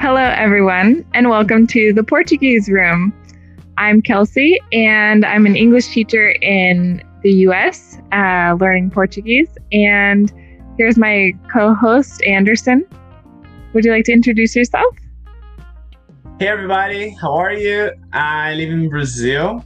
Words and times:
Hello, 0.00 0.22
everyone, 0.22 1.04
and 1.12 1.28
welcome 1.28 1.66
to 1.66 1.92
the 1.92 2.04
Portuguese 2.04 2.68
Room. 2.68 3.12
I'm 3.78 4.00
Kelsey, 4.00 4.60
and 4.72 5.24
I'm 5.24 5.44
an 5.44 5.56
English 5.56 5.88
teacher 5.88 6.36
in 6.40 7.02
the 7.24 7.32
US, 7.48 7.98
uh, 8.12 8.56
learning 8.60 8.92
Portuguese. 8.92 9.48
And 9.72 10.32
here's 10.78 10.96
my 10.96 11.32
co 11.50 11.74
host, 11.74 12.22
Anderson. 12.22 12.86
Would 13.72 13.84
you 13.84 13.90
like 13.90 14.04
to 14.04 14.12
introduce 14.12 14.54
yourself? 14.54 14.94
Hey, 16.38 16.46
everybody, 16.46 17.10
how 17.20 17.34
are 17.34 17.52
you? 17.52 17.90
I 18.12 18.54
live 18.54 18.70
in 18.70 18.88
Brazil. 18.88 19.64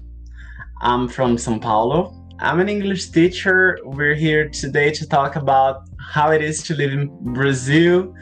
I'm 0.81 1.09
from 1.09 1.37
Sao 1.37 1.59
Paulo. 1.59 2.15
I'm 2.39 2.59
an 2.59 2.71
English 2.71 3.11
teacher. 3.11 3.79
We're 3.85 4.15
here 4.15 4.49
today 4.49 4.93
to 4.93 5.07
talk 5.07 5.37
about 5.37 5.83
how 6.01 6.31
it 6.31 6.41
is 6.41 6.63
to 6.63 6.75
live 6.75 6.93
in 6.93 7.09
Brazil 7.35 8.15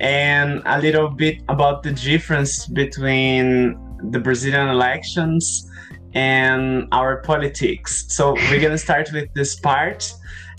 and 0.00 0.62
a 0.66 0.80
little 0.80 1.08
bit 1.08 1.42
about 1.48 1.82
the 1.82 1.92
difference 1.92 2.66
between 2.66 3.78
the 4.10 4.18
Brazilian 4.18 4.68
elections 4.68 5.70
and 6.14 6.86
our 6.92 7.20
politics. 7.22 8.04
So 8.08 8.34
we're 8.34 8.60
gonna 8.60 8.78
start 8.78 9.10
with 9.12 9.32
this 9.34 9.56
part, 9.56 10.12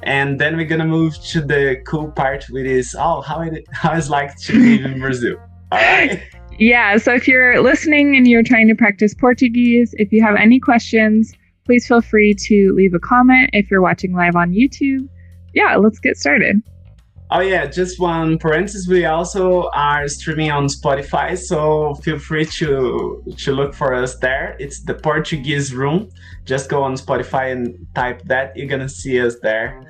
and 0.04 0.40
then 0.40 0.58
we're 0.58 0.66
gonna 0.66 0.86
move 0.86 1.16
to 1.28 1.42
the 1.42 1.82
cool 1.86 2.12
part, 2.12 2.46
which 2.50 2.66
is 2.66 2.96
oh 3.00 3.22
how 3.22 3.42
it 3.42 3.66
how 3.72 3.94
it's 3.94 4.10
like 4.10 4.36
to 4.38 4.54
live 4.54 4.86
in 4.86 5.00
Brazil. 5.06 5.38
All 5.72 5.80
right. 5.80 6.22
Yeah. 6.58 6.98
So 6.98 7.14
if 7.14 7.28
you're 7.28 7.62
listening 7.62 8.16
and 8.16 8.28
you're 8.28 8.44
trying 8.44 8.68
to 8.68 8.76
practice 8.76 9.14
Portuguese, 9.14 9.94
if 9.98 10.12
you 10.12 10.22
have 10.24 10.36
any 10.36 10.60
questions, 10.60 11.34
please 11.66 11.88
feel 11.88 12.02
free 12.02 12.34
to 12.34 12.74
leave 12.74 12.94
a 12.94 13.00
comment. 13.00 13.50
If 13.54 13.70
you're 13.70 13.82
watching 13.82 14.14
live 14.14 14.36
on 14.36 14.52
YouTube, 14.52 15.08
yeah, 15.54 15.76
let's 15.76 16.00
get 16.00 16.18
started. 16.18 16.62
Oh 17.32 17.40
yeah, 17.40 17.66
just 17.66 18.00
one 18.00 18.38
parenthesis. 18.38 18.88
We 18.88 19.06
also 19.06 19.70
are 19.74 20.08
streaming 20.08 20.52
on 20.52 20.68
Spotify, 20.68 21.36
so 21.36 21.96
feel 21.96 22.20
free 22.20 22.46
to 22.46 23.24
to 23.38 23.52
look 23.52 23.74
for 23.74 23.96
us 23.96 24.18
there. 24.18 24.56
It's 24.60 24.82
the 24.82 24.94
Portuguese 24.94 25.74
Room. 25.74 26.10
Just 26.46 26.70
go 26.70 26.84
on 26.84 26.94
Spotify 26.94 27.52
and 27.52 27.88
type 27.96 28.22
that. 28.26 28.56
You're 28.56 28.68
gonna 28.68 28.88
see 28.88 29.20
us 29.20 29.38
there. 29.42 29.82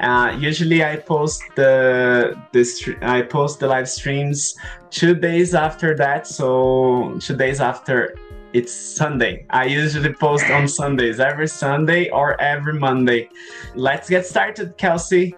Uh, 0.00 0.36
usually, 0.40 0.82
I 0.82 0.96
post 0.96 1.44
the 1.54 2.36
the 2.52 2.96
I 3.02 3.22
post 3.22 3.60
the 3.60 3.68
live 3.68 3.88
streams 3.88 4.56
two 4.90 5.14
days 5.14 5.54
after 5.54 5.94
that. 5.96 6.26
So 6.26 7.16
two 7.20 7.36
days 7.36 7.60
after 7.60 8.16
it's 8.52 8.72
Sunday. 8.72 9.46
I 9.50 9.66
usually 9.66 10.12
post 10.12 10.50
on 10.50 10.66
Sundays, 10.66 11.20
every 11.20 11.46
Sunday 11.46 12.10
or 12.10 12.40
every 12.40 12.74
Monday. 12.74 13.28
Let's 13.76 14.08
get 14.08 14.26
started, 14.26 14.76
Kelsey. 14.76 15.36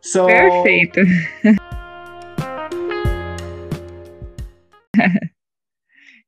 So 0.00 0.26
Perfeito. 0.26 1.00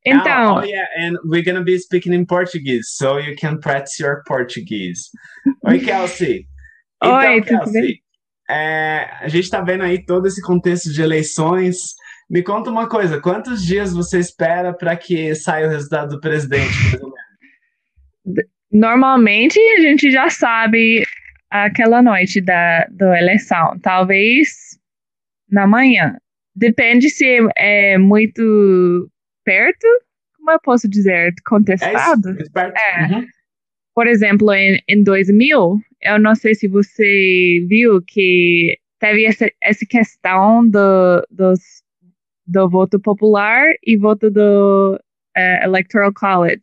então, 0.05 0.23
now, 0.25 0.59
oh 0.59 0.63
yeah, 0.63 0.87
and 0.97 1.17
we're 1.23 1.43
gonna 1.43 1.63
be 1.63 1.77
speaking 1.77 2.13
in 2.13 2.25
Portuguese, 2.25 2.89
so 2.91 3.17
you 3.17 3.35
can 3.35 3.59
practice 3.59 3.99
your 3.99 4.23
Portuguese. 4.27 5.09
Oi, 5.67 5.79
Kelsey. 5.79 6.47
Então, 7.01 7.17
Oi, 7.17 7.41
Kelsey, 7.41 8.01
é, 8.49 9.09
a 9.21 9.27
gente 9.29 9.45
está 9.45 9.61
vendo 9.61 9.83
aí 9.83 10.03
todo 10.05 10.27
esse 10.27 10.41
contexto 10.41 10.91
de 10.91 11.01
eleições. 11.01 11.95
Me 12.29 12.43
conta 12.43 12.69
uma 12.69 12.89
coisa: 12.89 13.21
quantos 13.21 13.63
dias 13.63 13.93
você 13.93 14.19
espera 14.19 14.73
para 14.73 14.97
que 14.97 15.33
saia 15.33 15.67
o 15.67 15.69
resultado 15.69 16.15
do 16.15 16.19
presidente? 16.19 16.75
Normalmente 18.71 19.59
a 19.59 19.81
gente 19.81 20.11
já 20.11 20.29
sabe 20.29 21.05
aquela 21.51 22.01
noite 22.01 22.39
da, 22.41 22.87
da 22.89 23.19
eleição, 23.19 23.77
talvez 23.81 24.79
na 25.49 25.67
manhã. 25.67 26.17
Depende 26.55 27.09
se 27.09 27.25
é, 27.57 27.93
é 27.93 27.97
muito 27.97 29.11
perto, 29.43 29.85
como 30.37 30.51
eu 30.51 30.59
posso 30.61 30.89
dizer, 30.89 31.33
contestado. 31.45 32.29
É, 32.29 32.41
isso. 32.41 32.51
É. 32.57 33.15
Uhum. 33.15 33.27
Por 33.93 34.07
exemplo, 34.07 34.53
em, 34.53 34.81
em 34.87 35.03
2000, 35.03 35.79
eu 36.01 36.19
não 36.19 36.33
sei 36.33 36.55
se 36.55 36.67
você 36.67 37.65
viu 37.67 38.01
que 38.01 38.77
teve 38.99 39.25
essa, 39.25 39.51
essa 39.61 39.85
questão 39.85 40.67
do, 40.67 41.27
dos, 41.29 41.59
do 42.47 42.69
voto 42.69 42.99
popular 42.99 43.65
e 43.85 43.97
voto 43.97 44.31
do 44.31 44.97
uh, 45.37 45.63
Electoral 45.65 46.13
College 46.13 46.61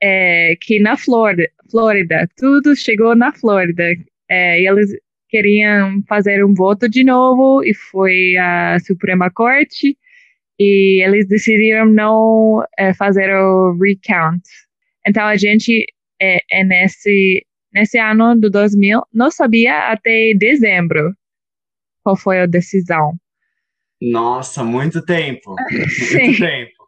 é, 0.00 0.56
que 0.60 0.80
na 0.80 0.96
Flórida, 0.96 1.50
Flórida, 1.70 2.28
tudo 2.36 2.74
chegou 2.76 3.14
na 3.14 3.32
Flórida. 3.32 3.84
É, 4.28 4.60
e 4.60 4.68
eles 4.68 4.90
queriam 5.28 6.02
fazer 6.08 6.44
um 6.44 6.54
voto 6.54 6.88
de 6.88 7.04
novo 7.04 7.62
e 7.62 7.74
foi 7.74 8.36
a 8.36 8.78
Suprema 8.80 9.30
Corte 9.30 9.96
e 10.58 11.02
eles 11.04 11.26
decidiram 11.28 11.86
não 11.86 12.64
é, 12.78 12.92
fazer 12.94 13.30
o 13.34 13.76
recount. 13.78 14.42
Então 15.06 15.24
a 15.24 15.36
gente 15.36 15.86
é, 16.20 16.40
é 16.50 16.64
nesse 16.64 17.44
nesse 17.72 17.98
ano 17.98 18.34
do 18.34 18.50
2000 18.50 19.02
não 19.12 19.30
sabia 19.30 19.92
até 19.92 20.32
dezembro 20.34 21.14
qual 22.02 22.16
foi 22.16 22.40
a 22.40 22.46
decisão. 22.46 23.14
Nossa, 24.00 24.64
muito 24.64 25.04
tempo. 25.04 25.54
Sim. 25.88 26.24
Muito 26.24 26.38
tempo. 26.38 26.78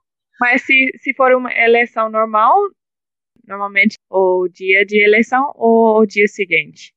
Mas 0.41 0.63
se, 0.63 0.91
se 0.97 1.13
for 1.13 1.33
uma 1.35 1.53
eleição 1.53 2.09
normal, 2.09 2.55
normalmente 3.51 3.99
o 4.09 4.49
dia 4.49 4.87
de 4.87 5.03
eleição 5.03 5.53
ou 5.57 6.01
o 6.01 6.07
dia 6.07 6.27
seguinte. 6.29 6.95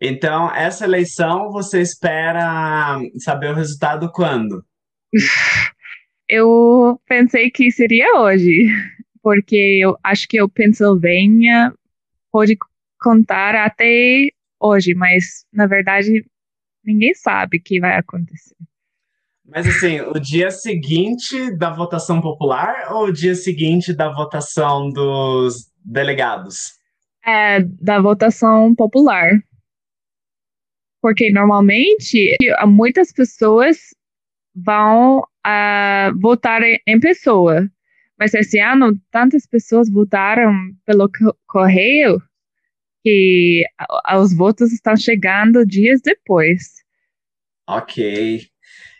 Então, 0.00 0.52
essa 0.54 0.84
eleição 0.84 1.50
você 1.50 1.80
espera 1.80 2.98
saber 3.18 3.52
o 3.52 3.54
resultado 3.54 4.10
quando? 4.12 4.64
Eu 6.28 7.00
pensei 7.06 7.50
que 7.50 7.70
seria 7.70 8.18
hoje, 8.18 8.66
porque 9.22 9.80
eu 9.82 9.94
acho 10.02 10.26
que 10.26 10.40
o 10.40 10.48
Pennsylvania 10.48 11.70
pode 12.32 12.56
contar 12.98 13.54
até 13.54 14.30
hoje, 14.58 14.94
mas 14.94 15.44
na 15.52 15.66
verdade 15.66 16.24
ninguém 16.82 17.12
sabe 17.14 17.58
o 17.58 17.62
que 17.62 17.78
vai 17.78 17.98
acontecer. 17.98 18.56
Mas 19.46 19.66
assim, 19.66 20.00
o 20.00 20.14
dia 20.14 20.50
seguinte 20.50 21.54
da 21.56 21.70
votação 21.70 22.20
popular 22.20 22.92
ou 22.92 23.06
o 23.06 23.12
dia 23.12 23.34
seguinte 23.34 23.92
da 23.92 24.10
votação 24.10 24.90
dos 24.90 25.70
delegados? 25.84 26.72
É, 27.24 27.60
da 27.60 28.00
votação 28.00 28.74
popular. 28.74 29.30
Porque 31.02 31.30
normalmente 31.30 32.34
muitas 32.66 33.12
pessoas 33.12 33.78
vão 34.54 35.18
uh, 35.18 36.18
votar 36.18 36.62
em 36.62 36.98
pessoa. 36.98 37.68
Mas 38.18 38.32
esse 38.32 38.58
ano, 38.58 38.98
tantas 39.10 39.46
pessoas 39.46 39.90
votaram 39.90 40.52
pelo 40.86 41.10
correio 41.46 42.22
que 43.02 43.64
os 44.16 44.34
votos 44.34 44.72
estão 44.72 44.96
chegando 44.96 45.66
dias 45.66 46.00
depois. 46.00 46.82
Ok. 47.68 48.48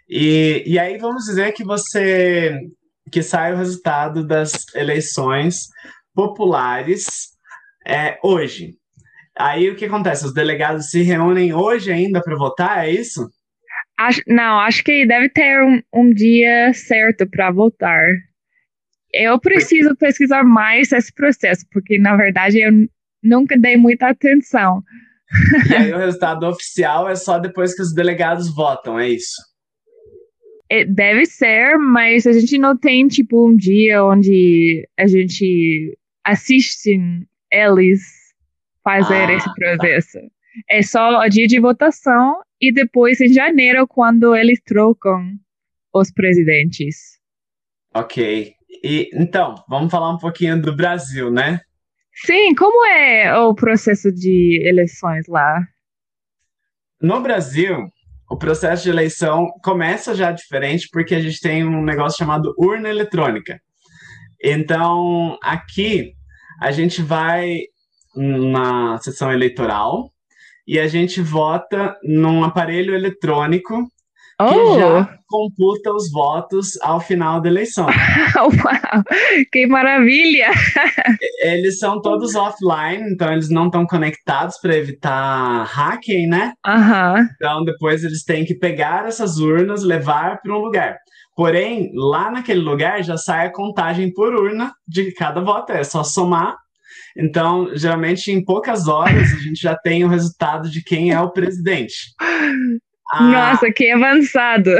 E, 0.09 0.63
e 0.67 0.79
aí 0.79 0.99
vamos 0.99 1.25
dizer 1.25 1.53
que 1.53 1.65
você 1.65 2.59
que 3.11 3.23
sai 3.23 3.53
o 3.53 3.57
resultado 3.57 4.27
das 4.27 4.53
eleições 4.75 5.69
populares 6.15 7.29
é, 7.87 8.19
hoje. 8.23 8.75
Aí 9.37 9.69
o 9.69 9.77
que 9.77 9.85
acontece? 9.85 10.25
Os 10.25 10.35
delegados 10.35 10.91
se 10.91 11.03
reúnem 11.03 11.53
hoje 11.53 11.93
ainda 11.93 12.21
para 12.23 12.37
votar, 12.37 12.87
é 12.87 12.91
isso? 12.91 13.29
Acho, 13.99 14.21
não, 14.27 14.59
acho 14.61 14.83
que 14.83 15.07
deve 15.07 15.29
ter 15.29 15.63
um, 15.63 15.81
um 15.93 16.13
dia 16.13 16.73
certo 16.73 17.29
para 17.29 17.51
votar. 17.51 18.09
Eu 19.13 19.39
preciso 19.39 19.95
pesquisar 19.97 20.43
mais 20.43 20.91
esse 20.91 21.13
processo, 21.13 21.65
porque 21.71 21.99
na 21.99 22.17
verdade 22.17 22.61
eu 22.61 22.73
nunca 23.23 23.57
dei 23.57 23.77
muita 23.77 24.09
atenção. 24.09 24.83
E 25.69 25.75
aí 25.75 25.93
o 25.93 25.99
resultado 25.99 26.47
oficial 26.47 27.09
é 27.09 27.15
só 27.15 27.39
depois 27.39 27.75
que 27.75 27.83
os 27.83 27.95
delegados 27.95 28.53
votam, 28.53 28.99
é 28.99 29.09
isso? 29.09 29.54
É, 30.75 30.85
deve 30.85 31.25
ser, 31.27 31.79
mas 31.79 32.27
a 32.27 32.33
gente 32.33 32.59
não 32.59 32.77
tem 32.77 33.07
tipo 33.07 33.49
um 33.49 33.55
dia 33.57 34.05
onde 34.05 34.89
a 34.99 35.07
gente 35.07 35.97
assiste 36.25 36.99
eles 37.51 38.01
fazer 38.83 39.31
Ah, 39.31 39.33
esse 39.35 39.47
tá. 39.47 39.55
processo. 39.55 40.19
É 40.69 40.83
só 40.83 41.21
o 41.21 41.29
dia 41.29 41.47
de 41.47 41.61
votação 41.61 42.41
e 42.61 42.73
depois 42.73 43.21
em 43.21 43.33
janeiro 43.33 43.87
quando 43.87 44.35
eles 44.35 44.61
trocam 44.65 45.33
os 45.93 46.11
presidentes. 46.13 47.21
Ok. 47.95 48.53
E 48.83 49.11
então, 49.15 49.55
vamos 49.69 49.93
falar 49.93 50.13
um 50.13 50.19
pouquinho 50.19 50.61
do 50.61 50.75
Brasil, 50.75 51.31
né? 51.31 51.61
Sim, 52.15 52.53
como 52.57 52.85
é 52.87 53.37
o 53.39 53.55
processo 53.55 54.11
de 54.13 54.61
eleições 54.67 55.27
lá? 55.29 55.61
No 57.01 57.21
Brasil, 57.21 57.89
o 58.31 58.37
processo 58.37 58.85
de 58.85 58.91
eleição 58.91 59.47
começa 59.63 60.15
já 60.15 60.33
diferente 60.33 60.89
porque 60.91 61.15
a 61.15 61.21
gente 61.21 61.41
tem 61.41 61.65
um 61.65 61.83
negócio 61.83 62.19
chamado 62.19 62.55
urna 62.59 62.89
eletrônica. 62.89 63.61
Então, 64.43 65.39
aqui 65.43 66.15
a 66.61 66.71
gente 66.71 67.03
vai 67.03 67.61
na 68.15 68.99
sessão 68.99 69.33
eleitoral 69.33 70.11
e 70.67 70.79
a 70.79 70.87
gente 70.87 71.21
vota 71.21 71.97
num 72.03 72.45
aparelho 72.45 72.95
eletrônico 72.95 73.87
oh. 74.41 74.47
que 74.47 74.79
já 74.81 75.19
computa 75.27 75.93
os 75.93 76.11
votos 76.11 76.81
ao 76.83 77.01
final 77.01 77.41
da 77.41 77.49
eleição. 77.49 77.87
Uau, 78.37 78.51
que 79.51 79.67
maravilha! 79.67 80.51
Eles 81.43 81.79
são 81.79 82.01
todos 82.01 82.35
offline, 82.35 83.13
então 83.13 83.33
eles 83.33 83.49
não 83.49 83.67
estão 83.67 83.87
conectados 83.87 84.59
para 84.59 84.77
evitar 84.77 85.65
hacking, 85.65 86.27
né? 86.27 86.53
Uhum. 86.67 87.29
Então 87.35 87.65
depois 87.65 88.05
eles 88.05 88.23
têm 88.23 88.45
que 88.45 88.55
pegar 88.55 89.07
essas 89.07 89.39
urnas, 89.39 89.83
levar 89.83 90.41
para 90.41 90.55
um 90.55 90.59
lugar. 90.59 90.99
Porém, 91.37 91.91
lá 91.95 92.31
naquele 92.31 92.61
lugar 92.61 93.03
já 93.03 93.17
sai 93.17 93.47
a 93.47 93.53
contagem 93.53 94.13
por 94.13 94.35
urna 94.35 94.73
de 94.87 95.13
cada 95.15 95.41
voto, 95.41 95.73
é 95.73 95.83
só 95.83 96.05
somar. 96.05 96.57
Então, 97.17 97.71
geralmente, 97.75 98.31
em 98.31 98.45
poucas 98.45 98.87
horas, 98.87 99.33
a 99.33 99.39
gente 99.39 99.61
já 99.61 99.77
tem 99.77 100.05
o 100.05 100.09
resultado 100.09 100.71
de 100.71 100.83
quem 100.83 101.11
é 101.11 101.21
o 101.21 101.31
presidente. 101.31 102.13
A, 103.13 103.23
Nossa, 103.23 103.71
que 103.73 103.91
avançado! 103.91 104.71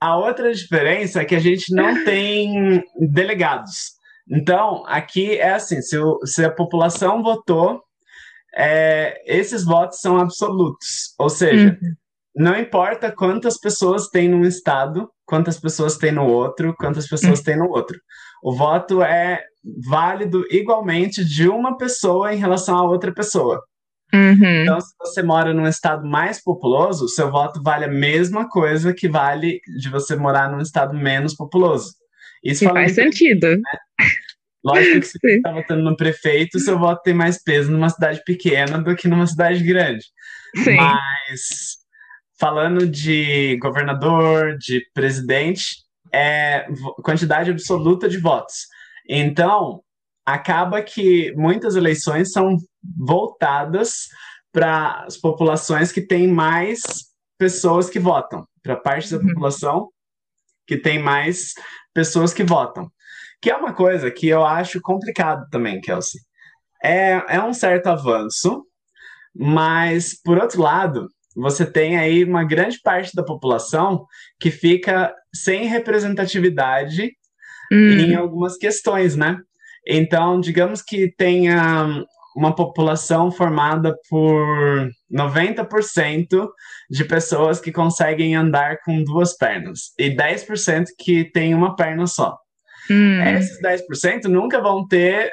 a 0.00 0.16
outra 0.16 0.52
diferença 0.52 1.20
é 1.20 1.24
que 1.24 1.34
a 1.34 1.40
gente 1.40 1.74
não 1.74 2.04
tem 2.04 2.82
delegados. 2.98 3.92
Então, 4.28 4.84
aqui 4.86 5.36
é 5.38 5.52
assim: 5.52 5.80
se, 5.82 5.98
o, 5.98 6.18
se 6.24 6.44
a 6.44 6.50
população 6.50 7.22
votou, 7.22 7.82
é, 8.54 9.22
esses 9.26 9.64
votos 9.64 10.00
são 10.00 10.18
absolutos. 10.18 11.14
Ou 11.18 11.28
seja, 11.28 11.78
uhum. 11.80 11.94
não 12.36 12.58
importa 12.58 13.12
quantas 13.12 13.58
pessoas 13.58 14.08
tem 14.08 14.28
num 14.28 14.42
estado, 14.42 15.08
quantas 15.24 15.58
pessoas 15.58 15.96
tem 15.96 16.12
no 16.12 16.26
outro, 16.26 16.74
quantas 16.78 17.08
pessoas 17.08 17.38
uhum. 17.38 17.44
tem 17.44 17.56
no 17.56 17.68
outro. 17.68 17.98
O 18.42 18.54
voto 18.54 19.02
é 19.02 19.42
válido 19.88 20.44
igualmente 20.50 21.24
de 21.24 21.48
uma 21.48 21.76
pessoa 21.76 22.32
em 22.32 22.38
relação 22.38 22.76
a 22.76 22.88
outra 22.88 23.12
pessoa. 23.12 23.62
Uhum. 24.12 24.62
Então, 24.62 24.80
se 24.80 24.94
você 24.98 25.22
mora 25.22 25.54
num 25.54 25.66
estado 25.66 26.06
mais 26.06 26.42
populoso, 26.42 27.08
seu 27.08 27.30
voto 27.30 27.62
vale 27.62 27.84
a 27.84 27.88
mesma 27.88 28.48
coisa 28.48 28.92
que 28.92 29.08
vale 29.08 29.60
de 29.78 29.88
você 29.88 30.16
morar 30.16 30.50
num 30.50 30.60
estado 30.60 30.96
menos 30.96 31.34
populoso. 31.34 31.94
Isso 32.42 32.64
faz 32.64 32.94
sentido. 32.94 33.48
Né? 33.48 33.62
Lógico 34.64 35.00
que 35.00 35.06
se 35.06 35.18
você 35.20 35.36
está 35.36 35.52
votando 35.52 35.82
no 35.82 35.96
prefeito, 35.96 36.58
seu 36.58 36.78
voto 36.78 37.02
tem 37.02 37.14
mais 37.14 37.42
peso 37.42 37.70
numa 37.70 37.88
cidade 37.88 38.22
pequena 38.24 38.78
do 38.78 38.96
que 38.96 39.08
numa 39.08 39.26
cidade 39.26 39.62
grande. 39.62 40.04
Sim. 40.64 40.76
Mas 40.76 41.78
falando 42.38 42.86
de 42.86 43.58
governador, 43.58 44.56
de 44.58 44.82
presidente, 44.94 45.84
é 46.12 46.66
quantidade 47.02 47.50
absoluta 47.50 48.08
de 48.08 48.18
votos. 48.18 48.66
Então, 49.08 49.82
acaba 50.24 50.82
que 50.82 51.32
muitas 51.36 51.76
eleições 51.76 52.32
são 52.32 52.56
voltadas 52.98 54.08
para 54.52 55.04
as 55.04 55.16
populações 55.16 55.92
que 55.92 56.00
têm 56.00 56.26
mais 56.28 56.80
pessoas 57.38 57.88
que 57.88 57.98
votam, 57.98 58.46
para 58.62 58.76
parte 58.76 59.10
da 59.10 59.18
uhum. 59.18 59.28
população 59.28 59.88
que 60.66 60.76
tem 60.76 60.98
mais 60.98 61.54
pessoas 61.94 62.32
que 62.32 62.44
votam. 62.44 62.90
Que 63.40 63.50
é 63.50 63.56
uma 63.56 63.72
coisa 63.72 64.10
que 64.10 64.28
eu 64.28 64.44
acho 64.44 64.80
complicado 64.80 65.48
também, 65.50 65.80
Kelsey. 65.80 66.20
É, 66.82 67.36
é 67.36 67.42
um 67.42 67.52
certo 67.52 67.88
avanço, 67.88 68.64
mas, 69.34 70.20
por 70.22 70.38
outro 70.38 70.60
lado, 70.62 71.08
você 71.34 71.64
tem 71.64 71.98
aí 71.98 72.24
uma 72.24 72.44
grande 72.44 72.78
parte 72.80 73.14
da 73.14 73.24
população 73.24 74.06
que 74.38 74.50
fica 74.50 75.14
sem 75.34 75.66
representatividade 75.66 77.12
hum. 77.72 77.98
em 77.98 78.14
algumas 78.14 78.56
questões, 78.56 79.16
né? 79.16 79.38
Então, 79.86 80.40
digamos 80.40 80.82
que 80.82 81.12
tenha 81.16 82.04
uma 82.36 82.54
população 82.54 83.30
formada 83.30 83.94
por 84.08 84.88
90% 85.12 86.48
de 86.90 87.04
pessoas 87.04 87.60
que 87.60 87.72
conseguem 87.72 88.36
andar 88.36 88.78
com 88.84 89.02
duas 89.02 89.36
pernas 89.36 89.92
e 89.98 90.10
10% 90.10 90.86
que 90.98 91.24
tem 91.24 91.54
uma 91.54 91.74
perna 91.74 92.06
só. 92.06 92.36
Hum. 92.90 93.22
Esses 93.22 93.60
10% 93.60 94.24
nunca 94.24 94.60
vão 94.60 94.86
ter 94.86 95.30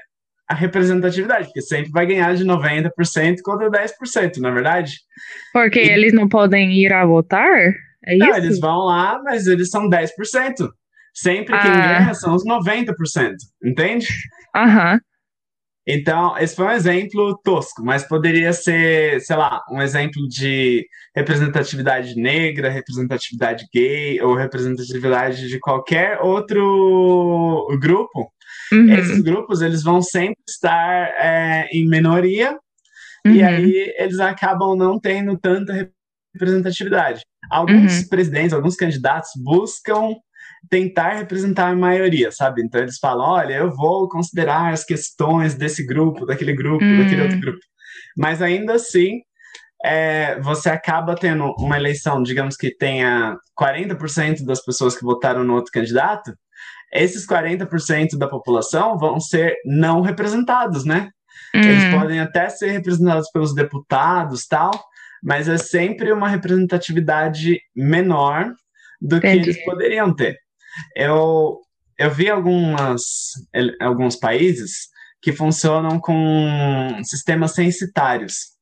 a 0.47 0.53
representatividade, 0.53 1.45
porque 1.45 1.61
sempre 1.61 1.91
vai 1.91 2.05
ganhar 2.05 2.33
de 2.33 2.45
90% 2.45 3.37
contra 3.43 3.69
10%, 3.69 4.37
na 4.37 4.49
é 4.49 4.51
verdade? 4.51 4.93
Porque 5.51 5.79
e... 5.79 5.89
eles 5.89 6.13
não 6.13 6.27
podem 6.29 6.71
ir 6.71 6.93
a 6.93 7.05
votar? 7.05 7.73
É 8.05 8.15
isso? 8.15 8.25
Não, 8.25 8.37
eles 8.37 8.59
vão 8.59 8.85
lá, 8.85 9.21
mas 9.23 9.45
eles 9.45 9.69
são 9.69 9.89
10%. 9.89 10.09
Sempre 11.13 11.55
ah. 11.55 11.61
quem 11.61 11.71
ganha 11.71 12.13
são 12.13 12.33
os 12.33 12.45
90%, 12.45 12.93
entende? 13.63 14.07
Aham. 14.55 14.93
Uhum. 14.93 14.99
Então, 15.89 16.37
esse 16.37 16.53
foi 16.53 16.65
um 16.65 16.71
exemplo 16.71 17.39
tosco, 17.41 17.81
mas 17.81 18.05
poderia 18.05 18.51
ser, 18.51 19.21
sei 19.21 19.37
lá, 19.37 19.63
um 19.71 19.81
exemplo 19.81 20.27
de 20.27 20.85
representatividade 21.15 22.13
negra, 22.15 22.69
representatividade 22.69 23.65
gay 23.73 24.21
ou 24.21 24.35
representatividade 24.35 25.47
de 25.47 25.57
qualquer 25.59 26.19
outro 26.19 27.65
grupo. 27.79 28.29
Uhum. 28.73 28.91
Esses 28.91 29.21
grupos, 29.21 29.61
eles 29.61 29.81
vão 29.81 30.01
sempre 30.01 30.43
estar 30.45 31.07
é, 31.17 31.69
em 31.71 31.87
minoria 31.87 32.59
uhum. 33.25 33.33
e 33.33 33.41
aí 33.41 33.95
eles 33.97 34.19
acabam 34.19 34.75
não 34.75 34.99
tendo 34.99 35.37
tanta 35.39 35.89
representatividade. 36.33 37.21
Alguns 37.49 38.01
uhum. 38.01 38.09
presidentes, 38.09 38.51
alguns 38.51 38.75
candidatos 38.75 39.29
buscam 39.41 40.13
tentar 40.69 41.13
representar 41.13 41.69
a 41.69 41.75
maioria, 41.75 42.31
sabe? 42.31 42.61
Então 42.61 42.81
eles 42.81 42.97
falam: 42.97 43.27
olha, 43.27 43.53
eu 43.53 43.71
vou 43.71 44.07
considerar 44.09 44.73
as 44.73 44.83
questões 44.83 45.55
desse 45.55 45.85
grupo, 45.85 46.25
daquele 46.25 46.53
grupo, 46.53 46.83
hum. 46.83 47.03
daquele 47.03 47.21
outro 47.21 47.39
grupo. 47.39 47.59
Mas 48.17 48.41
ainda 48.41 48.73
assim, 48.73 49.21
é, 49.83 50.39
você 50.41 50.69
acaba 50.69 51.15
tendo 51.15 51.53
uma 51.59 51.77
eleição, 51.77 52.23
digamos 52.23 52.55
que 52.55 52.75
tenha 52.75 53.37
40% 53.59 54.43
das 54.43 54.63
pessoas 54.63 54.95
que 54.95 55.03
votaram 55.03 55.43
no 55.43 55.53
outro 55.53 55.71
candidato, 55.71 56.33
esses 56.91 57.27
40% 57.27 58.17
da 58.17 58.27
população 58.27 58.97
vão 58.97 59.19
ser 59.19 59.55
não 59.65 60.01
representados, 60.01 60.85
né? 60.85 61.09
Hum. 61.53 61.61
Eles 61.61 61.93
podem 61.93 62.19
até 62.19 62.49
ser 62.49 62.71
representados 62.71 63.29
pelos 63.31 63.53
deputados 63.53 64.47
tal, 64.47 64.71
mas 65.23 65.47
é 65.47 65.57
sempre 65.57 66.11
uma 66.11 66.27
representatividade 66.27 67.59
menor 67.75 68.53
do 69.01 69.17
Entendi. 69.17 69.43
que 69.43 69.49
eles 69.49 69.65
poderiam 69.65 70.13
ter. 70.13 70.37
Eu, 70.95 71.61
eu 71.97 72.11
vi 72.11 72.29
algumas, 72.29 73.03
alguns 73.79 74.15
países 74.15 74.87
que 75.21 75.31
funcionam 75.31 75.99
com 75.99 77.01
sistemas 77.03 77.53
censitários. 77.53 78.57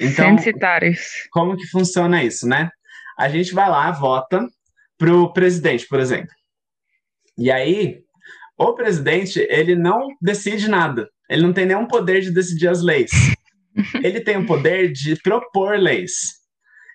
Então, 0.00 0.36
censitários. 0.36 1.28
Como 1.30 1.56
que 1.56 1.66
funciona 1.66 2.22
isso, 2.22 2.46
né? 2.46 2.70
A 3.18 3.28
gente 3.28 3.54
vai 3.54 3.68
lá, 3.68 3.90
vota 3.90 4.46
para 4.98 5.14
o 5.14 5.32
presidente, 5.32 5.86
por 5.86 6.00
exemplo. 6.00 6.34
E 7.36 7.50
aí, 7.50 8.00
o 8.58 8.74
presidente, 8.74 9.40
ele 9.50 9.74
não 9.74 10.08
decide 10.20 10.68
nada. 10.68 11.08
Ele 11.28 11.42
não 11.42 11.52
tem 11.52 11.66
nenhum 11.66 11.86
poder 11.86 12.20
de 12.20 12.30
decidir 12.30 12.68
as 12.68 12.82
leis. 12.82 13.10
ele 14.02 14.20
tem 14.20 14.36
o 14.36 14.46
poder 14.46 14.92
de 14.92 15.16
propor 15.16 15.78
leis. 15.78 16.42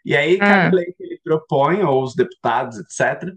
E 0.06 0.16
aí, 0.16 0.38
cada 0.38 0.68
ah. 0.68 0.72
lei 0.72 0.86
que 0.86 1.04
ele 1.04 1.17
propõe, 1.28 1.84
ou 1.84 2.04
os 2.04 2.16
deputados, 2.16 2.78
etc., 2.80 3.34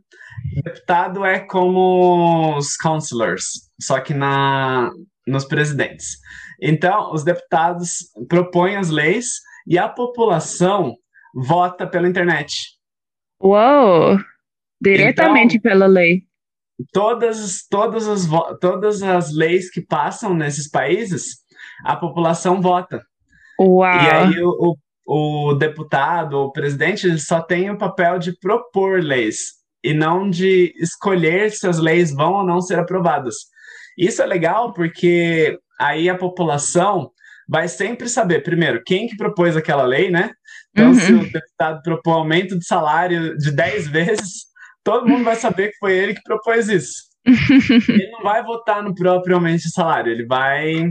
deputado 0.62 1.24
é 1.24 1.40
como 1.40 2.56
os 2.56 2.76
councilors, 2.76 3.42
só 3.80 4.00
que 4.00 4.14
na, 4.14 4.90
nos 5.26 5.44
presidentes. 5.44 6.18
Então, 6.62 7.12
os 7.12 7.24
deputados 7.24 8.10
propõem 8.28 8.76
as 8.76 8.90
leis 8.90 9.26
e 9.66 9.78
a 9.78 9.88
população 9.88 10.94
vota 11.34 11.86
pela 11.86 12.08
internet. 12.08 12.52
Uou! 13.42 14.18
Diretamente 14.80 15.56
então, 15.56 15.70
pela 15.70 15.86
lei. 15.86 16.22
Todas, 16.92 17.66
todas, 17.68 18.08
as, 18.08 18.28
todas 18.60 19.02
as 19.02 19.34
leis 19.34 19.70
que 19.70 19.80
passam 19.80 20.32
nesses 20.34 20.68
países, 20.70 21.38
a 21.84 21.96
população 21.96 22.60
vota. 22.60 23.02
Uau! 23.58 23.94
E 23.94 24.10
aí 24.10 24.42
o, 24.42 24.48
o 24.48 24.76
o 25.12 25.54
deputado 25.54 26.34
ou 26.34 26.46
o 26.46 26.52
presidente 26.52 27.04
ele 27.04 27.18
só 27.18 27.40
tem 27.40 27.68
o 27.68 27.76
papel 27.76 28.16
de 28.16 28.32
propor 28.38 29.02
leis 29.02 29.54
e 29.82 29.92
não 29.92 30.30
de 30.30 30.72
escolher 30.76 31.50
se 31.50 31.66
as 31.66 31.80
leis 31.80 32.14
vão 32.14 32.34
ou 32.34 32.46
não 32.46 32.60
ser 32.60 32.78
aprovadas. 32.78 33.34
Isso 33.98 34.22
é 34.22 34.26
legal 34.26 34.72
porque 34.72 35.58
aí 35.80 36.08
a 36.08 36.16
população 36.16 37.10
vai 37.48 37.66
sempre 37.66 38.08
saber, 38.08 38.44
primeiro, 38.44 38.84
quem 38.86 39.08
que 39.08 39.16
propôs 39.16 39.56
aquela 39.56 39.82
lei, 39.82 40.12
né? 40.12 40.30
Então, 40.70 40.90
uhum. 40.90 40.94
se 40.94 41.12
o 41.12 41.32
deputado 41.32 41.82
propôs 41.82 42.16
aumento 42.16 42.56
de 42.56 42.64
salário 42.64 43.36
de 43.36 43.50
10 43.50 43.88
vezes, 43.88 44.44
todo 44.84 45.08
mundo 45.08 45.24
vai 45.24 45.34
saber 45.34 45.70
que 45.70 45.78
foi 45.78 45.98
ele 45.98 46.14
que 46.14 46.22
propôs 46.22 46.68
isso. 46.68 47.10
ele 47.26 48.10
não 48.12 48.22
vai 48.22 48.44
votar 48.44 48.80
no 48.80 48.94
próprio 48.94 49.34
aumento 49.34 49.62
de 49.62 49.72
salário, 49.72 50.12
ele 50.12 50.24
vai 50.24 50.86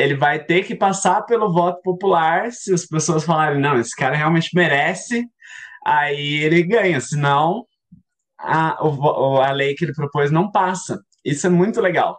ele 0.00 0.14
vai 0.14 0.42
ter 0.42 0.64
que 0.64 0.74
passar 0.74 1.22
pelo 1.22 1.52
voto 1.52 1.80
popular. 1.82 2.50
Se 2.52 2.72
as 2.72 2.86
pessoas 2.86 3.24
falarem, 3.24 3.60
não, 3.60 3.78
esse 3.78 3.94
cara 3.94 4.16
realmente 4.16 4.50
merece, 4.54 5.26
aí 5.84 6.42
ele 6.42 6.62
ganha. 6.62 7.00
Senão, 7.00 7.64
a, 8.38 8.78
a 8.80 9.52
lei 9.52 9.74
que 9.74 9.84
ele 9.84 9.94
propôs 9.94 10.30
não 10.30 10.50
passa. 10.50 11.00
Isso 11.24 11.46
é 11.46 11.50
muito 11.50 11.80
legal. 11.80 12.18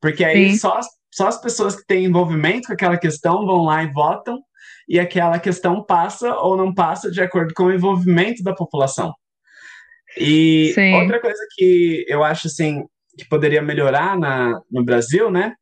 Porque 0.00 0.24
aí 0.24 0.56
só, 0.56 0.80
só 1.12 1.28
as 1.28 1.40
pessoas 1.40 1.76
que 1.76 1.86
têm 1.86 2.04
envolvimento 2.04 2.68
com 2.68 2.72
aquela 2.72 2.96
questão 2.96 3.44
vão 3.44 3.64
lá 3.64 3.82
e 3.82 3.92
votam. 3.92 4.40
e 4.88 4.98
aquela 4.98 5.38
questão 5.38 5.84
passa 5.84 6.34
ou 6.36 6.56
não 6.56 6.72
passa 6.74 7.10
de 7.10 7.20
acordo 7.20 7.52
com 7.54 7.64
o 7.64 7.72
envolvimento 7.72 8.42
da 8.42 8.54
população. 8.54 9.12
E 10.16 10.72
Sim. 10.74 10.94
outra 10.94 11.20
coisa 11.20 11.40
que 11.54 12.04
eu 12.08 12.24
acho 12.24 12.46
assim 12.46 12.84
que 13.16 13.28
poderia 13.28 13.60
melhorar 13.60 14.16
na, 14.18 14.60
no 14.70 14.84
Brasil, 14.84 15.30
né, 15.30 15.52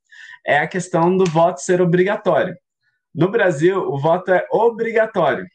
é 0.47 0.59
a 0.59 0.69
questão 0.69 1.17
do 1.17 1.25
voto 1.25 1.61
ser 1.61 1.81
obrigatório. 1.81 2.57
No 3.15 3.31
Brasil, 3.31 3.79
o 3.79 3.99
voto 3.99 4.31
é 4.31 4.47
obrigatório. 4.51 5.47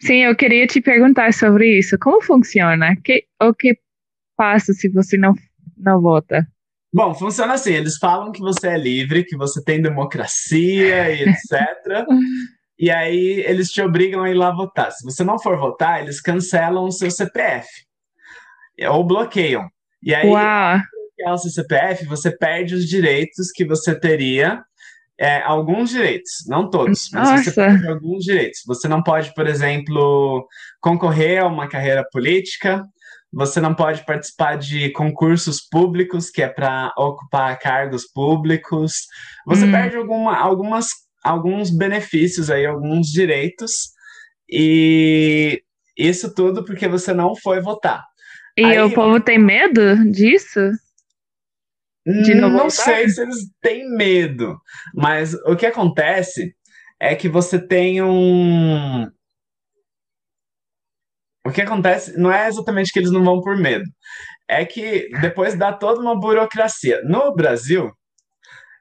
Sim, 0.00 0.24
eu 0.24 0.34
queria 0.34 0.66
te 0.66 0.80
perguntar 0.80 1.32
sobre 1.34 1.78
isso. 1.78 1.98
Como 1.98 2.22
funciona? 2.22 2.96
Que, 3.04 3.26
o 3.40 3.54
que 3.54 3.78
passa 4.36 4.72
se 4.72 4.88
você 4.88 5.16
não, 5.16 5.34
não 5.76 6.00
vota? 6.00 6.46
Bom, 6.92 7.14
funciona 7.14 7.54
assim: 7.54 7.72
eles 7.72 7.98
falam 7.98 8.32
que 8.32 8.40
você 8.40 8.68
é 8.68 8.78
livre, 8.78 9.24
que 9.24 9.36
você 9.36 9.62
tem 9.62 9.82
democracia 9.82 11.10
e 11.10 11.22
etc. 11.28 12.06
e 12.78 12.90
aí 12.90 13.44
eles 13.46 13.70
te 13.70 13.82
obrigam 13.82 14.22
a 14.22 14.30
ir 14.30 14.34
lá 14.34 14.50
votar. 14.50 14.90
Se 14.90 15.04
você 15.04 15.22
não 15.22 15.38
for 15.38 15.58
votar, 15.58 16.02
eles 16.02 16.20
cancelam 16.20 16.84
o 16.84 16.92
seu 16.92 17.10
CPF 17.10 17.68
ou 18.88 19.04
bloqueiam. 19.04 19.68
E 20.02 20.14
aí, 20.14 20.26
Uau. 20.26 20.78
O 21.28 21.38
seu 21.38 21.50
CPF, 21.50 22.06
você 22.06 22.30
perde 22.30 22.74
os 22.74 22.88
direitos 22.88 23.50
que 23.50 23.64
você 23.64 23.98
teria 23.98 24.62
é, 25.20 25.42
alguns 25.42 25.90
direitos, 25.90 26.30
não 26.46 26.70
todos, 26.70 27.10
mas 27.12 27.28
Nossa. 27.28 27.44
você 27.44 27.52
perde 27.52 27.86
alguns 27.86 28.24
direitos. 28.24 28.62
Você 28.66 28.88
não 28.88 29.02
pode, 29.02 29.34
por 29.34 29.46
exemplo, 29.46 30.48
concorrer 30.80 31.42
a 31.42 31.46
uma 31.46 31.68
carreira 31.68 32.02
política, 32.10 32.82
você 33.30 33.60
não 33.60 33.74
pode 33.74 34.04
participar 34.06 34.56
de 34.56 34.90
concursos 34.90 35.60
públicos, 35.60 36.30
que 36.30 36.42
é 36.42 36.48
para 36.48 36.92
ocupar 36.96 37.58
cargos 37.58 38.04
públicos. 38.06 39.06
Você 39.46 39.66
hum. 39.66 39.70
perde 39.70 39.96
alguma, 39.96 40.36
algumas, 40.36 40.88
alguns 41.22 41.70
benefícios 41.70 42.50
aí, 42.50 42.64
alguns 42.64 43.08
direitos, 43.08 43.90
e 44.50 45.62
isso 45.96 46.34
tudo 46.34 46.64
porque 46.64 46.88
você 46.88 47.12
não 47.12 47.36
foi 47.36 47.60
votar. 47.60 48.04
E 48.56 48.64
aí, 48.64 48.80
o 48.80 48.92
povo 48.92 49.20
tem 49.20 49.38
medo 49.38 50.10
disso? 50.10 50.60
Não, 52.06 52.48
não 52.48 52.70
sei 52.70 53.08
se 53.08 53.20
eles 53.20 53.50
têm 53.60 53.88
medo, 53.90 54.58
mas 54.94 55.34
o 55.46 55.54
que 55.54 55.66
acontece 55.66 56.54
é 56.98 57.14
que 57.14 57.28
você 57.28 57.58
tem 57.58 58.02
um. 58.02 59.04
O 61.46 61.50
que 61.52 61.62
acontece 61.62 62.18
não 62.18 62.32
é 62.32 62.48
exatamente 62.48 62.92
que 62.92 62.98
eles 62.98 63.10
não 63.10 63.24
vão 63.24 63.40
por 63.40 63.56
medo, 63.56 63.84
é 64.48 64.64
que 64.64 65.08
depois 65.20 65.54
dá 65.56 65.72
toda 65.72 66.00
uma 66.00 66.18
burocracia. 66.18 67.00
No 67.04 67.34
Brasil, 67.34 67.90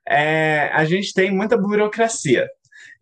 é, 0.08 0.70
a 0.74 0.86
gente 0.86 1.14
tem 1.14 1.32
muita 1.32 1.58
burocracia. 1.58 2.48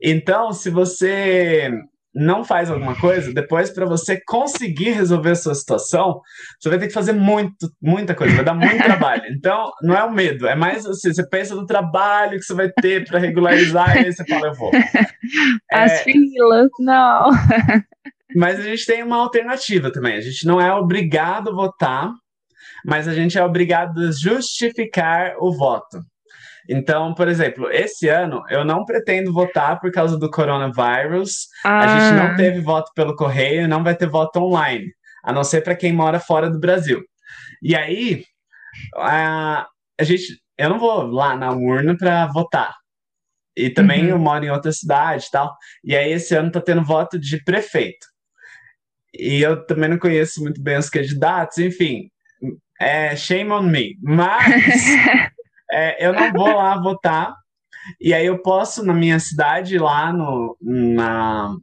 Então, 0.01 0.51
se 0.51 0.69
você 0.69 1.71
não 2.17 2.43
faz 2.43 2.71
alguma 2.71 2.99
coisa, 2.99 3.31
depois 3.31 3.69
para 3.69 3.85
você 3.85 4.19
conseguir 4.25 4.89
resolver 4.89 5.31
a 5.31 5.35
sua 5.35 5.53
situação, 5.53 6.19
você 6.59 6.67
vai 6.67 6.79
ter 6.79 6.87
que 6.87 6.93
fazer 6.93 7.13
muito, 7.13 7.69
muita 7.81 8.15
coisa, 8.15 8.35
vai 8.35 8.43
dar 8.43 8.55
muito 8.55 8.77
trabalho. 8.83 9.23
Então, 9.29 9.71
não 9.83 9.95
é 9.95 10.03
o 10.03 10.11
medo, 10.11 10.47
é 10.47 10.55
mais 10.55 10.85
assim, 10.85 11.13
você 11.13 11.27
pensa 11.27 11.53
no 11.53 11.65
trabalho 11.65 12.39
que 12.39 12.45
você 12.45 12.55
vai 12.55 12.71
ter 12.71 13.05
para 13.05 13.19
regularizar 13.19 13.95
e 13.95 14.05
aí 14.05 14.13
você 14.13 14.25
fala, 14.25 14.47
eu 14.47 14.53
vou. 14.55 14.71
As 15.71 15.91
é... 15.91 16.03
filas, 16.03 16.69
não. 16.79 17.29
Mas 18.35 18.59
a 18.59 18.63
gente 18.63 18.85
tem 18.85 19.03
uma 19.03 19.17
alternativa 19.17 19.91
também. 19.91 20.15
A 20.15 20.21
gente 20.21 20.45
não 20.45 20.59
é 20.59 20.73
obrigado 20.73 21.49
a 21.49 21.53
votar, 21.53 22.11
mas 22.85 23.07
a 23.07 23.13
gente 23.13 23.37
é 23.37 23.43
obrigado 23.43 23.99
a 23.99 24.11
justificar 24.11 25.35
o 25.39 25.51
voto. 25.51 25.97
Então, 26.69 27.13
por 27.13 27.27
exemplo, 27.27 27.69
esse 27.71 28.09
ano 28.09 28.43
eu 28.49 28.65
não 28.65 28.83
pretendo 28.83 29.31
votar 29.31 29.79
por 29.79 29.91
causa 29.91 30.17
do 30.17 30.29
coronavírus. 30.29 31.47
Ah. 31.63 31.79
A 31.79 31.87
gente 31.87 32.21
não 32.21 32.35
teve 32.35 32.59
voto 32.59 32.91
pelo 32.93 33.15
correio, 33.15 33.67
não 33.67 33.83
vai 33.83 33.95
ter 33.95 34.07
voto 34.07 34.39
online, 34.39 34.91
a 35.23 35.31
não 35.31 35.43
ser 35.43 35.61
para 35.61 35.75
quem 35.75 35.93
mora 35.93 36.19
fora 36.19 36.49
do 36.49 36.59
Brasil. 36.59 37.03
E 37.61 37.75
aí, 37.75 38.25
a, 38.95 39.65
a 39.99 40.03
gente, 40.03 40.39
eu 40.57 40.69
não 40.69 40.79
vou 40.79 41.03
lá 41.03 41.35
na 41.35 41.51
urna 41.51 41.95
para 41.97 42.27
votar. 42.27 42.75
E 43.55 43.69
também 43.69 44.03
uhum. 44.03 44.09
eu 44.09 44.19
moro 44.19 44.45
em 44.45 44.51
outra 44.51 44.71
cidade 44.71 45.25
e 45.27 45.31
tal. 45.31 45.55
E 45.83 45.95
aí, 45.95 46.11
esse 46.11 46.35
ano 46.35 46.51
tá 46.51 46.61
tendo 46.61 46.83
voto 46.83 47.17
de 47.17 47.43
prefeito. 47.43 48.05
E 49.17 49.41
eu 49.41 49.65
também 49.65 49.89
não 49.89 49.97
conheço 49.97 50.43
muito 50.43 50.61
bem 50.61 50.77
os 50.77 50.89
candidatos, 50.89 51.57
enfim. 51.57 52.11
É 52.79 53.15
shame 53.15 53.51
on 53.51 53.63
me. 53.63 53.97
Mas 54.03 54.83
é, 55.71 56.05
eu 56.05 56.13
não 56.13 56.31
vou 56.31 56.47
lá 56.47 56.79
votar. 56.79 57.33
E 58.01 58.13
aí 58.13 58.25
eu 58.25 58.41
posso, 58.41 58.85
na 58.85 58.93
minha 58.93 59.19
cidade, 59.19 59.77
lá 59.77 60.11
no, 60.11 60.57
na. 60.61 61.55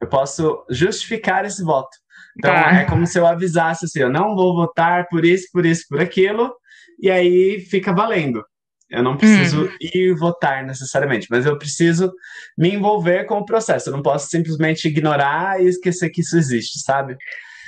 Eu 0.00 0.08
posso 0.08 0.64
justificar 0.70 1.44
esse 1.44 1.62
voto. 1.62 1.96
Então 2.36 2.52
tá. 2.52 2.80
é 2.80 2.84
como 2.84 3.06
se 3.06 3.18
eu 3.18 3.26
avisasse 3.26 3.84
assim: 3.84 4.00
eu 4.00 4.10
não 4.10 4.34
vou 4.34 4.54
votar 4.54 5.08
por 5.08 5.24
isso, 5.24 5.48
por 5.52 5.64
isso, 5.64 5.84
por 5.88 6.00
aquilo, 6.00 6.52
e 7.00 7.10
aí 7.10 7.60
fica 7.60 7.92
valendo. 7.92 8.44
Eu 8.90 9.02
não 9.02 9.16
preciso 9.16 9.64
hum. 9.64 9.68
ir 9.80 10.14
votar 10.14 10.64
necessariamente, 10.64 11.26
mas 11.30 11.46
eu 11.46 11.58
preciso 11.58 12.12
me 12.56 12.72
envolver 12.72 13.24
com 13.24 13.38
o 13.38 13.44
processo. 13.44 13.88
Eu 13.88 13.94
não 13.94 14.02
posso 14.02 14.28
simplesmente 14.28 14.86
ignorar 14.86 15.60
e 15.60 15.66
esquecer 15.66 16.10
que 16.10 16.20
isso 16.20 16.36
existe, 16.36 16.78
sabe? 16.80 17.16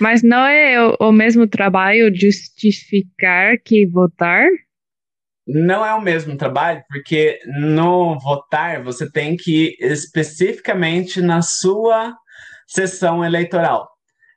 Mas 0.00 0.22
não 0.22 0.44
é 0.44 0.80
o, 0.86 0.96
o 1.00 1.12
mesmo 1.12 1.48
trabalho 1.48 2.14
justificar 2.14 3.56
que 3.64 3.86
votar? 3.86 4.46
Não 5.46 5.86
é 5.86 5.94
o 5.94 6.00
mesmo 6.00 6.36
trabalho, 6.36 6.82
porque 6.88 7.38
no 7.60 8.18
votar 8.18 8.82
você 8.82 9.10
tem 9.10 9.36
que 9.36 9.66
ir 9.66 9.76
especificamente 9.80 11.20
na 11.20 11.40
sua 11.40 12.14
sessão 12.66 13.24
eleitoral. 13.24 13.88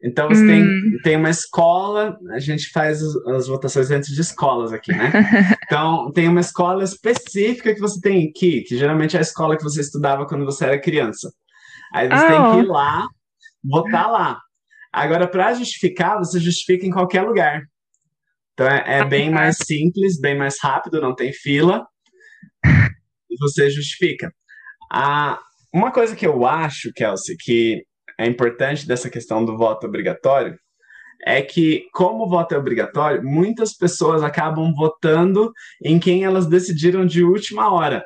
Então 0.03 0.29
você 0.29 0.43
hum. 0.43 0.47
tem, 0.47 1.01
tem 1.03 1.15
uma 1.17 1.29
escola, 1.29 2.17
a 2.31 2.39
gente 2.39 2.69
faz 2.71 3.01
as, 3.03 3.47
votações 3.47 3.89
dentro 3.89 4.13
de 4.13 4.21
escolas 4.21 4.71
aqui, 4.71 4.91
né? 4.93 5.11
Então 5.65 6.11
tem 6.13 6.27
uma 6.27 6.39
escola 6.39 6.83
específica 6.83 7.73
que 7.73 7.81
você 7.81 7.99
tem 7.99 8.27
ir, 8.27 8.63
que 8.63 8.77
geralmente 8.77 9.15
é 9.15 9.19
a 9.19 9.21
escola 9.21 9.57
que 9.57 9.63
você 9.63 9.81
estudava 9.81 10.25
quando 10.25 10.45
você 10.45 10.65
era 10.65 10.81
criança. 10.81 11.31
Aí 11.93 12.07
você 12.07 12.25
oh. 12.25 12.27
tem 12.27 12.51
que 12.51 12.57
ir 12.65 12.69
oh. 12.69 12.73
lá, 12.73 13.07
votar 13.63 14.09
lá. 14.09 14.39
Agora, 14.91 15.27
para 15.27 15.53
justificar, 15.53 16.17
você 16.17 16.39
justifica 16.39 16.85
em 16.85 16.91
qualquer 16.91 17.21
lugar. 17.21 17.63
Então 18.59 18.67
é, 18.67 18.99
é 18.99 19.05
bem 19.05 19.31
mais 19.31 19.55
simples, 19.55 20.19
bem 20.19 20.37
mais 20.37 20.57
rápido, 20.61 20.99
não 20.99 21.15
tem 21.15 21.31
fila. 21.31 21.87
E 23.29 23.37
você 23.39 23.69
justifica. 23.69 24.29
Ah, 24.91 25.39
uma 25.73 25.93
coisa 25.93 26.13
que 26.13 26.27
eu 26.27 26.45
acho, 26.45 26.91
Kelsey, 26.93 27.37
que 27.37 27.85
é 28.19 28.27
importante 28.27 28.85
dessa 28.85 29.09
questão 29.09 29.45
do 29.45 29.57
voto 29.57 29.87
obrigatório 29.87 30.57
é 31.25 31.41
que, 31.41 31.85
como 31.93 32.25
o 32.25 32.29
voto 32.29 32.53
é 32.53 32.57
obrigatório, 32.57 33.23
muitas 33.23 33.77
pessoas 33.77 34.23
acabam 34.23 34.73
votando 34.73 35.53
em 35.81 35.97
quem 35.97 36.25
elas 36.25 36.45
decidiram 36.45 37.05
de 37.05 37.23
última 37.23 37.73
hora. 37.73 38.03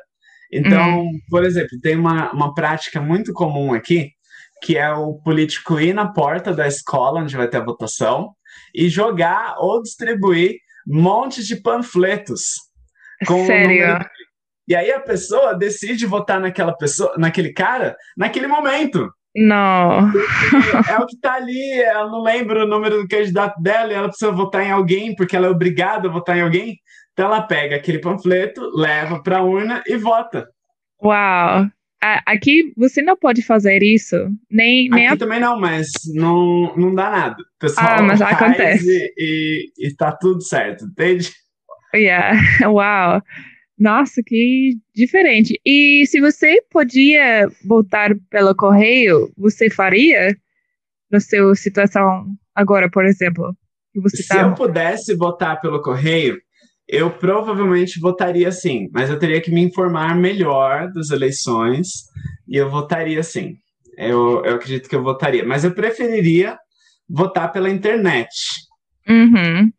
Então, 0.52 1.00
uhum. 1.00 1.18
por 1.30 1.44
exemplo, 1.44 1.80
tem 1.82 1.96
uma, 1.96 2.30
uma 2.32 2.54
prática 2.54 3.00
muito 3.00 3.32
comum 3.32 3.74
aqui, 3.74 4.12
que 4.62 4.78
é 4.78 4.92
o 4.92 5.14
político 5.14 5.80
ir 5.80 5.94
na 5.94 6.12
porta 6.12 6.54
da 6.54 6.68
escola 6.68 7.22
onde 7.22 7.36
vai 7.36 7.48
ter 7.48 7.56
a 7.56 7.64
votação 7.64 8.32
e 8.74 8.88
jogar 8.88 9.56
ou 9.58 9.82
distribuir 9.82 10.56
montes 10.86 11.46
de 11.46 11.56
panfletos. 11.56 12.54
Com 13.26 13.46
Sério? 13.46 13.86
Número... 13.86 14.06
E 14.66 14.74
aí 14.74 14.90
a 14.90 15.00
pessoa 15.00 15.54
decide 15.54 16.06
votar 16.06 16.40
naquela 16.40 16.74
pessoa, 16.74 17.14
naquele 17.18 17.52
cara, 17.52 17.96
naquele 18.16 18.46
momento. 18.46 19.12
Não. 19.36 20.10
É 20.88 20.98
o 20.98 21.06
que 21.06 21.18
tá 21.18 21.34
ali, 21.34 21.82
ela 21.82 22.08
não 22.08 22.22
lembra 22.22 22.64
o 22.64 22.68
número 22.68 23.02
do 23.02 23.08
candidato 23.08 23.60
dela 23.60 23.92
e 23.92 23.94
ela 23.94 24.08
precisa 24.08 24.30
votar 24.30 24.62
em 24.62 24.70
alguém, 24.70 25.14
porque 25.14 25.36
ela 25.36 25.48
é 25.48 25.50
obrigada 25.50 26.08
a 26.08 26.12
votar 26.12 26.38
em 26.38 26.42
alguém. 26.42 26.78
Então 27.12 27.26
ela 27.26 27.42
pega 27.42 27.76
aquele 27.76 27.98
panfleto, 27.98 28.70
leva 28.74 29.22
para 29.22 29.38
a 29.38 29.42
urna 29.42 29.82
e 29.86 29.96
vota. 29.96 30.48
Uau! 31.02 31.66
Aqui 32.00 32.72
você 32.76 33.00
não 33.00 33.16
pode 33.16 33.40
fazer 33.40 33.82
isso, 33.82 34.16
nem, 34.50 34.90
nem 34.90 35.06
Aqui 35.06 35.14
a... 35.14 35.16
também 35.16 35.40
não, 35.40 35.58
mas 35.58 35.90
não, 36.14 36.74
não 36.76 36.94
dá 36.94 37.10
nada. 37.10 37.36
O 37.42 37.58
pessoal 37.58 37.98
ah, 37.98 38.02
mas 38.02 38.20
acontece. 38.20 38.86
E, 38.86 39.72
e, 39.78 39.88
e 39.88 39.96
tá 39.96 40.12
tudo 40.12 40.42
certo, 40.42 40.84
entende? 40.84 41.32
Yeah, 41.94 42.38
uau. 42.68 43.22
Nossa, 43.78 44.22
que 44.24 44.76
diferente. 44.94 45.60
E 45.64 46.06
se 46.06 46.20
você 46.20 46.62
podia 46.70 47.48
voltar 47.66 48.14
pelo 48.30 48.54
correio, 48.54 49.32
você 49.36 49.70
faria? 49.70 50.36
Na 51.10 51.20
sua 51.20 51.54
situação 51.54 52.26
agora, 52.54 52.90
por 52.90 53.04
exemplo? 53.04 53.54
Se 54.08 54.26
tá... 54.26 54.42
eu 54.42 54.54
pudesse 54.54 55.14
votar 55.14 55.60
pelo 55.60 55.80
correio, 55.80 56.38
eu 56.88 57.10
provavelmente 57.10 57.98
votaria 57.98 58.52
sim, 58.52 58.88
mas 58.92 59.08
eu 59.08 59.18
teria 59.18 59.40
que 59.40 59.50
me 59.50 59.62
informar 59.62 60.14
melhor 60.16 60.90
das 60.92 61.10
eleições 61.10 62.04
e 62.46 62.56
eu 62.56 62.70
votaria 62.70 63.22
sim. 63.22 63.56
Eu, 63.96 64.44
eu 64.44 64.56
acredito 64.56 64.88
que 64.88 64.96
eu 64.96 65.02
votaria, 65.02 65.44
mas 65.46 65.64
eu 65.64 65.72
preferiria 65.72 66.58
votar 67.08 67.52
pela 67.52 67.70
internet. 67.70 68.28
Uhum. 69.08 69.70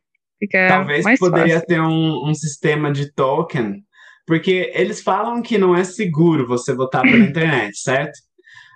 Talvez 0.51 1.05
poderia 1.19 1.55
fácil. 1.55 1.67
ter 1.67 1.81
um, 1.81 2.29
um 2.29 2.33
sistema 2.33 2.91
de 2.91 3.11
token, 3.13 3.83
porque 4.25 4.71
eles 4.73 5.01
falam 5.01 5.41
que 5.41 5.57
não 5.57 5.75
é 5.75 5.83
seguro 5.83 6.47
você 6.47 6.73
votar 6.73 7.01
pela 7.01 7.17
internet, 7.25 7.77
certo? 7.77 8.17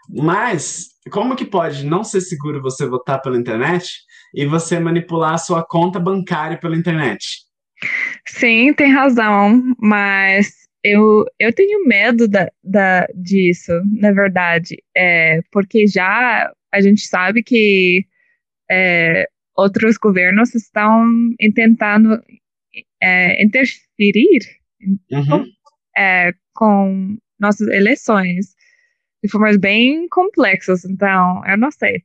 Mas 0.09 0.88
como 1.12 1.36
que 1.36 1.45
pode 1.45 1.86
não 1.86 2.03
ser 2.03 2.21
seguro 2.21 2.62
você 2.62 2.86
votar 2.88 3.21
pela 3.21 3.38
internet 3.38 3.89
e 4.33 4.45
você 4.45 4.79
manipular 4.79 5.33
a 5.33 5.38
sua 5.38 5.63
conta 5.63 6.00
bancária 6.00 6.57
pela 6.57 6.75
internet? 6.75 7.49
Sim, 8.27 8.74
tem 8.74 8.91
razão, 8.91 9.75
mas 9.79 10.67
eu, 10.83 11.25
eu 11.38 11.53
tenho 11.53 11.86
medo 11.86 12.27
da, 12.27 12.50
da, 12.63 13.07
disso, 13.15 13.71
na 14.00 14.12
verdade, 14.12 14.77
é, 14.95 15.41
porque 15.51 15.88
já 15.88 16.51
a 16.71 16.81
gente 16.81 17.01
sabe 17.01 17.43
que 17.43 18.05
é, 18.69 19.27
outros 19.55 19.98
governos 19.98 20.53
estão 20.55 21.05
tentando 21.53 22.21
é, 23.01 23.43
interferir 23.43 24.39
uhum. 25.12 25.45
é, 25.98 26.33
com 26.53 27.17
nossas 27.39 27.67
eleições 27.67 28.55
de 29.24 29.29
formas 29.29 29.57
bem 29.57 30.07
complexas, 30.09 30.86
então 30.86 31.41
eu 31.45 31.57
não 31.57 31.71
sei. 31.71 32.03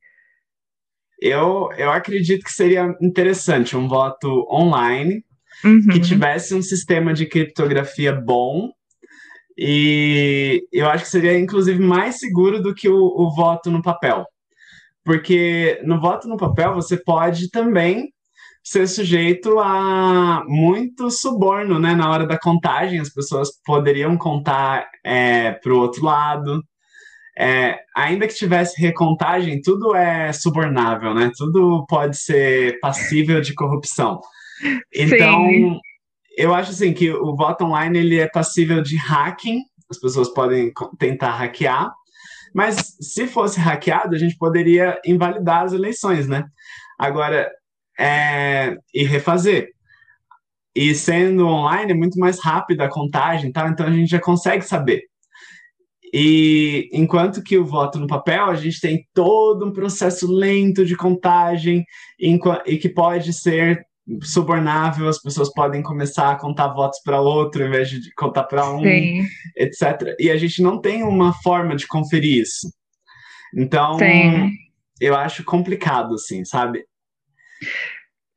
Eu, 1.21 1.71
eu 1.78 1.93
acredito 1.93 2.45
que 2.45 2.52
seria 2.52 2.97
interessante 3.00 3.76
um 3.76 3.87
voto 3.88 4.47
online 4.50 5.25
uhum. 5.64 5.88
que 5.92 6.00
tivesse 6.00 6.54
um 6.54 6.62
sistema 6.62 7.12
de 7.12 7.26
criptografia 7.26 8.12
bom 8.12 8.71
e 9.56 10.66
eu 10.73 10.88
acho 10.88 11.04
que 11.04 11.11
seria 11.11 11.38
inclusive 11.38 11.78
mais 11.78 12.18
seguro 12.18 12.61
do 12.61 12.75
que 12.75 12.88
o, 12.88 12.97
o 12.97 13.35
voto 13.35 13.71
no 13.71 13.83
papel. 13.83 14.25
Porque 15.04 15.80
no 15.85 16.00
voto 16.00 16.26
no 16.26 16.37
papel 16.37 16.75
você 16.75 16.97
pode 16.97 17.50
também 17.50 18.12
ser 18.64 18.88
sujeito 18.88 19.59
a 19.61 20.42
muito 20.47 21.11
suborno, 21.11 21.78
né? 21.78 21.94
Na 21.94 22.11
hora 22.11 22.26
da 22.26 22.38
contagem, 22.38 22.99
as 22.99 23.11
pessoas 23.11 23.50
poderiam 23.64 24.16
contar 24.16 24.88
é, 25.04 25.52
para 25.52 25.73
o 25.73 25.78
outro 25.78 26.02
lado. 26.02 26.62
É, 27.38 27.78
ainda 27.94 28.26
que 28.26 28.35
tivesse 28.35 28.80
recontagem, 28.80 29.61
tudo 29.61 29.94
é 29.94 30.33
subornável, 30.33 31.12
né? 31.12 31.30
Tudo 31.37 31.85
pode 31.87 32.16
ser 32.16 32.78
passível 32.80 33.40
de 33.40 33.54
corrupção. 33.54 34.21
Então, 34.94 35.49
Sim. 35.49 35.80
eu 36.37 36.54
acho 36.54 36.70
assim 36.70 36.92
que 36.92 37.11
o 37.11 37.34
voto 37.34 37.64
online 37.64 37.99
ele 37.99 38.18
é 38.18 38.28
passível 38.28 38.82
de 38.82 38.96
hacking. 38.96 39.61
As 39.90 39.99
pessoas 39.99 40.28
podem 40.28 40.73
tentar 40.99 41.32
hackear, 41.32 41.92
mas 42.54 42.96
se 43.00 43.26
fosse 43.26 43.61
hackeado, 43.61 44.14
a 44.14 44.18
gente 44.18 44.37
poderia 44.37 45.00
invalidar 45.04 45.64
as 45.64 45.73
eleições, 45.73 46.26
né? 46.26 46.44
Agora, 46.99 47.50
é, 47.99 48.76
e 48.92 49.04
refazer. 49.04 49.70
E 50.75 50.94
sendo 50.94 51.46
online 51.46 51.92
é 51.92 51.94
muito 51.94 52.18
mais 52.18 52.42
rápida 52.42 52.84
a 52.84 52.90
contagem, 52.90 53.52
tá? 53.52 53.68
então 53.68 53.87
a 53.87 53.92
gente 53.92 54.11
já 54.11 54.20
consegue 54.20 54.64
saber. 54.64 55.02
E 56.12 56.88
enquanto 56.92 57.42
que 57.42 57.58
o 57.58 57.64
voto 57.64 57.99
no 57.99 58.06
papel, 58.06 58.46
a 58.46 58.54
gente 58.54 58.80
tem 58.80 59.04
todo 59.12 59.66
um 59.66 59.73
processo 59.73 60.30
lento 60.30 60.84
de 60.84 60.96
contagem 60.96 61.84
e 62.18 62.78
que 62.78 62.88
pode 62.88 63.32
ser 63.32 63.84
subornável, 64.23 65.08
as 65.08 65.20
pessoas 65.20 65.52
podem 65.52 65.82
começar 65.82 66.32
a 66.32 66.37
contar 66.37 66.68
votos 66.68 67.00
para 67.02 67.20
outro 67.20 67.64
em 67.64 67.70
vez 67.70 67.88
de 67.88 68.12
contar 68.14 68.44
para 68.44 68.70
um, 68.70 68.82
Sim. 68.82 69.26
etc. 69.56 70.14
E 70.18 70.30
a 70.30 70.37
gente 70.37 70.62
não 70.62 70.80
tem 70.80 71.02
uma 71.02 71.32
forma 71.42 71.75
de 71.75 71.87
conferir 71.87 72.42
isso. 72.42 72.68
Então, 73.56 73.99
Sim. 73.99 74.50
eu 75.00 75.16
acho 75.16 75.44
complicado, 75.44 76.14
assim, 76.14 76.44
sabe? 76.44 76.84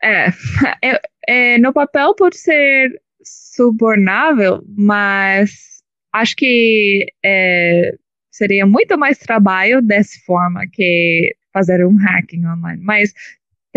É, 0.01 0.27
é, 0.81 1.01
é, 1.27 1.57
no 1.57 1.74
papel 1.74 2.15
pode 2.15 2.38
ser 2.38 3.01
subornável, 3.24 4.63
mas 4.77 5.81
acho 6.13 6.36
que 6.36 7.07
é, 7.24 7.93
seria 8.31 8.65
muito 8.65 8.97
mais 8.97 9.17
trabalho 9.17 9.81
dessa 9.81 10.17
forma 10.25 10.62
que 10.71 11.36
fazer 11.51 11.86
um 11.86 11.97
hacking 11.97 12.45
online. 12.45 12.81
Mas 12.83 13.12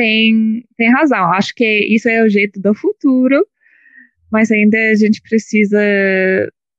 tem, 0.01 0.65
tem 0.79 0.91
razão, 0.91 1.31
acho 1.35 1.55
que 1.55 1.95
isso 1.95 2.09
é 2.09 2.25
o 2.25 2.29
jeito 2.29 2.59
do 2.59 2.73
futuro, 2.75 3.47
mas 4.33 4.51
ainda 4.51 4.79
a 4.79 4.95
gente 4.95 5.21
precisa 5.21 5.79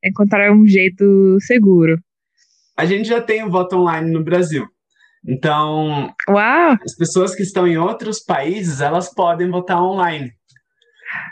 encontrar 0.04 0.52
um 0.52 0.66
jeito 0.66 1.38
seguro. 1.40 2.02
A 2.76 2.84
gente 2.84 3.08
já 3.08 3.22
tem 3.22 3.44
o 3.44 3.52
voto 3.52 3.78
online 3.78 4.10
no 4.10 4.24
Brasil. 4.24 4.66
Então, 5.24 6.12
Uau. 6.28 6.78
as 6.84 6.96
pessoas 6.96 7.36
que 7.36 7.44
estão 7.44 7.68
em 7.68 7.78
outros 7.78 8.20
países, 8.20 8.82
elas 8.82 9.14
podem 9.14 9.52
votar 9.52 9.80
online. 9.80 10.32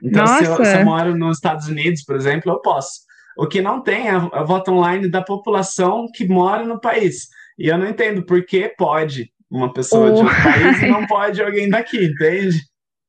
Então, 0.03 0.27
se 0.27 0.43
eu, 0.43 0.63
se 0.63 0.77
eu, 0.77 0.85
moro 0.85 1.17
nos 1.17 1.37
Estados 1.37 1.67
Unidos, 1.67 2.03
por 2.03 2.15
exemplo, 2.15 2.51
eu 2.51 2.61
posso. 2.61 2.99
O 3.35 3.47
que 3.47 3.63
não 3.63 3.81
tem 3.81 4.09
é 4.09 4.11
a 4.11 4.43
voto 4.43 4.71
online 4.71 5.09
da 5.09 5.23
população 5.23 6.05
que 6.13 6.27
mora 6.27 6.63
no 6.65 6.79
país. 6.79 7.29
E 7.57 7.67
eu 7.67 7.79
não 7.79 7.89
entendo 7.89 8.23
por 8.23 8.45
que 8.45 8.69
pode 8.77 9.31
uma 9.49 9.73
pessoa 9.73 10.11
de 10.11 10.21
outro 10.21 10.43
país 10.43 10.81
não 10.89 11.05
pode 11.07 11.41
alguém 11.41 11.69
daqui, 11.69 12.05
entende? 12.05 12.61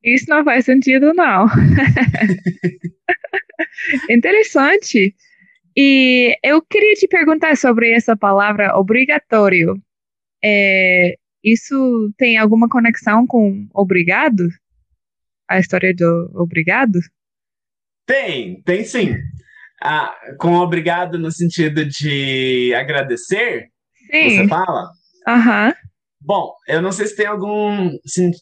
Isso 0.03 0.25
não 0.29 0.45
faz 0.45 0.65
sentido, 0.65 1.13
não. 1.13 1.47
Interessante. 4.09 5.15
E 5.77 6.37
eu 6.43 6.63
queria 6.63 6.95
te 6.95 7.07
perguntar 7.07 7.57
sobre 7.57 7.93
essa 7.93 8.17
palavra 8.17 8.77
obrigatório. 8.77 9.81
É, 10.43 11.17
isso 11.45 12.13
tem 12.17 12.39
alguma 12.39 12.69
conexão 12.69 13.27
com 13.27 13.69
obrigado? 13.75 14.49
A 15.49 15.59
história 15.59 15.95
do 15.95 16.31
obrigado? 16.35 16.99
Tem, 18.07 18.63
tem 18.63 18.85
sim. 18.85 19.15
Ah, 19.83 20.15
com 20.39 20.55
obrigado 20.57 21.19
no 21.19 21.31
sentido 21.31 21.85
de 21.85 22.73
agradecer? 22.75 23.69
Sim. 24.11 24.31
Você 24.31 24.49
fala? 24.49 24.91
Aham. 25.27 25.69
Uhum. 25.69 25.90
Bom, 26.21 26.53
eu 26.69 26.83
não 26.83 26.93
sei 26.93 27.07
se 27.07 27.17
tem 27.17 27.27
algum, 27.27 27.91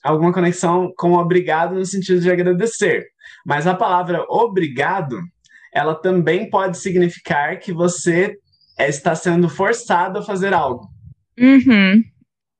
alguma 0.02 0.32
conexão 0.32 0.92
com 0.96 1.12
obrigado 1.12 1.74
no 1.74 1.84
sentido 1.84 2.20
de 2.20 2.30
agradecer, 2.30 3.06
mas 3.46 3.66
a 3.66 3.74
palavra 3.74 4.24
obrigado, 4.28 5.20
ela 5.72 5.94
também 5.94 6.50
pode 6.50 6.78
significar 6.78 7.58
que 7.58 7.72
você 7.72 8.36
está 8.78 9.14
sendo 9.14 9.48
forçado 9.48 10.18
a 10.18 10.22
fazer 10.22 10.52
algo. 10.52 10.88
Uhum. 11.38 12.02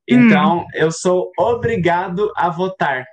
Então, 0.08 0.64
eu 0.72 0.90
sou 0.90 1.30
obrigado 1.36 2.32
a 2.36 2.48
votar. 2.48 3.04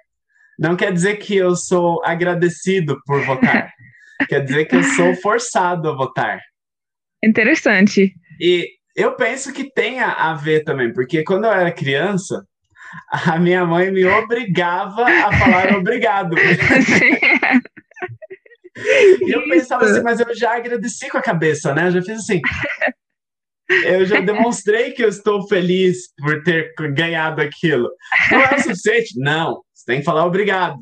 Não 0.58 0.76
quer 0.76 0.94
dizer 0.94 1.18
que 1.18 1.36
eu 1.36 1.56
sou 1.56 2.02
agradecido 2.06 2.98
por 3.06 3.22
votar. 3.26 3.70
quer 4.30 4.42
dizer 4.42 4.66
que 4.66 4.76
eu 4.76 4.84
sou 4.84 5.14
forçado 5.16 5.90
a 5.90 5.96
votar. 5.96 6.40
Interessante. 7.24 8.14
E 8.40 8.70
eu 8.96 9.16
penso 9.16 9.52
que 9.52 9.70
tenha 9.70 10.08
a 10.08 10.34
ver 10.34 10.64
também, 10.64 10.94
porque 10.94 11.24
quando 11.24 11.46
eu 11.46 11.52
era 11.52 11.72
criança, 11.72 12.46
a 13.10 13.38
minha 13.38 13.66
mãe 13.66 13.92
me 13.92 14.06
obrigava 14.06 15.04
a 15.04 15.38
falar 15.38 15.76
obrigado. 15.78 16.36
e 19.22 19.36
eu 19.36 19.44
pensava 19.50 19.86
assim, 19.86 20.02
mas 20.02 20.20
eu 20.20 20.34
já 20.36 20.56
agradeci 20.56 21.10
com 21.10 21.18
a 21.18 21.22
cabeça, 21.22 21.74
né? 21.74 21.88
Eu 21.88 21.92
já 21.92 22.02
fiz 22.02 22.20
assim. 22.20 22.42
Eu 23.84 24.06
já 24.06 24.22
demonstrei 24.22 24.92
que 24.92 25.04
eu 25.04 25.10
estou 25.10 25.48
feliz 25.48 26.14
por 26.18 26.44
ter 26.44 26.74
ganhado 26.94 27.42
aquilo. 27.42 27.90
Não 28.32 28.42
é 28.42 28.56
o 28.56 28.60
suficiente? 28.60 29.20
Não. 29.20 29.64
Você 29.74 29.86
tem 29.88 30.00
que 30.00 30.06
falar 30.06 30.26
obrigado. 30.26 30.78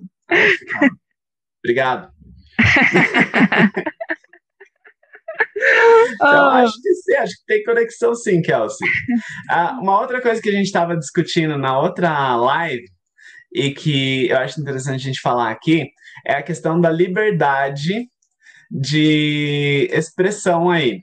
Obrigado. 1.63 2.11
então, 5.55 6.27
ah. 6.27 6.63
acho 6.63 6.81
que 6.81 6.93
sim, 6.93 7.15
acho 7.15 7.33
que 7.33 7.45
tem 7.45 7.63
conexão 7.63 8.15
sim, 8.15 8.41
Kelsey. 8.41 8.87
Ah, 9.49 9.77
uma 9.81 9.99
outra 9.99 10.21
coisa 10.21 10.41
que 10.41 10.49
a 10.49 10.53
gente 10.53 10.65
estava 10.65 10.97
discutindo 10.97 11.57
na 11.57 11.79
outra 11.79 12.35
live 12.35 12.85
e 13.53 13.71
que 13.71 14.29
eu 14.29 14.37
acho 14.37 14.59
interessante 14.59 14.95
a 14.95 15.05
gente 15.05 15.21
falar 15.21 15.51
aqui 15.51 15.89
é 16.25 16.33
a 16.33 16.43
questão 16.43 16.79
da 16.79 16.89
liberdade 16.89 18.07
de 18.71 19.87
expressão 19.91 20.69
aí. 20.69 21.01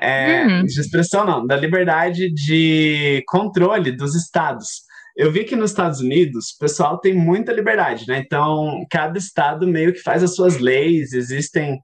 É, 0.00 0.46
hum. 0.46 0.64
De 0.64 0.80
expressão, 0.80 1.24
não, 1.24 1.46
da 1.46 1.56
liberdade 1.56 2.32
de 2.32 3.22
controle 3.26 3.90
dos 3.92 4.14
estados. 4.14 4.82
Eu 5.16 5.32
vi 5.32 5.42
que 5.42 5.56
nos 5.56 5.72
Estados 5.72 5.98
Unidos 5.98 6.50
o 6.50 6.58
pessoal 6.60 7.00
tem 7.00 7.12
muita 7.12 7.52
liberdade, 7.52 8.06
né? 8.06 8.22
Então, 8.24 8.86
cada 8.88 9.18
estado 9.18 9.66
meio 9.66 9.92
que 9.92 10.00
faz 10.00 10.22
as 10.22 10.36
suas 10.36 10.58
leis, 10.58 11.12
existem 11.12 11.80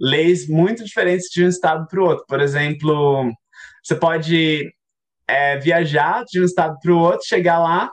leis 0.00 0.48
muito 0.48 0.84
diferentes 0.84 1.28
de 1.30 1.44
um 1.44 1.48
estado 1.48 1.86
para 1.88 2.00
o 2.00 2.04
outro. 2.04 2.24
Por 2.28 2.40
exemplo, 2.40 3.30
você 3.82 3.94
pode 3.94 4.70
é, 5.28 5.58
viajar 5.58 6.24
de 6.24 6.40
um 6.40 6.44
estado 6.44 6.76
para 6.80 6.92
o 6.92 6.98
outro, 6.98 7.26
chegar 7.26 7.58
lá 7.58 7.90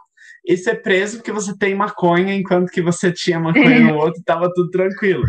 e 0.48 0.56
ser 0.56 0.82
preso 0.82 1.18
porque 1.18 1.32
você 1.32 1.58
tem 1.58 1.74
maconha, 1.74 2.36
enquanto 2.36 2.70
que 2.70 2.82
você 2.82 3.12
tinha 3.12 3.40
maconha 3.40 3.80
no 3.80 3.98
outro 3.98 4.18
e 4.18 4.20
estava 4.20 4.52
tudo 4.54 4.70
tranquilo. 4.70 5.24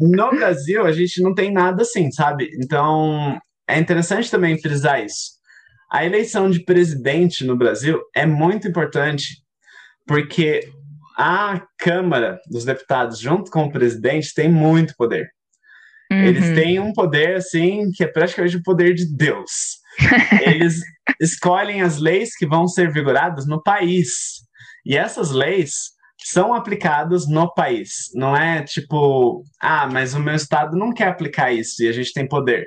No 0.00 0.30
Brasil, 0.30 0.86
a 0.86 0.92
gente 0.92 1.22
não 1.22 1.34
tem 1.34 1.52
nada 1.52 1.82
assim, 1.82 2.10
sabe? 2.10 2.50
Então, 2.58 3.38
é 3.68 3.78
interessante 3.78 4.30
também 4.30 4.60
frisar 4.60 5.04
isso. 5.04 5.32
A 5.90 6.06
eleição 6.06 6.50
de 6.50 6.64
presidente 6.64 7.44
no 7.44 7.56
Brasil 7.56 8.00
é 8.16 8.24
muito 8.24 8.66
importante 8.66 9.42
porque 10.06 10.66
a 11.16 11.60
Câmara 11.78 12.40
dos 12.50 12.64
Deputados, 12.64 13.18
junto 13.18 13.50
com 13.50 13.64
o 13.64 13.70
presidente, 13.70 14.32
tem 14.34 14.48
muito 14.48 14.94
poder. 14.96 15.28
Uhum. 16.12 16.24
Eles 16.24 16.54
têm 16.54 16.78
um 16.78 16.92
poder, 16.92 17.36
assim, 17.36 17.90
que 17.94 18.04
é 18.04 18.06
praticamente 18.06 18.56
o 18.56 18.62
poder 18.62 18.94
de 18.94 19.06
Deus. 19.16 19.80
eles 20.46 20.80
escolhem 21.20 21.82
as 21.82 21.98
leis 21.98 22.36
que 22.36 22.46
vão 22.46 22.66
ser 22.66 22.92
vigoradas 22.92 23.46
no 23.46 23.62
país. 23.62 24.08
E 24.84 24.96
essas 24.96 25.30
leis 25.30 25.72
são 26.24 26.54
aplicadas 26.54 27.28
no 27.28 27.52
país. 27.54 28.10
Não 28.14 28.36
é 28.36 28.62
tipo, 28.62 29.42
ah, 29.60 29.88
mas 29.90 30.14
o 30.14 30.20
meu 30.20 30.34
estado 30.34 30.76
não 30.76 30.92
quer 30.92 31.08
aplicar 31.08 31.52
isso 31.52 31.82
e 31.82 31.88
a 31.88 31.92
gente 31.92 32.12
tem 32.12 32.26
poder. 32.26 32.66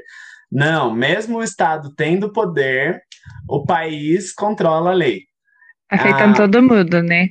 Não, 0.52 0.94
mesmo 0.94 1.40
o 1.40 1.44
estado 1.44 1.94
tendo 1.96 2.32
poder, 2.32 3.02
o 3.50 3.64
país 3.64 4.34
controla 4.34 4.92
a 4.92 4.94
lei. 4.94 5.22
Afetando 5.90 6.34
ah, 6.34 6.48
todo 6.48 6.62
mundo, 6.62 7.02
né? 7.02 7.30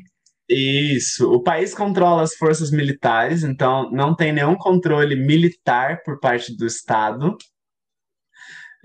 Isso. 0.49 1.33
O 1.33 1.43
país 1.43 1.75
controla 1.75 2.23
as 2.23 2.35
forças 2.35 2.71
militares, 2.71 3.43
então 3.43 3.91
não 3.91 4.15
tem 4.15 4.33
nenhum 4.33 4.55
controle 4.55 5.17
militar 5.17 6.03
por 6.05 6.21
parte 6.21 6.55
do 6.57 6.67
Estado. 6.67 7.37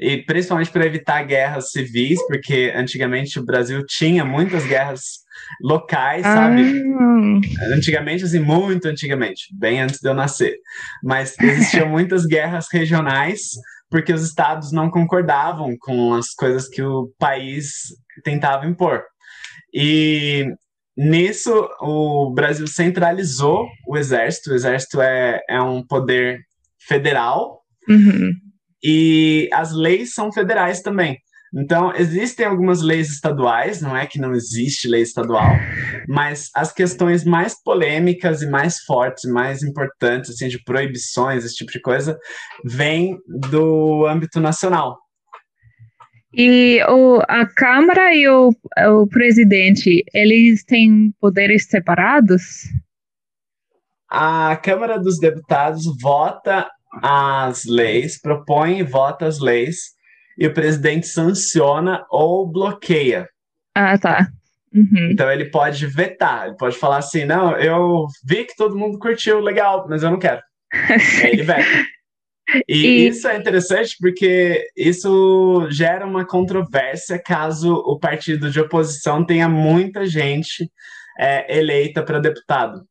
E 0.01 0.23
principalmente 0.23 0.71
para 0.71 0.85
evitar 0.85 1.21
guerras 1.23 1.71
civis, 1.71 2.25
porque 2.27 2.71
antigamente 2.73 3.37
o 3.37 3.45
Brasil 3.45 3.85
tinha 3.85 4.23
muitas 4.23 4.65
guerras 4.65 5.01
locais, 5.61 6.23
sabe? 6.23 6.61
Ah. 6.61 7.75
Antigamente, 7.75 8.23
assim, 8.23 8.39
muito 8.39 8.87
antigamente, 8.87 9.47
bem 9.53 9.81
antes 9.81 9.99
de 9.99 10.07
eu 10.07 10.13
nascer. 10.13 10.55
Mas 11.03 11.37
existiam 11.37 11.87
muitas 11.89 12.25
guerras 12.25 12.67
regionais, 12.71 13.41
porque 13.89 14.13
os 14.13 14.23
estados 14.23 14.71
não 14.71 14.89
concordavam 14.89 15.75
com 15.77 16.13
as 16.13 16.29
coisas 16.29 16.69
que 16.69 16.81
o 16.81 17.11
país 17.19 17.73
tentava 18.23 18.65
impor. 18.65 19.03
E 19.73 20.45
Nisso, 21.01 21.65
o 21.79 22.29
Brasil 22.33 22.67
centralizou 22.67 23.65
o 23.87 23.95
exército. 23.95 24.51
O 24.51 24.53
exército 24.53 24.99
é, 24.99 25.39
é 25.49 25.61
um 25.61 25.81
poder 25.81 26.41
federal 26.77 27.61
uhum. 27.87 28.33
e 28.83 29.47
as 29.53 29.71
leis 29.71 30.13
são 30.13 30.29
federais 30.29 30.81
também. 30.81 31.17
Então, 31.55 31.95
existem 31.95 32.45
algumas 32.45 32.81
leis 32.81 33.09
estaduais, 33.09 33.81
não 33.81 33.95
é 33.95 34.05
que 34.05 34.19
não 34.19 34.33
existe 34.33 34.89
lei 34.89 35.01
estadual, 35.01 35.49
mas 36.07 36.49
as 36.53 36.71
questões 36.71 37.23
mais 37.23 37.55
polêmicas 37.63 38.41
e 38.41 38.47
mais 38.47 38.79
fortes, 38.79 39.23
mais 39.31 39.63
importantes, 39.63 40.29
assim, 40.31 40.49
de 40.49 40.61
proibições, 40.63 41.45
esse 41.45 41.55
tipo 41.55 41.71
de 41.71 41.81
coisa, 41.81 42.19
vêm 42.65 43.17
do 43.25 44.05
âmbito 44.05 44.39
nacional. 44.41 44.97
E 46.33 46.83
o, 46.87 47.21
a 47.27 47.45
Câmara 47.45 48.13
e 48.13 48.27
o, 48.27 48.51
o 48.87 49.07
presidente, 49.07 50.03
eles 50.13 50.63
têm 50.63 51.11
poderes 51.19 51.65
separados? 51.67 52.67
A 54.07 54.55
Câmara 54.57 54.99
dos 54.99 55.19
Deputados 55.19 55.85
vota 55.99 56.69
as 57.01 57.65
leis, 57.65 58.19
propõe 58.19 58.79
e 58.79 58.83
vota 58.83 59.25
as 59.25 59.39
leis, 59.39 59.77
e 60.37 60.47
o 60.47 60.53
presidente 60.53 61.07
sanciona 61.07 62.05
ou 62.09 62.47
bloqueia. 62.49 63.27
Ah, 63.75 63.97
tá. 63.97 64.27
Uhum. 64.73 65.09
Então 65.11 65.31
ele 65.31 65.45
pode 65.45 65.85
vetar, 65.87 66.47
ele 66.47 66.57
pode 66.57 66.77
falar 66.77 66.97
assim: 66.97 67.25
não, 67.25 67.57
eu 67.57 68.05
vi 68.23 68.45
que 68.45 68.55
todo 68.55 68.77
mundo 68.77 68.99
curtiu, 68.99 69.39
legal, 69.39 69.87
mas 69.89 70.03
eu 70.03 70.11
não 70.11 70.19
quero. 70.19 70.41
Aí 71.23 71.31
ele 71.31 71.43
veta. 71.43 71.65
E, 72.67 72.85
e, 72.85 73.07
isso 73.07 73.27
é 73.27 73.37
interessante 73.37 73.95
porque 73.99 74.67
isso 74.75 75.67
gera 75.69 76.05
uma 76.05 76.25
controvérsia 76.25 77.21
caso 77.21 77.73
o 77.73 77.99
partido 77.99 78.49
de 78.49 78.59
oposição 78.59 79.25
tenha 79.25 79.47
muita 79.47 80.05
gente 80.05 80.69
é, 81.19 81.57
eleita 81.57 82.03
para 82.03 82.19
deputado. 82.19 82.81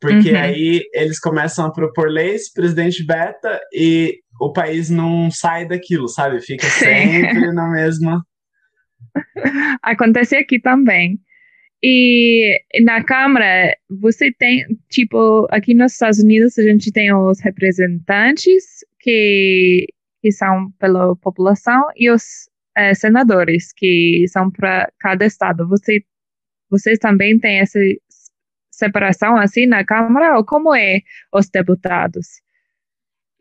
Porque 0.00 0.30
uhum. 0.30 0.38
aí 0.38 0.82
eles 0.94 1.20
começam 1.20 1.66
a 1.66 1.72
propor 1.72 2.10
leis, 2.10 2.50
presidente 2.52 3.04
beta 3.04 3.60
e 3.72 4.18
o 4.40 4.52
país 4.52 4.88
não 4.88 5.30
sai 5.30 5.68
daquilo, 5.68 6.08
sabe? 6.08 6.40
Fica 6.40 6.66
Sim. 6.66 6.86
sempre 6.86 7.52
na 7.52 7.70
mesma. 7.70 8.24
Acontece 9.82 10.36
aqui 10.36 10.58
também. 10.58 11.20
E 11.82 12.60
na 12.82 13.02
Câmara, 13.02 13.74
você 13.88 14.32
tem, 14.32 14.64
tipo, 14.90 15.46
aqui 15.50 15.74
nos 15.74 15.92
Estados 15.92 16.18
Unidos 16.18 16.58
a 16.58 16.62
gente 16.62 16.92
tem 16.92 17.12
os 17.14 17.40
representantes 17.40 18.84
que, 19.00 19.86
que 20.20 20.30
são 20.30 20.70
pela 20.78 21.16
população 21.16 21.82
e 21.96 22.10
os 22.10 22.48
é, 22.76 22.94
senadores 22.94 23.72
que 23.72 24.26
são 24.28 24.50
para 24.50 24.90
cada 24.98 25.24
estado. 25.24 25.66
Você, 25.68 26.04
vocês 26.70 26.98
também 26.98 27.38
têm 27.38 27.60
essa 27.60 27.78
separação 28.70 29.36
assim 29.36 29.66
na 29.66 29.84
Câmara 29.84 30.36
ou 30.36 30.44
como 30.44 30.74
é 30.74 31.00
os 31.32 31.48
deputados? 31.48 32.26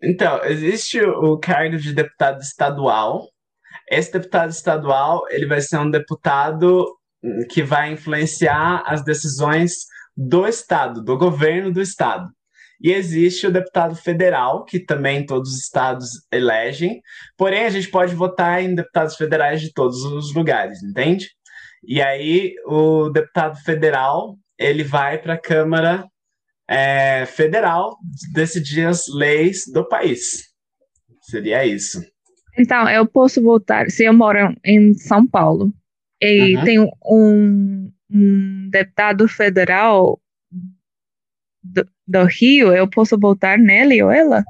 Então, 0.02 0.44
existe 0.46 1.02
o 1.02 1.38
cargo 1.38 1.78
de 1.78 1.94
deputado 1.94 2.42
estadual. 2.42 3.28
Esse 3.90 4.14
deputado 4.14 4.50
estadual, 4.50 5.24
ele 5.30 5.46
vai 5.46 5.62
ser 5.62 5.78
um 5.78 5.90
deputado 5.90 6.98
que 7.50 7.62
vai 7.62 7.92
influenciar 7.92 8.84
as 8.86 9.04
decisões 9.04 9.74
do 10.16 10.48
estado, 10.48 11.04
do 11.04 11.18
governo 11.18 11.72
do 11.72 11.82
estado. 11.82 12.30
E 12.82 12.92
existe 12.92 13.46
o 13.46 13.52
deputado 13.52 13.96
federal, 13.96 14.64
que 14.64 14.80
também 14.80 15.26
todos 15.26 15.52
os 15.52 15.60
estados 15.60 16.26
elegem, 16.32 17.02
porém 17.38 17.66
a 17.66 17.70
gente 17.70 17.90
pode 17.90 18.16
votar 18.16 18.64
em 18.64 18.74
deputados 18.74 19.16
federais 19.16 19.62
de 19.62 19.74
todos 19.74 20.04
os 20.04 20.34
lugares, 20.34 20.82
entende? 20.82 21.30
E 21.86 22.02
aí 22.02 22.56
o 22.66 23.10
deputado 23.10 23.58
federal 23.64 24.38
ele 24.58 24.84
vai 24.84 25.18
para 25.18 25.34
a 25.34 25.42
Câmara 25.42 26.06
é, 26.70 27.26
Federal 27.26 27.98
decidir 28.34 28.86
as 28.86 29.08
leis 29.08 29.64
do 29.72 29.88
país. 29.88 30.50
Seria 31.22 31.66
isso. 31.66 32.02
Então, 32.58 32.90
eu 32.90 33.08
posso 33.08 33.42
votar, 33.42 33.90
se 33.90 34.04
eu 34.04 34.14
moro 34.14 34.54
em 34.64 34.94
São 34.94 35.26
Paulo 35.26 35.74
e 36.22 36.58
uhum. 36.58 36.64
tem 36.64 36.80
um, 36.80 37.92
um 38.12 38.70
deputado 38.70 39.28
federal 39.28 40.20
do, 41.64 41.88
do 42.10 42.26
Rio, 42.26 42.74
eu 42.74 42.90
posso 42.90 43.16
voltar 43.18 43.58
nele 43.60 44.02
ou 44.02 44.12
ela? 44.12 44.44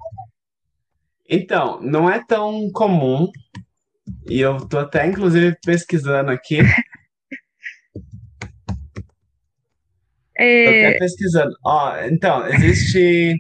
Então, 1.30 1.82
não 1.82 2.10
é 2.10 2.24
tão 2.26 2.72
comum, 2.72 3.30
e 4.28 4.40
eu 4.40 4.66
tô 4.68 4.80
até 4.80 5.06
inclusive 5.06 5.56
pesquisando 5.64 6.32
aqui. 6.32 6.60
é... 10.36 10.64
Tô 10.64 10.70
até 10.70 10.98
pesquisando. 11.00 11.56
Ó, 11.64 11.98
então, 12.06 12.48
existe. 12.48 13.36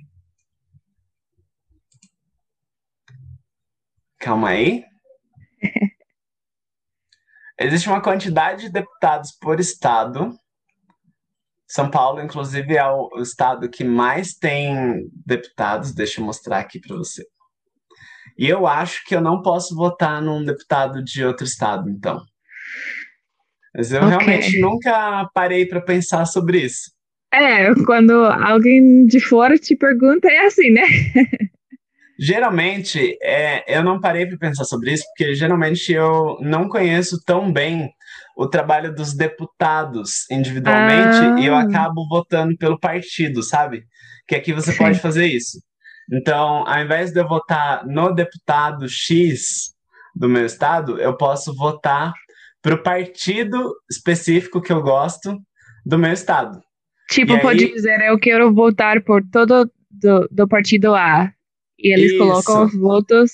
Calma 4.19 4.49
aí. 4.49 4.83
Existe 7.61 7.89
uma 7.89 8.01
quantidade 8.01 8.61
de 8.63 8.69
deputados 8.69 9.33
por 9.33 9.59
estado 9.59 10.33
são 11.69 11.87
Paulo, 11.91 12.19
inclusive, 12.19 12.75
é 12.75 12.85
o 12.87 13.21
estado 13.21 13.69
que 13.69 13.83
mais 13.83 14.33
tem 14.33 15.07
deputados. 15.23 15.93
Deixa 15.93 16.19
eu 16.19 16.25
mostrar 16.25 16.57
aqui 16.57 16.79
para 16.79 16.97
você. 16.97 17.23
E 18.35 18.49
eu 18.49 18.65
acho 18.65 19.05
que 19.05 19.15
eu 19.15 19.21
não 19.21 19.43
posso 19.43 19.75
votar 19.75 20.19
num 20.19 20.43
deputado 20.43 21.03
de 21.03 21.23
outro 21.23 21.45
estado, 21.45 21.87
então. 21.87 22.23
Mas 23.75 23.91
eu 23.91 24.01
okay. 24.01 24.09
realmente 24.09 24.59
nunca 24.59 25.29
parei 25.31 25.63
para 25.67 25.79
pensar 25.79 26.25
sobre 26.25 26.59
isso. 26.59 26.91
É, 27.31 27.71
quando 27.85 28.13
alguém 28.25 29.05
de 29.05 29.19
fora 29.19 29.55
te 29.55 29.75
pergunta, 29.75 30.27
é 30.27 30.47
assim, 30.47 30.71
né? 30.71 30.81
geralmente, 32.17 33.15
é, 33.21 33.77
eu 33.77 33.83
não 33.83 34.01
parei 34.01 34.25
para 34.25 34.39
pensar 34.39 34.63
sobre 34.63 34.93
isso, 34.93 35.03
porque 35.09 35.35
geralmente 35.35 35.93
eu 35.93 36.39
não 36.41 36.67
conheço 36.67 37.23
tão 37.23 37.53
bem 37.53 37.91
o 38.39 38.47
trabalho 38.47 38.95
dos 38.95 39.13
deputados 39.13 40.25
individualmente 40.31 41.17
ah. 41.17 41.35
e 41.37 41.45
eu 41.45 41.55
acabo 41.55 42.07
votando 42.07 42.57
pelo 42.57 42.79
partido, 42.79 43.43
sabe? 43.43 43.83
Que 44.25 44.33
aqui 44.33 44.53
você 44.53 44.71
Sim. 44.71 44.77
pode 44.77 44.99
fazer 44.99 45.25
isso. 45.25 45.61
Então, 46.09 46.65
ao 46.65 46.81
invés 46.81 47.11
de 47.11 47.19
eu 47.19 47.27
votar 47.27 47.85
no 47.85 48.13
deputado 48.15 48.87
X 48.87 49.73
do 50.15 50.29
meu 50.29 50.45
estado, 50.45 50.97
eu 51.01 51.17
posso 51.17 51.53
votar 51.53 52.13
para 52.61 52.75
o 52.75 52.81
partido 52.81 53.75
específico 53.91 54.61
que 54.61 54.71
eu 54.71 54.81
gosto 54.81 55.37
do 55.85 55.99
meu 55.99 56.13
estado. 56.13 56.61
Tipo, 57.09 57.33
e 57.33 57.41
pode 57.41 57.65
aí... 57.65 57.73
dizer, 57.73 57.99
eu 58.07 58.17
quero 58.17 58.53
votar 58.53 59.03
por 59.03 59.21
todo 59.29 59.69
do, 59.91 60.29
do 60.31 60.47
partido 60.47 60.95
A. 60.95 61.29
E 61.77 61.93
eles 61.93 62.13
Isso. 62.13 62.19
colocam 62.19 62.63
os 62.63 62.73
votos. 62.73 63.31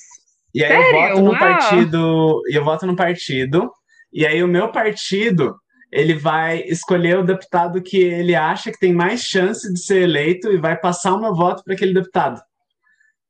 E 0.51 0.63
aí 0.63 0.71
Sério? 0.71 0.87
eu 0.87 0.93
voto 0.93 1.21
no 1.21 1.29
Uau. 1.29 1.39
partido. 1.39 2.41
E 2.49 2.55
eu 2.55 2.63
voto 2.63 2.87
no 2.87 2.95
partido 2.95 3.71
e 4.15 4.25
aí 4.25 4.41
o 4.41 4.47
meu 4.47 4.71
partido 4.71 5.57
ele 5.91 6.13
vai 6.13 6.63
escolher 6.67 7.19
o 7.19 7.25
deputado 7.25 7.81
que 7.83 7.97
ele 7.97 8.33
acha 8.33 8.71
que 8.71 8.79
tem 8.79 8.93
mais 8.93 9.21
chance 9.21 9.71
de 9.71 9.79
ser 9.79 10.03
eleito 10.03 10.49
e 10.51 10.57
vai 10.57 10.79
passar 10.79 11.13
o 11.13 11.19
meu 11.19 11.35
voto 11.35 11.63
para 11.63 11.73
aquele 11.73 11.93
deputado. 11.93 12.41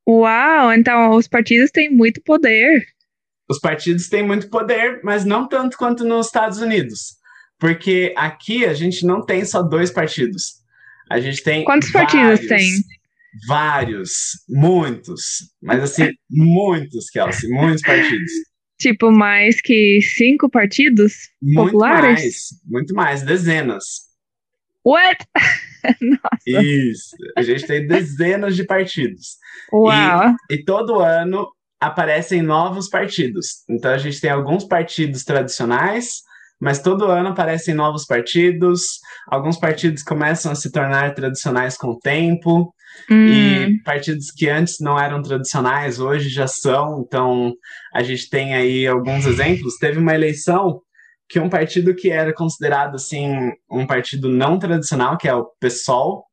Uau, 0.08 0.72
então 0.72 1.16
os 1.16 1.28
partidos 1.28 1.72
têm 1.72 1.90
muito 1.90 2.22
poder. 2.22 2.86
Os 3.50 3.60
partidos 3.60 4.08
têm 4.10 4.24
muito 4.24 4.48
poder, 4.48 5.02
mas 5.04 5.26
não 5.26 5.48
tanto 5.48 5.76
quanto 5.76 6.04
nos 6.04 6.28
Estados 6.28 6.60
Unidos. 6.60 7.16
Porque 7.60 8.14
aqui 8.16 8.64
a 8.64 8.74
gente 8.74 9.08
não 9.08 9.26
tem 9.26 9.44
só 9.44 9.64
dois 9.64 9.90
partidos. 9.90 10.64
A 11.10 11.20
gente 11.20 11.44
tem. 11.44 11.64
Quantos 11.64 11.92
vários, 11.92 12.14
partidos 12.14 12.48
tem? 12.48 12.72
Vários, 13.48 14.12
muitos. 14.48 15.52
Mas 15.62 15.84
assim, 15.84 16.10
muitos, 16.30 17.10
Kelsey, 17.10 17.50
muitos 17.50 17.82
partidos. 17.82 18.32
Tipo, 18.78 19.12
mais 19.12 19.62
que 19.62 20.02
cinco 20.02 20.50
partidos 20.50 21.14
Muito 21.42 21.72
populares? 21.72 22.22
mais, 22.22 22.36
muito 22.66 22.94
mais, 22.94 23.22
dezenas. 23.24 24.06
What? 24.86 25.26
Nossa. 26.02 26.64
Isso. 26.64 27.16
A 27.38 27.42
gente 27.42 27.66
tem 27.66 27.88
dezenas 27.88 28.56
de 28.56 28.64
partidos. 28.66 29.38
Uau. 29.72 30.36
E 30.52 30.64
todo 30.64 31.00
ano 31.00 31.48
aparecem 31.80 32.42
novos 32.42 32.90
partidos. 32.90 33.64
Então 33.70 33.92
a 33.92 33.98
gente 33.98 34.20
tem 34.20 34.30
alguns 34.30 34.64
partidos 34.64 35.24
tradicionais, 35.24 36.22
mas 36.60 36.80
todo 36.80 37.06
ano 37.06 37.30
aparecem 37.30 37.74
novos 37.74 38.06
partidos. 38.06 39.00
Alguns 39.28 39.58
partidos 39.58 40.04
começam 40.04 40.52
a 40.52 40.56
se 40.56 40.72
tornar 40.72 41.14
tradicionais 41.16 41.78
com 41.78 41.88
o 41.90 42.00
tempo. 42.00 42.74
Hum, 43.10 43.28
E 43.28 43.84
partidos 43.84 44.32
que 44.32 44.50
antes 44.50 44.80
não 44.80 45.00
eram 45.00 45.22
tradicionais, 45.22 46.00
hoje 46.00 46.30
já 46.30 46.48
são. 46.48 47.04
Então, 47.06 47.54
a 47.94 48.02
gente 48.04 48.30
tem 48.30 48.56
aí 48.56 48.88
alguns 48.88 49.26
exemplos. 49.26 49.76
Teve 49.78 50.00
uma 50.00 50.14
eleição 50.16 50.82
que 51.28 51.40
um 51.40 51.50
partido 51.50 51.96
que 51.96 52.10
era 52.10 52.34
considerado 52.34 52.96
assim 52.96 53.52
um 53.70 53.86
partido 53.86 54.30
não 54.30 54.60
tradicional, 54.60 55.18
que 55.18 55.28
é 55.28 55.34
o 55.34 55.50
PSOL, 55.60 56.24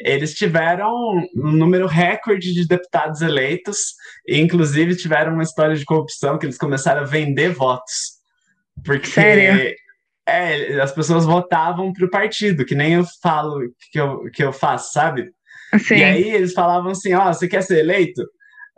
eles 0.00 0.34
tiveram 0.34 0.90
um 1.36 1.52
número 1.52 1.86
recorde 1.86 2.52
de 2.52 2.66
deputados 2.66 3.20
eleitos 3.20 3.94
e 4.26 4.40
inclusive 4.40 4.96
tiveram 4.96 5.34
uma 5.34 5.42
história 5.42 5.76
de 5.76 5.84
corrupção 5.84 6.36
que 6.38 6.46
eles 6.46 6.58
começaram 6.58 7.02
a 7.02 7.06
vender 7.06 7.50
votos. 7.50 8.14
Porque 8.84 9.06
Sério? 9.06 9.72
é, 10.26 10.80
as 10.80 10.90
pessoas 10.90 11.24
votavam 11.24 11.92
para 11.92 12.06
o 12.06 12.10
partido, 12.10 12.64
que 12.64 12.74
nem 12.74 12.94
eu 12.94 13.04
falo 13.22 13.60
que 13.92 14.00
eu, 14.00 14.24
que 14.32 14.42
eu 14.42 14.52
faço, 14.52 14.92
sabe? 14.92 15.30
Assim. 15.74 15.96
E 15.96 16.04
aí 16.04 16.30
eles 16.30 16.52
falavam 16.52 16.90
assim: 16.90 17.12
ó, 17.14 17.32
você 17.32 17.48
quer 17.48 17.62
ser 17.62 17.78
eleito? 17.80 18.22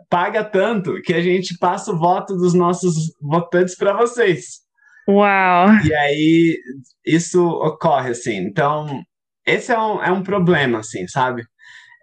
Paga 0.09 0.43
tanto 0.43 1.01
que 1.01 1.13
a 1.13 1.21
gente 1.21 1.57
passa 1.57 1.91
o 1.91 1.97
voto 1.97 2.35
dos 2.35 2.53
nossos 2.53 2.93
votantes 3.21 3.75
para 3.75 3.93
vocês. 3.93 4.67
Uau. 5.07 5.69
E 5.85 5.93
aí 5.93 6.57
isso 7.05 7.45
ocorre, 7.45 8.11
assim. 8.11 8.37
Então, 8.37 9.01
esse 9.45 9.71
é 9.71 9.79
um, 9.79 10.03
é 10.03 10.11
um 10.11 10.21
problema, 10.21 10.79
assim, 10.79 11.07
sabe? 11.07 11.43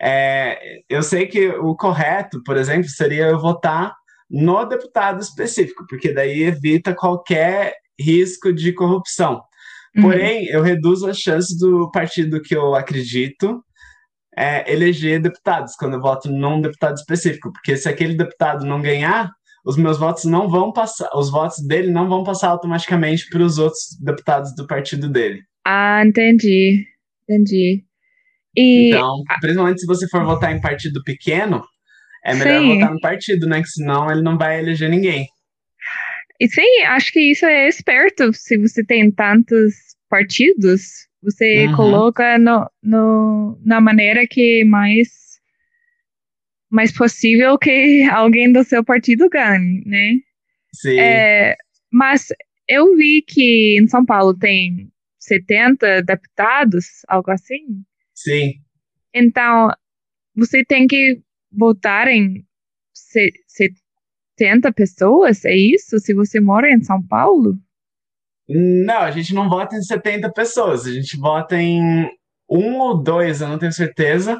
É, 0.01 0.59
eu 0.89 1.03
sei 1.03 1.27
que 1.27 1.49
o 1.49 1.77
correto, 1.77 2.43
por 2.45 2.57
exemplo, 2.57 2.89
seria 2.89 3.27
eu 3.27 3.39
votar 3.39 3.95
no 4.31 4.65
deputado 4.65 5.21
específico, 5.21 5.85
porque 5.89 6.13
daí 6.13 6.43
evita 6.43 6.95
qualquer 6.95 7.75
risco 7.99 8.53
de 8.53 8.73
corrupção. 8.73 9.41
Uhum. 9.97 10.03
Porém, 10.03 10.47
eu 10.47 10.63
reduzo 10.63 11.09
as 11.09 11.19
chances 11.19 11.57
do 11.57 11.91
partido 11.91 12.41
que 12.43 12.57
eu 12.57 12.75
acredito 12.75 13.63
é, 14.37 14.71
eleger 14.73 15.21
deputados, 15.21 15.75
quando 15.77 15.95
eu 15.95 16.01
voto 16.01 16.31
num 16.31 16.61
deputado 16.61 16.95
específico, 16.97 17.53
porque 17.53 17.77
se 17.77 17.89
aquele 17.89 18.15
deputado 18.15 18.65
não 18.65 18.83
ganhar, 18.83 19.31
os 19.65 19.77
meus 19.77 19.99
votos 19.99 20.25
não 20.25 20.49
vão 20.49 20.73
passar, 20.73 21.09
os 21.17 21.31
votos 21.31 21.65
dele 21.67 21.91
não 21.91 22.09
vão 22.09 22.23
passar 22.23 22.49
automaticamente 22.49 23.29
para 23.31 23.43
os 23.43 23.59
outros 23.59 23.97
deputados 24.01 24.55
do 24.55 24.67
partido 24.67 25.09
dele. 25.09 25.41
Ah, 25.65 26.03
entendi. 26.05 26.87
Entendi. 27.23 27.85
E 28.57 28.91
Então, 28.91 29.23
principalmente 29.41 29.81
se 29.81 29.87
você 29.87 30.07
for 30.09 30.25
votar 30.25 30.55
em 30.55 30.61
partido 30.61 31.03
pequeno, 31.03 31.63
é 32.25 32.35
melhor 32.35 32.61
Sim. 32.61 32.75
votar 32.75 32.93
no 32.93 33.01
partido, 33.01 33.47
né? 33.47 33.63
Que 33.63 33.69
senão 33.69 34.11
ele 34.11 34.23
não 34.23 34.37
vai 34.37 34.59
eleger 34.59 34.89
ninguém. 34.89 35.27
E 36.41 36.49
sim, 36.49 36.83
acho 36.87 37.13
que 37.13 37.21
isso 37.21 37.47
é 37.47 37.69
esperto. 37.69 38.33
Se 38.33 38.59
você 38.59 38.85
tem 38.85 39.11
tantos 39.11 39.75
partidos, 40.11 40.83
você 41.25 41.67
Uhum. 41.69 41.77
coloca 41.77 42.39
no, 42.39 42.71
no, 42.83 43.59
na 43.65 43.81
maneira 43.81 44.27
que 44.29 44.65
mais, 44.65 45.41
mais 46.71 46.93
possível 46.93 47.59
que 47.59 48.03
alguém 48.11 48.53
do 48.53 48.65
seu 48.65 48.85
partido 48.85 49.29
ganhe, 49.31 49.83
né? 49.87 50.15
Sim, 50.73 50.99
É, 51.01 51.57
mas 51.93 52.29
eu 52.69 52.97
vi 52.97 53.23
que 53.23 53.79
em 53.81 53.89
São 53.89 54.05
Paulo 54.05 54.37
tem 54.37 54.91
70 55.19 56.03
deputados, 56.03 56.87
algo 57.09 57.31
assim. 57.31 57.85
sim. 58.15 58.63
Então, 59.15 59.71
você 60.35 60.65
tem 60.65 60.87
que 60.87 61.21
votar 61.53 62.09
em 62.09 62.47
se- 62.95 63.33
70 63.47 64.73
pessoas, 64.73 65.45
é 65.45 65.57
isso? 65.57 65.99
Se 66.01 66.15
você 66.15 66.41
mora 66.41 66.71
em 66.71 66.83
São 66.83 67.03
Paulo? 67.07 67.59
Não, 68.49 68.99
a 68.99 69.11
gente 69.11 69.33
não 69.35 69.49
vota 69.49 69.77
em 69.77 69.83
70 69.83 70.31
pessoas, 70.33 70.87
a 70.87 70.93
gente 70.93 71.17
vota 71.17 71.57
em 71.57 72.09
um 72.49 72.79
ou 72.79 73.03
dois, 73.03 73.41
eu 73.41 73.49
não 73.49 73.59
tenho 73.59 73.73
certeza. 73.73 74.33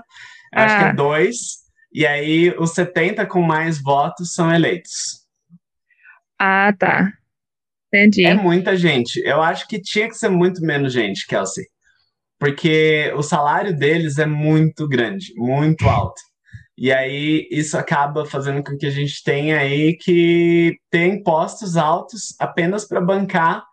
Eu 0.53 0.61
Acho 0.61 0.77
que 0.79 0.85
Ah. 0.85 0.89
é 0.89 0.93
dois. 0.93 1.37
E 1.93 2.07
aí 2.07 2.55
os 2.59 2.73
70 2.73 3.25
com 3.27 3.41
mais 3.41 3.81
votos 3.81 4.33
são 4.35 4.53
eleitos. 4.53 5.25
Ah, 6.39 6.73
tá. 6.79 7.13
Entendi. 7.89 8.25
É 8.27 8.35
muita 8.35 8.77
gente. 8.77 9.21
Eu 9.25 9.41
acho 9.41 9.67
que 9.69 9.81
tinha 9.81 10.09
que 10.09 10.15
ser 10.17 10.29
muito 10.29 10.61
menos 10.61 10.93
gente, 10.93 11.27
Kelsey. 11.27 11.65
Porque 12.39 13.13
o 13.17 13.23
salário 13.23 13.75
deles 13.77 14.19
é 14.19 14.27
muito 14.27 14.89
grande, 14.89 15.33
muito 15.37 15.89
alto. 15.89 16.21
E 16.77 16.93
aí 16.93 17.47
isso 17.51 17.79
acaba 17.79 18.27
fazendo 18.27 18.63
com 18.65 18.77
que 18.77 18.87
a 18.87 18.91
gente 18.91 19.23
tenha 19.23 19.59
aí 19.61 19.97
que 19.97 20.77
ter 20.91 21.07
impostos 21.07 21.77
altos 21.77 22.35
apenas 22.41 22.85
para 22.87 23.01
bancar 23.01 23.65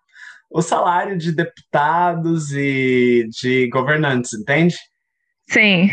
o 0.52 0.62
salário 0.62 1.18
de 1.18 1.32
deputados 1.32 2.52
e 2.52 3.28
de 3.42 3.68
governantes, 3.70 4.34
entende? 4.34 4.76
Sim. 5.50 5.90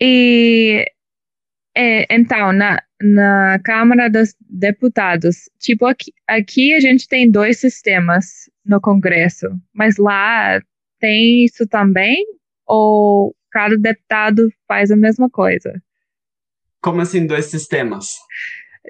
E 0.00 0.84
é, 1.74 2.14
então, 2.14 2.52
na, 2.52 2.80
na 3.02 3.58
Câmara 3.64 4.08
dos 4.08 4.34
Deputados, 4.48 5.48
tipo, 5.58 5.86
aqui, 5.86 6.12
aqui 6.28 6.74
a 6.74 6.80
gente 6.80 7.08
tem 7.08 7.30
dois 7.30 7.58
sistemas 7.58 8.48
no 8.64 8.80
Congresso, 8.80 9.48
mas 9.72 9.96
lá 9.96 10.60
tem 11.00 11.44
isso 11.44 11.66
também? 11.66 12.24
Ou 12.66 13.34
cada 13.50 13.76
deputado 13.76 14.50
faz 14.68 14.90
a 14.90 14.96
mesma 14.96 15.28
coisa? 15.28 15.82
Como 16.80 17.00
assim, 17.00 17.26
dois 17.26 17.46
sistemas? 17.46 18.06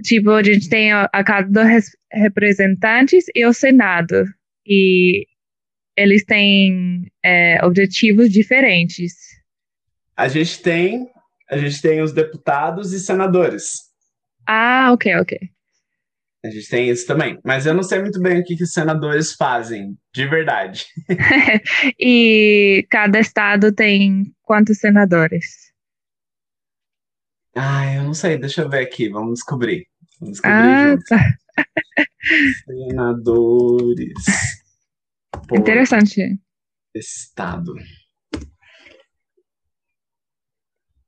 Tipo, 0.03 0.31
a 0.31 0.43
gente 0.43 0.69
tem 0.69 0.93
a, 0.93 1.09
a 1.13 1.23
Casa 1.25 1.49
dos 1.49 1.65
Res- 1.65 1.97
Representantes 2.13 3.25
e 3.35 3.47
o 3.47 3.53
Senado. 3.53 4.25
E 4.67 5.27
eles 5.97 6.25
têm 6.25 7.11
é, 7.25 7.65
objetivos 7.65 8.31
diferentes. 8.31 9.13
A 10.17 10.29
gente 10.29 10.61
tem, 10.63 11.09
a 11.51 11.57
gente 11.57 11.81
tem 11.81 12.01
os 12.03 12.13
deputados 12.13 12.93
e 12.93 13.01
senadores. 13.01 13.93
Ah, 14.47 14.91
ok, 14.93 15.15
ok. 15.17 15.39
A 16.45 16.51
gente 16.51 16.69
tem 16.69 16.91
isso 16.91 17.07
também. 17.07 17.39
Mas 17.43 17.65
eu 17.65 17.73
não 17.73 17.83
sei 17.83 18.01
muito 18.01 18.21
bem 18.21 18.39
o 18.41 18.45
que, 18.45 18.55
que 18.57 18.65
os 18.65 18.73
senadores 18.73 19.33
fazem, 19.33 19.97
de 20.15 20.27
verdade. 20.27 20.87
E 21.99 22.87
cada 22.91 23.19
estado 23.19 23.73
tem 23.73 24.31
quantos 24.43 24.79
senadores? 24.79 25.47
Ah, 27.57 27.95
eu 27.95 28.03
não 28.03 28.15
sei, 28.15 28.37
deixa 28.37 28.63
eu 28.63 28.69
ver 28.69 28.81
aqui, 28.85 29.09
vamos 29.09 29.35
descobrir. 29.35 29.87
Vamos 30.21 30.35
descobrir 30.35 30.59
Ah, 30.59 30.91
juntos. 30.91 31.05
tá. 31.09 31.35
Senadores 32.65 34.13
Interessante. 35.53 36.39
estado. 36.95 37.75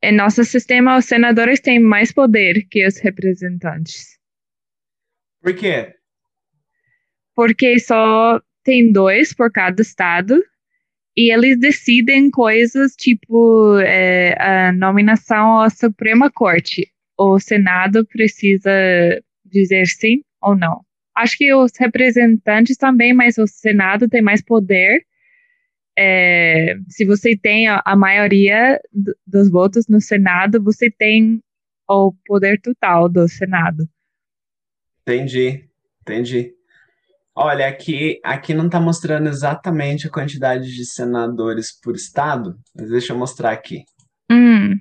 Em 0.03 0.13
nosso 0.13 0.45
sistema, 0.45 0.99
os 0.99 1.07
senadores 1.07 1.61
têm 1.61 1.81
mais 1.81 2.13
poder 2.13 2.67
que 2.71 2.87
os 2.87 2.99
representantes. 2.99 4.19
Por 5.41 5.55
quê? 5.55 5.95
Porque 7.35 7.79
só 7.81 8.41
tem 8.63 8.93
dois 8.93 9.33
por 9.33 9.51
cada 9.51 9.81
estado 9.81 10.43
e 11.17 11.33
eles 11.33 11.59
decidem 11.59 12.31
coisas 12.31 12.93
tipo 12.95 13.79
é, 13.79 14.37
a 14.41 14.73
nominação 14.73 15.61
à 15.61 15.71
Suprema 15.71 16.31
Corte. 16.31 16.93
O 17.19 17.39
Senado 17.41 18.07
precisa 18.07 18.71
dizer 19.45 19.87
sim 19.87 20.21
ou 20.41 20.57
não. 20.57 20.85
Acho 21.15 21.37
que 21.39 21.53
os 21.55 21.73
representantes 21.79 22.77
também, 22.77 23.13
mas 23.15 23.39
o 23.39 23.47
Senado 23.47 24.09
tem 24.09 24.21
mais 24.23 24.43
poder. 24.43 25.03
É, 25.99 26.75
se 26.89 27.05
você 27.07 27.37
tem 27.37 27.69
a, 27.69 27.83
a 27.85 27.97
maioria 27.97 28.79
do- 28.93 29.17
dos 29.27 29.51
votos 29.51 29.87
no 29.89 30.01
Senado, 30.01 30.63
você 30.63 30.91
tem 30.91 31.43
o 31.89 32.13
poder 32.27 32.61
total 32.61 33.09
do 33.09 33.27
Senado. 33.29 33.89
Entendi, 35.03 35.69
entendi. 36.03 36.53
Olha, 37.35 37.69
aqui, 37.69 38.19
aqui 38.25 38.53
não 38.55 38.67
está 38.67 38.81
mostrando 38.81 39.29
exatamente 39.29 40.07
a 40.07 40.11
quantidade 40.11 40.75
de 40.75 40.85
senadores 40.85 41.71
por 41.81 41.95
estado, 41.95 42.59
mas 42.75 42.91
deixa 42.91 43.13
eu 43.13 43.19
mostrar 43.19 43.53
aqui. 43.53 43.85
Hum. 44.31 44.75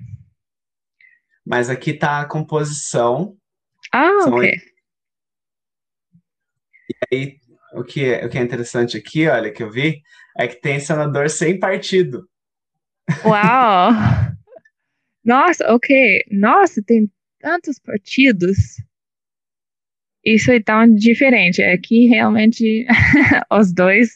Mas 1.46 1.70
aqui 1.70 1.90
está 1.90 2.20
a 2.20 2.26
composição. 2.26 3.36
Ah, 3.92 4.20
São 4.22 4.34
ok. 4.34 4.52
Aí, 7.12 7.36
o 7.74 7.84
que 7.84 8.04
é, 8.04 8.24
o 8.24 8.28
que 8.28 8.38
é 8.38 8.42
interessante 8.42 8.96
aqui, 8.96 9.26
olha, 9.28 9.52
que 9.52 9.62
eu 9.62 9.70
vi, 9.70 10.02
é 10.38 10.46
que 10.46 10.60
tem 10.60 10.80
senador 10.80 11.28
sem 11.30 11.58
partido. 11.58 12.28
Uau! 13.24 13.90
Nossa, 15.24 15.72
ok. 15.72 16.24
Nossa, 16.30 16.82
tem 16.82 17.10
tantos 17.40 17.78
partidos. 17.78 18.56
isso 20.24 20.50
é 20.50 20.60
tão 20.60 20.92
diferente. 20.94 21.62
Aqui 21.62 22.06
realmente 22.06 22.86
os 23.50 23.72
dois 23.72 24.10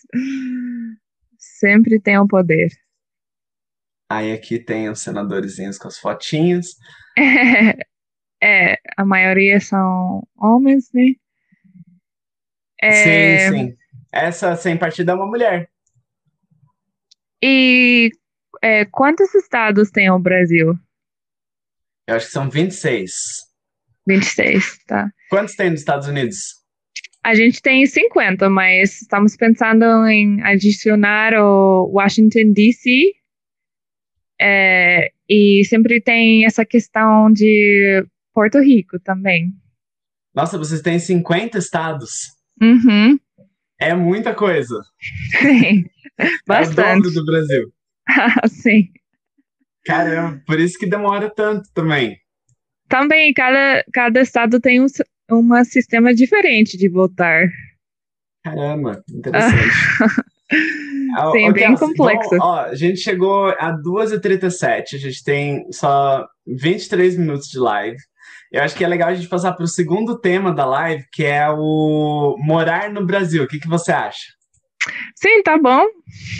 sempre 1.39 2.01
têm 2.01 2.19
o 2.19 2.27
poder. 2.27 2.69
Aí 4.09 4.33
aqui 4.33 4.59
tem 4.59 4.89
os 4.89 5.01
senadorzinhos 5.01 5.79
com 5.79 5.89
as 5.89 5.99
fotinhas. 5.99 6.77
É, 8.43 8.79
a 8.97 9.05
maioria 9.05 9.61
são 9.61 10.27
homens, 10.35 10.91
né? 10.95 11.13
É... 12.83 13.49
Sim, 13.49 13.57
sim. 13.57 13.77
Essa 14.13 14.57
sem 14.57 14.77
partido 14.77 15.11
é 15.11 15.15
uma 15.15 15.27
mulher. 15.27 15.69
E 17.43 18.11
é, 18.63 18.85
quantos 18.85 19.35
estados 19.35 19.91
tem 19.91 20.11
o 20.11 20.19
Brasil? 20.19 20.75
Eu 22.07 22.17
acho 22.17 22.27
que 22.27 22.33
são 22.33 22.51
26. 22.51 23.13
26, 24.07 24.85
tá. 24.87 25.11
Quantos 25.29 25.55
tem 25.55 25.71
nos 25.71 25.81
Estados 25.81 26.09
Unidos? 26.09 26.61
A 27.23 27.35
gente 27.35 27.61
tem 27.61 27.87
50, 27.87 28.49
mas 28.49 29.03
estamos 29.03 29.37
pensando 29.37 29.85
em 30.09 30.43
adicionar 30.43 31.35
o 31.35 31.91
Washington 31.93 32.53
DC. 32.53 33.13
É, 34.41 35.13
e 35.29 35.63
sempre 35.67 36.01
tem 36.01 36.47
essa 36.47 36.65
questão 36.65 37.31
de 37.31 38.05
Porto 38.33 38.59
Rico 38.59 38.99
também. 38.99 39.53
Nossa, 40.35 40.57
vocês 40.57 40.81
têm 40.81 40.99
50 40.99 41.59
estados? 41.59 42.40
Uhum. 42.61 43.19
É 43.79 43.95
muita 43.95 44.35
coisa. 44.35 44.81
Sim, 45.41 45.85
bastante. 46.47 46.81
É 46.81 46.93
o 46.93 46.97
dobro 46.97 47.11
do 47.11 47.25
Brasil. 47.25 47.73
Sim. 48.49 48.89
Caramba, 49.87 50.43
por 50.47 50.61
isso 50.61 50.79
que 50.79 50.87
demora 50.87 51.31
tanto 51.31 51.69
também. 51.73 52.19
Também, 52.89 53.33
cada, 53.33 53.85
cada 53.93 54.21
estado 54.21 54.61
tem 54.61 54.81
um, 54.81 54.87
um 55.31 55.65
sistema 55.65 56.13
diferente 56.13 56.77
de 56.77 56.89
votar. 56.89 57.49
Caramba, 58.45 59.03
interessante. 59.09 59.71
Sim, 60.53 61.49
okay, 61.49 61.53
bem 61.53 61.75
complexo. 61.77 62.31
Bom, 62.31 62.39
ó, 62.41 62.61
a 62.63 62.75
gente 62.75 62.99
chegou 63.01 63.49
a 63.49 63.73
2h37, 63.73 64.95
a 64.95 64.99
gente 64.99 65.25
tem 65.25 65.67
só 65.73 66.27
23 66.47 67.17
minutos 67.17 67.49
de 67.49 67.59
live. 67.59 67.97
Eu 68.53 68.63
acho 68.63 68.75
que 68.75 68.85
é 68.85 68.89
legal 68.89 69.11
a 69.11 69.15
gente 69.15 69.29
passar 69.29 69.53
para 69.53 69.65
o 69.65 69.69
segundo 69.69 70.19
tema 70.19 70.53
da 70.53 70.67
live, 70.67 71.05
que 71.13 71.25
é 71.25 71.49
o 71.49 72.37
morar 72.39 72.91
no 72.91 73.07
Brasil. 73.07 73.45
O 73.45 73.47
que, 73.47 73.61
que 73.61 73.69
você 73.69 73.93
acha? 73.93 74.25
Sim, 75.15 75.43
tá 75.43 75.57
bom. 75.57 75.87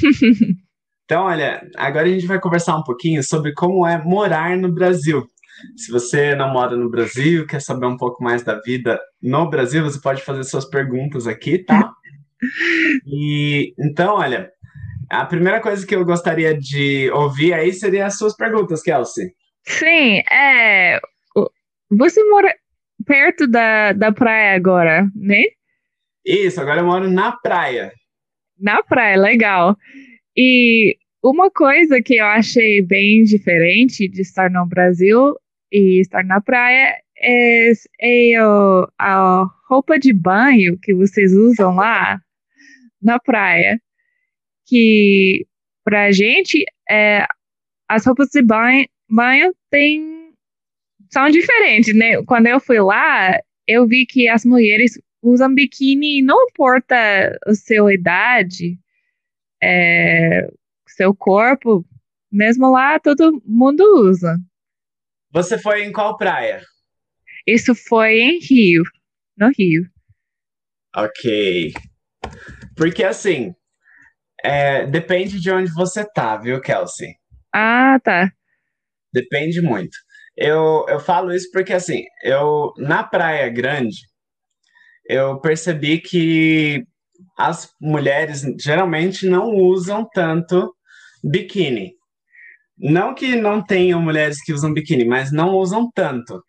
então, 1.05 1.25
olha, 1.25 1.63
agora 1.77 2.07
a 2.07 2.11
gente 2.11 2.27
vai 2.27 2.41
conversar 2.41 2.77
um 2.77 2.83
pouquinho 2.83 3.23
sobre 3.23 3.53
como 3.55 3.87
é 3.87 4.03
morar 4.03 4.57
no 4.57 4.73
Brasil. 4.73 5.25
Se 5.77 5.93
você 5.93 6.35
não 6.35 6.53
mora 6.53 6.77
no 6.77 6.91
Brasil, 6.91 7.47
quer 7.47 7.61
saber 7.61 7.87
um 7.87 7.97
pouco 7.97 8.25
mais 8.25 8.43
da 8.43 8.61
vida 8.61 8.99
no 9.23 9.49
Brasil, 9.49 9.85
você 9.85 10.01
pode 10.01 10.23
fazer 10.23 10.43
suas 10.45 10.65
perguntas 10.65 11.27
aqui, 11.27 11.59
tá? 11.59 11.93
E 13.07 13.75
então, 13.79 14.15
olha, 14.15 14.51
a 15.11 15.27
primeira 15.27 15.61
coisa 15.61 15.87
que 15.87 15.95
eu 15.95 16.07
gostaria 16.07 16.57
de 16.57 17.11
ouvir 17.11 17.53
aí 17.53 17.71
seria 17.71 18.07
as 18.07 18.17
suas 18.17 18.35
perguntas, 18.35 18.81
Kelsey. 18.81 19.27
Sim, 19.67 20.23
é, 20.31 20.99
você 21.91 22.23
mora 22.25 22.55
perto 23.05 23.47
da, 23.47 23.93
da 23.93 24.13
praia 24.13 24.55
agora, 24.55 25.09
né? 25.15 25.43
Isso, 26.25 26.61
agora 26.61 26.81
eu 26.81 26.87
moro 26.87 27.11
na 27.11 27.33
praia. 27.33 27.93
Na 28.59 28.83
praia, 28.83 29.17
legal. 29.17 29.77
E 30.37 30.97
uma 31.23 31.51
coisa 31.51 32.01
que 32.03 32.17
eu 32.17 32.27
achei 32.27 32.83
bem 32.83 33.25
diferente 33.25 34.09
de 34.09 34.21
estar 34.21 34.51
no 34.51 34.67
Brasil 34.67 35.35
e 35.73 36.01
estar 36.01 36.25
na 36.25 36.41
praia 36.41 37.01
é, 37.19 37.73
é 38.01 38.37
a 38.99 39.45
roupa 39.69 39.99
de 39.99 40.13
banho 40.13 40.79
que 40.79 40.95
vocês 40.95 41.33
usam 41.33 41.75
lá 41.75 42.21
na 43.03 43.19
praia. 43.19 43.81
Que 44.67 45.47
pra 45.83 46.13
gente, 46.13 46.65
é, 46.89 47.27
as 47.89 48.07
roupas 48.07 48.29
de 48.29 48.43
banho, 48.43 48.87
banho 49.09 49.53
têm 49.71 50.20
são 51.13 51.29
diferentes, 51.29 51.95
né? 51.95 52.23
Quando 52.25 52.47
eu 52.47 52.61
fui 52.61 52.81
lá, 52.81 53.39
eu 53.67 53.87
vi 53.87 54.07
que 54.07 54.29
as 54.29 54.45
mulheres 54.45 55.01
usam 55.23 55.55
biquíni, 55.55 56.23
não 56.23 56.49
importa 56.49 56.97
a 57.45 57.55
sua 57.55 57.93
idade, 57.93 58.79
é, 59.63 60.49
seu 60.87 61.15
corpo, 61.15 61.85
mesmo 62.31 62.71
lá 62.71 62.99
todo 62.99 63.43
mundo 63.45 63.83
usa. 64.09 64.39
Você 65.33 65.59
foi 65.59 65.85
em 65.85 65.93
qual 65.93 66.17
praia? 66.17 66.63
Isso 67.47 67.75
foi 67.75 68.21
em 68.21 68.39
Rio, 68.41 68.83
no 69.37 69.51
Rio. 69.57 69.85
Ok. 70.97 71.73
Porque 72.77 73.05
assim, 73.05 73.55
é, 74.43 74.87
depende 74.87 75.41
de 75.41 75.51
onde 75.51 75.73
você 75.73 76.05
tá, 76.05 76.37
viu, 76.37 76.61
Kelsey? 76.61 77.15
Ah, 77.53 77.99
tá. 78.03 78.33
Depende 79.13 79.61
muito. 79.61 79.97
Eu, 80.41 80.87
eu 80.89 80.99
falo 80.99 81.35
isso 81.35 81.51
porque, 81.53 81.75
assim, 81.75 82.03
eu, 82.25 82.73
na 82.79 83.05
Praia 83.05 83.47
Grande, 83.51 83.99
eu 85.07 85.39
percebi 85.39 85.99
que 85.99 86.83
as 87.37 87.69
mulheres 87.79 88.43
geralmente 88.59 89.27
não 89.27 89.55
usam 89.55 90.09
tanto 90.15 90.75
biquíni. 91.23 91.93
Não 92.79 93.15
que 93.15 93.37
não 93.37 93.63
tenham 93.63 94.01
mulheres 94.01 94.43
que 94.43 94.55
usam 94.55 94.73
biquíni, 94.73 95.05
mas 95.05 95.31
não 95.31 95.51
usam 95.57 95.91
tanto. 95.95 96.43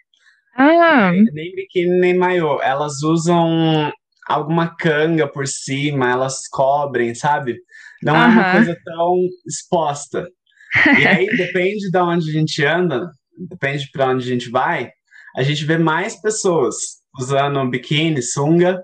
Ah. 0.56 1.12
Nem, 1.12 1.54
biquíni, 1.54 2.00
nem 2.00 2.14
maiô. 2.18 2.62
Elas 2.62 3.04
usam 3.04 3.92
alguma 4.26 4.74
canga 4.74 5.28
por 5.28 5.46
cima, 5.46 6.10
elas 6.10 6.48
cobrem, 6.50 7.14
sabe? 7.14 7.58
Não 8.02 8.14
uh 8.14 8.18
-huh. 8.18 8.24
é 8.24 8.28
uma 8.28 8.52
coisa 8.54 8.78
tão 8.86 9.18
exposta. 9.46 10.30
E 10.98 11.06
aí 11.06 11.26
depende 11.36 11.92
de 11.92 11.98
onde 11.98 12.30
a 12.30 12.34
gente 12.34 12.66
anda, 12.66 13.12
depende 13.50 13.90
para 13.92 14.10
onde 14.10 14.26
a 14.26 14.34
gente 14.34 14.50
vai, 14.50 14.92
a 15.36 15.44
gente 15.44 15.66
vê 15.66 15.78
mais 15.78 16.20
pessoas 16.22 16.76
usando 17.20 17.70
biquíni, 17.70 18.22
sunga, 18.22 18.82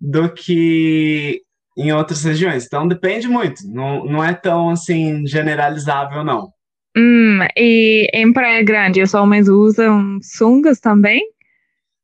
do 0.00 0.32
que 0.32 1.40
em 1.76 1.92
outras 1.92 2.24
regiões. 2.24 2.64
Então 2.64 2.88
depende 2.88 3.28
muito, 3.28 3.62
não, 3.66 4.04
não 4.04 4.24
é 4.24 4.34
tão 4.34 4.70
assim 4.70 5.26
generalizável, 5.26 6.24
não. 6.24 6.50
Hum, 6.96 7.40
e 7.56 8.08
em 8.14 8.32
Praia 8.32 8.62
Grande, 8.62 9.02
os 9.02 9.12
homens 9.12 9.48
usam 9.48 10.18
sungas 10.22 10.80
também? 10.80 11.22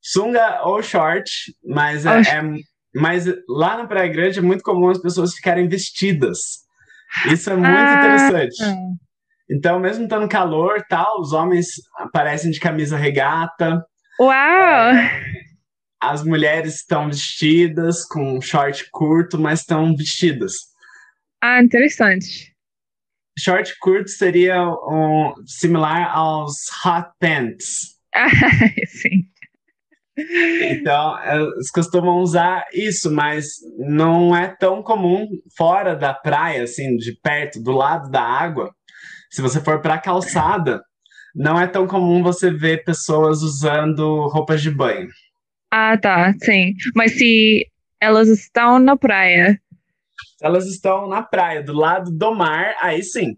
Sunga 0.03 0.63
ou 0.65 0.83
short, 0.83 1.31
mas, 1.65 2.05
é, 2.05 2.21
é, 2.21 2.43
mas 2.95 3.25
lá 3.49 3.79
na 3.79 3.87
Praia 3.87 4.09
Grande 4.13 4.39
é 4.41 4.43
muito 4.43 4.63
comum 4.63 4.91
as 4.91 5.01
pessoas 5.01 5.33
ficarem 5.33 5.67
vestidas. 5.67 6.39
Isso 7.31 7.49
é 7.51 7.55
muito 7.55 7.69
ah, 7.69 7.95
interessante. 7.99 8.57
Então, 9.53 9.79
mesmo 9.79 10.05
estando 10.05 10.29
calor 10.29 10.83
tal, 10.89 11.21
os 11.21 11.33
homens 11.33 11.67
aparecem 11.97 12.51
de 12.51 12.59
camisa 12.59 12.97
regata. 12.97 13.85
Uau! 14.19 14.33
É, 14.95 15.23
as 16.01 16.25
mulheres 16.25 16.77
estão 16.77 17.09
vestidas 17.09 18.05
com 18.05 18.41
short 18.41 18.89
curto, 18.91 19.39
mas 19.39 19.61
estão 19.61 19.95
vestidas. 19.95 20.55
Ah, 21.41 21.63
interessante. 21.63 22.53
Short 23.39 23.75
curto 23.81 24.11
seria 24.11 24.63
um, 24.69 25.35
similar 25.47 26.11
aos 26.15 26.55
hot 26.85 27.09
pants. 27.19 27.99
Ah, 28.15 28.29
sim. 28.87 29.27
Então, 30.17 31.19
eles 31.25 31.71
costumam 31.71 32.19
usar 32.19 32.67
isso, 32.73 33.11
mas 33.11 33.47
não 33.79 34.37
é 34.37 34.49
tão 34.49 34.83
comum 34.83 35.27
fora 35.57 35.97
da 35.97 36.13
praia, 36.13 36.65
assim, 36.65 36.97
de 36.97 37.13
perto, 37.23 37.63
do 37.63 37.73
lado 37.73 38.11
da 38.11 38.23
água. 38.23 38.75
Se 39.33 39.41
você 39.41 39.63
for 39.63 39.81
para 39.81 39.95
a 39.95 39.99
calçada, 39.99 40.85
não 41.35 41.59
é 41.59 41.67
tão 41.67 41.87
comum 41.87 42.23
você 42.23 42.51
ver 42.51 42.85
pessoas 42.85 43.41
usando 43.41 44.29
roupas 44.29 44.61
de 44.61 44.71
banho. 44.71 45.09
Ah, 45.71 45.97
tá, 45.97 46.35
sim. 46.43 46.75
Mas 46.95 47.17
se 47.17 47.67
elas 47.99 48.29
estão 48.29 48.79
na 48.79 48.95
praia. 48.95 49.59
Elas 50.43 50.67
estão 50.67 51.09
na 51.09 51.23
praia, 51.23 51.63
do 51.63 51.73
lado 51.73 52.11
do 52.11 52.35
mar, 52.35 52.77
aí 52.83 53.03
sim. 53.03 53.35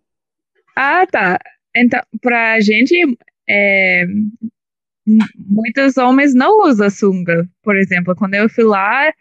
Ah, 0.75 1.07
tá. 1.07 1.39
Então, 1.77 2.01
pra 2.21 2.61
gente, 2.61 3.16
é, 3.49 4.05
muitos 5.47 5.97
homens 5.97 6.35
não 6.35 6.66
usam 6.66 6.91
sunga. 6.91 7.49
Por 7.62 7.77
exemplo, 7.77 8.16
quando 8.16 8.35
eu 8.35 8.49
fui 8.49 8.64
lá, 8.64 9.12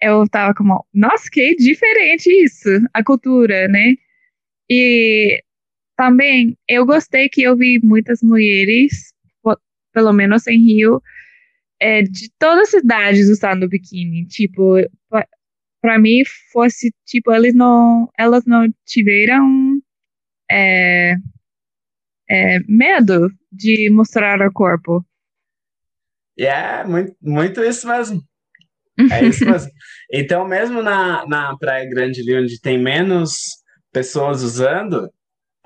eu 0.00 0.24
tava 0.28 0.54
como, 0.54 0.86
nossa, 0.94 1.28
que 1.28 1.56
diferente 1.56 2.30
isso, 2.30 2.68
a 2.94 3.02
cultura, 3.02 3.66
né? 3.66 3.94
E 4.70 5.42
também 5.96 6.56
eu 6.68 6.84
gostei 6.84 7.28
que 7.28 7.42
eu 7.42 7.56
vi 7.56 7.80
muitas 7.82 8.22
mulheres, 8.22 9.12
pelo 9.92 10.12
menos 10.12 10.46
em 10.46 10.58
Rio, 10.58 11.02
é, 11.80 12.02
de 12.02 12.30
todas 12.38 12.64
as 12.64 12.70
cidades 12.70 13.28
usando 13.28 13.68
biquíni. 13.68 14.26
Tipo, 14.26 14.76
para 15.80 15.98
mim 15.98 16.22
fosse 16.52 16.92
tipo 17.04 17.32
eles 17.32 17.54
não, 17.54 18.10
elas 18.18 18.44
não 18.44 18.66
tiveram 18.84 19.80
é, 20.50 21.14
é, 22.28 22.58
medo 22.68 23.30
de 23.50 23.90
mostrar 23.90 24.40
o 24.46 24.52
corpo. 24.52 25.04
É, 26.38 26.42
yeah, 26.42 26.88
muito, 26.88 27.16
muito 27.22 27.62
isso 27.62 27.88
mesmo. 27.88 28.22
É 29.10 29.24
isso 29.24 29.44
mesmo. 29.48 29.70
Então, 30.12 30.46
mesmo 30.46 30.82
na, 30.82 31.26
na 31.26 31.56
Praia 31.56 31.88
Grande 31.88 32.20
ali, 32.20 32.42
onde 32.42 32.60
tem 32.60 32.78
menos 32.78 33.32
pessoas 33.92 34.42
usando, 34.42 35.10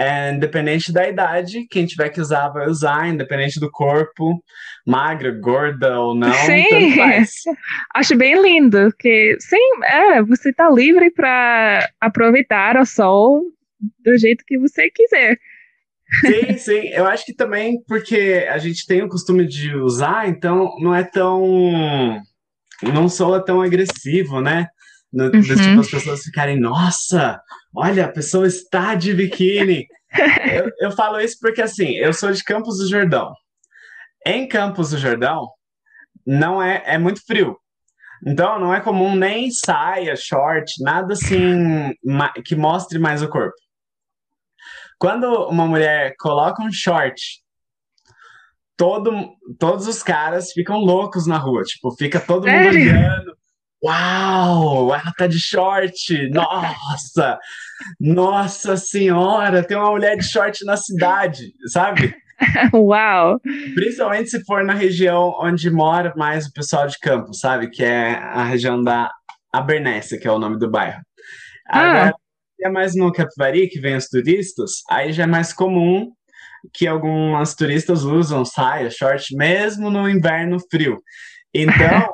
é, 0.00 0.32
independente 0.32 0.90
da 0.90 1.06
idade, 1.06 1.66
quem 1.68 1.84
tiver 1.84 2.08
que 2.08 2.22
usar 2.22 2.48
vai 2.48 2.66
usar, 2.66 3.06
independente 3.06 3.60
do 3.60 3.70
corpo, 3.70 4.42
magra, 4.86 5.30
gorda 5.30 6.00
ou 6.00 6.14
não. 6.14 6.32
Sim, 6.32 6.96
acho 7.94 8.16
bem 8.16 8.40
lindo, 8.40 8.90
que 8.98 9.36
sim, 9.38 9.84
é, 9.84 10.22
você 10.22 10.48
está 10.48 10.70
livre 10.70 11.10
para 11.10 11.86
aproveitar 12.00 12.78
o 12.78 12.86
sol 12.86 13.42
do 14.02 14.16
jeito 14.16 14.42
que 14.46 14.58
você 14.58 14.88
quiser. 14.88 15.38
Sim, 16.22 16.56
sim. 16.56 16.88
Eu 16.88 17.06
acho 17.06 17.26
que 17.26 17.34
também 17.34 17.82
porque 17.86 18.46
a 18.50 18.56
gente 18.56 18.86
tem 18.86 19.02
o 19.02 19.08
costume 19.08 19.46
de 19.46 19.76
usar, 19.76 20.26
então 20.30 20.76
não 20.80 20.94
é 20.94 21.04
tão. 21.04 22.22
não 22.82 23.06
soa 23.06 23.44
tão 23.44 23.60
agressivo, 23.60 24.40
né? 24.40 24.66
No, 25.12 25.24
uhum. 25.24 25.42
tipo, 25.42 25.80
as 25.80 25.90
pessoas 25.90 26.22
ficarem, 26.22 26.58
nossa, 26.58 27.38
olha, 27.74 28.06
a 28.06 28.12
pessoa 28.12 28.46
está 28.46 28.94
de 28.94 29.14
biquíni. 29.14 29.86
eu, 30.52 30.70
eu 30.80 30.92
falo 30.92 31.20
isso 31.20 31.36
porque, 31.40 31.62
assim, 31.62 31.94
eu 31.96 32.12
sou 32.12 32.32
de 32.32 32.42
Campos 32.42 32.78
do 32.78 32.88
Jordão. 32.88 33.32
Em 34.26 34.46
Campos 34.46 34.90
do 34.90 34.98
Jordão, 34.98 35.48
não 36.26 36.62
é, 36.62 36.82
é 36.86 36.98
muito 36.98 37.24
frio. 37.24 37.56
Então, 38.26 38.58
não 38.58 38.74
é 38.74 38.80
comum 38.80 39.14
nem 39.14 39.50
saia, 39.50 40.14
short, 40.14 40.82
nada 40.82 41.14
assim 41.14 41.94
que 42.44 42.54
mostre 42.54 42.98
mais 42.98 43.22
o 43.22 43.28
corpo. 43.28 43.56
Quando 44.98 45.48
uma 45.48 45.66
mulher 45.66 46.14
coloca 46.18 46.62
um 46.62 46.70
short, 46.70 47.22
todo, 48.76 49.34
todos 49.58 49.86
os 49.86 50.02
caras 50.02 50.52
ficam 50.52 50.78
loucos 50.78 51.26
na 51.26 51.38
rua. 51.38 51.62
Tipo, 51.62 51.90
fica 51.92 52.20
todo 52.20 52.46
mundo 52.46 52.68
olhando. 52.68 53.39
Uau, 53.82 54.94
ela 54.94 55.12
tá 55.16 55.26
de 55.26 55.38
short. 55.38 56.28
Nossa, 56.30 57.38
nossa 57.98 58.76
senhora, 58.76 59.64
tem 59.64 59.76
uma 59.76 59.90
mulher 59.90 60.16
de 60.16 60.24
short 60.24 60.64
na 60.64 60.76
cidade, 60.76 61.52
sabe? 61.66 62.14
Uau! 62.74 63.40
Principalmente 63.74 64.30
se 64.30 64.44
for 64.44 64.64
na 64.64 64.74
região 64.74 65.34
onde 65.40 65.70
mora 65.70 66.12
mais 66.16 66.46
o 66.46 66.52
pessoal 66.52 66.86
de 66.86 66.98
campo, 66.98 67.32
sabe? 67.34 67.70
Que 67.70 67.82
é 67.82 68.12
a 68.12 68.44
região 68.44 68.82
da 68.82 69.10
Abernéssia, 69.52 70.18
que 70.18 70.28
é 70.28 70.32
o 70.32 70.38
nome 70.38 70.58
do 70.58 70.70
bairro. 70.70 71.00
Ah. 71.68 71.80
Agora, 71.80 72.14
é 72.62 72.68
mais 72.68 72.94
no 72.94 73.12
Capivari 73.12 73.68
que 73.68 73.80
vem 73.80 73.96
os 73.96 74.08
turistas, 74.08 74.82
aí 74.90 75.12
já 75.12 75.22
é 75.22 75.26
mais 75.26 75.52
comum 75.52 76.12
que 76.74 76.86
algumas 76.86 77.54
turistas 77.54 78.02
usam 78.02 78.44
saia, 78.44 78.90
short, 78.90 79.34
mesmo 79.34 79.90
no 79.90 80.08
inverno 80.08 80.58
frio. 80.70 80.98
Então, 81.54 82.09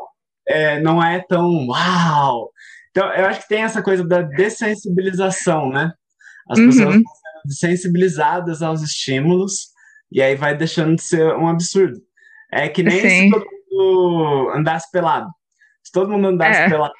é, 0.48 0.80
não 0.80 1.02
é 1.02 1.20
tão 1.20 1.66
uau. 1.66 2.50
Então, 2.90 3.12
eu 3.12 3.26
acho 3.26 3.42
que 3.42 3.48
tem 3.48 3.62
essa 3.62 3.82
coisa 3.82 4.06
da 4.06 4.22
dessensibilização, 4.22 5.68
né? 5.68 5.92
As 6.48 6.58
uhum. 6.58 6.66
pessoas 6.66 6.94
estão 6.94 7.12
sendo 7.14 7.54
sensibilizadas 7.58 8.62
aos 8.62 8.82
estímulos 8.82 9.68
e 10.10 10.22
aí 10.22 10.34
vai 10.34 10.56
deixando 10.56 10.96
de 10.96 11.02
ser 11.02 11.34
um 11.36 11.48
absurdo. 11.48 12.00
É 12.50 12.68
que 12.68 12.82
nem 12.82 13.00
Sim. 13.00 13.08
se 13.08 13.30
todo 13.30 13.46
mundo 13.70 14.50
andasse 14.54 14.90
pelado. 14.90 15.28
Se 15.82 15.92
todo 15.92 16.10
mundo 16.10 16.28
andasse 16.28 16.60
é. 16.60 16.68
pelado, 16.68 16.94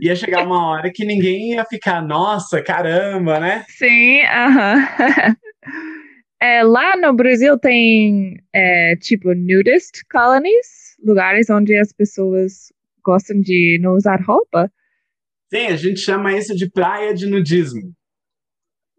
ia 0.00 0.14
chegar 0.14 0.44
uma 0.44 0.68
hora 0.68 0.92
que 0.92 1.04
ninguém 1.04 1.52
ia 1.52 1.64
ficar, 1.64 2.02
nossa, 2.02 2.62
caramba, 2.62 3.40
né? 3.40 3.64
Sim, 3.68 4.20
aham. 4.22 4.76
Uh 4.76 4.86
-huh. 5.32 5.36
é, 6.42 6.62
lá 6.62 6.96
no 6.96 7.14
Brasil 7.14 7.58
tem, 7.58 8.36
é, 8.52 8.96
tipo, 8.96 9.34
nudist 9.34 10.02
colonies, 10.10 10.85
lugares 11.06 11.48
onde 11.50 11.76
as 11.76 11.92
pessoas 11.92 12.72
gostam 13.04 13.40
de 13.40 13.78
não 13.80 13.94
usar 13.94 14.20
roupa. 14.22 14.70
Sim, 15.52 15.66
a 15.66 15.76
gente 15.76 16.00
chama 16.00 16.36
isso 16.36 16.54
de 16.54 16.68
praia 16.68 17.14
de 17.14 17.26
nudismo. 17.26 17.92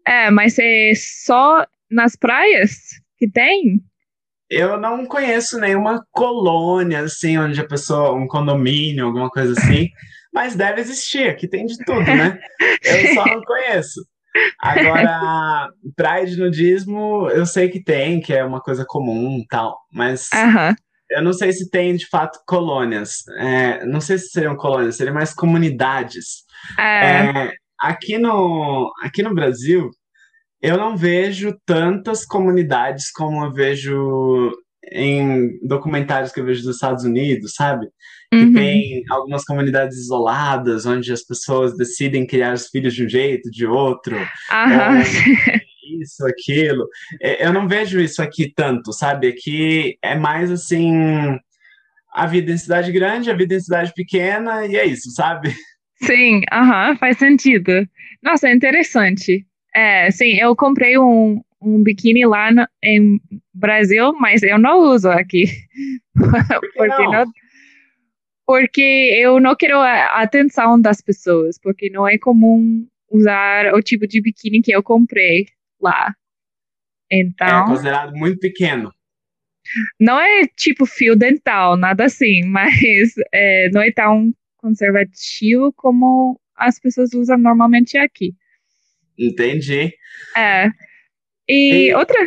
É, 0.06 0.30
mas 0.30 0.58
é 0.58 0.92
só 0.94 1.66
nas 1.90 2.16
praias 2.16 2.70
que 3.18 3.30
tem? 3.30 3.82
Eu 4.48 4.80
não 4.80 5.04
conheço 5.04 5.60
nenhuma 5.60 6.02
colônia, 6.10 7.00
assim, 7.00 7.36
onde 7.36 7.60
a 7.60 7.66
pessoa, 7.66 8.14
um 8.14 8.26
condomínio, 8.26 9.04
alguma 9.04 9.28
coisa 9.28 9.52
assim. 9.52 9.90
mas 10.32 10.54
deve 10.54 10.80
existir, 10.80 11.28
aqui 11.28 11.46
tem 11.46 11.66
de 11.66 11.76
tudo, 11.84 12.04
né? 12.04 12.38
Eu 12.82 13.14
só 13.14 13.26
não 13.26 13.42
conheço. 13.42 14.00
Agora, 14.60 15.68
praia 15.96 16.26
de 16.26 16.38
nudismo, 16.38 17.28
eu 17.30 17.44
sei 17.44 17.68
que 17.68 17.82
tem, 17.82 18.20
que 18.20 18.32
é 18.32 18.44
uma 18.44 18.60
coisa 18.60 18.84
comum 18.86 19.44
tal, 19.48 19.76
mas 19.92 20.28
uhum. 20.32 20.74
Eu 21.10 21.22
não 21.22 21.32
sei 21.32 21.52
se 21.52 21.70
tem 21.70 21.96
de 21.96 22.06
fato 22.06 22.38
colônias. 22.46 23.24
É, 23.38 23.84
não 23.86 24.00
sei 24.00 24.18
se 24.18 24.28
seriam 24.28 24.56
colônias, 24.56 24.96
seriam 24.96 25.14
mais 25.14 25.32
comunidades. 25.32 26.44
É. 26.78 26.82
É, 26.82 27.52
aqui, 27.80 28.18
no, 28.18 28.92
aqui 29.02 29.22
no 29.22 29.34
Brasil, 29.34 29.90
eu 30.60 30.76
não 30.76 30.96
vejo 30.96 31.56
tantas 31.64 32.24
comunidades 32.24 33.10
como 33.10 33.44
eu 33.44 33.52
vejo 33.52 34.52
em 34.90 35.58
documentários 35.66 36.32
que 36.32 36.40
eu 36.40 36.44
vejo 36.44 36.62
dos 36.62 36.76
Estados 36.76 37.04
Unidos, 37.04 37.54
sabe? 37.54 37.86
Uhum. 38.32 38.46
Que 38.46 38.54
tem 38.54 39.04
algumas 39.10 39.44
comunidades 39.44 39.96
isoladas, 39.98 40.86
onde 40.86 41.12
as 41.12 41.22
pessoas 41.22 41.76
decidem 41.76 42.26
criar 42.26 42.54
os 42.54 42.68
filhos 42.68 42.94
de 42.94 43.04
um 43.04 43.08
jeito, 43.08 43.50
de 43.50 43.66
outro. 43.66 44.16
Uhum. 44.16 45.58
isso, 46.00 46.26
aquilo. 46.26 46.88
É, 47.20 47.46
eu 47.46 47.52
não 47.52 47.68
vejo 47.68 48.00
isso 48.00 48.22
aqui 48.22 48.52
tanto, 48.54 48.92
sabe? 48.92 49.28
Aqui 49.28 49.98
é 50.02 50.14
mais 50.16 50.50
assim. 50.50 51.38
A 52.12 52.26
vida 52.26 52.50
em 52.50 52.58
cidade 52.58 52.90
grande, 52.90 53.30
a 53.30 53.36
vida 53.36 53.54
em 53.54 53.60
cidade 53.60 53.92
pequena, 53.94 54.66
e 54.66 54.76
é 54.76 54.84
isso, 54.84 55.10
sabe? 55.10 55.54
Sim, 56.02 56.42
aham, 56.52 56.96
faz 56.96 57.18
sentido. 57.18 57.86
Nossa, 58.22 58.48
é 58.48 58.54
interessante. 58.54 59.44
É, 59.74 60.10
sim, 60.12 60.34
eu 60.38 60.54
comprei 60.54 60.96
um, 60.96 61.40
um 61.60 61.82
biquíni 61.82 62.24
lá 62.24 62.52
no, 62.52 62.66
em 62.82 63.20
Brasil, 63.52 64.12
mas 64.12 64.42
eu 64.42 64.58
não 64.58 64.78
uso 64.78 65.10
aqui. 65.10 65.44
Por 66.14 66.30
porque 66.74 67.02
não? 67.02 67.12
não? 67.12 67.32
porque 68.48 69.12
eu 69.14 69.38
não 69.38 69.54
quero 69.54 69.78
a 69.78 70.22
atenção 70.22 70.80
das 70.80 71.02
pessoas, 71.02 71.58
porque 71.62 71.90
não 71.90 72.08
é 72.08 72.16
comum 72.16 72.86
usar 73.10 73.74
o 73.74 73.82
tipo 73.82 74.06
de 74.06 74.22
biquíni 74.22 74.62
que 74.62 74.72
eu 74.72 74.82
comprei 74.82 75.46
lá. 75.80 76.14
Então. 77.10 77.64
É 77.64 77.66
considerado 77.66 78.12
muito 78.14 78.38
pequeno. 78.38 78.92
Não 80.00 80.18
é 80.18 80.46
tipo 80.56 80.86
fio 80.86 81.14
dental, 81.14 81.76
nada 81.76 82.04
assim, 82.04 82.44
mas 82.48 83.12
é, 83.32 83.68
não 83.70 83.82
é 83.82 83.90
tão 83.92 84.32
conservativo 84.56 85.72
como 85.74 86.40
as 86.56 86.78
pessoas 86.80 87.12
usam 87.14 87.38
normalmente 87.38 87.96
aqui. 87.96 88.34
Entendi. 89.18 89.92
É. 90.36 90.68
E, 91.48 91.88
e 91.88 91.94
outra. 91.94 92.18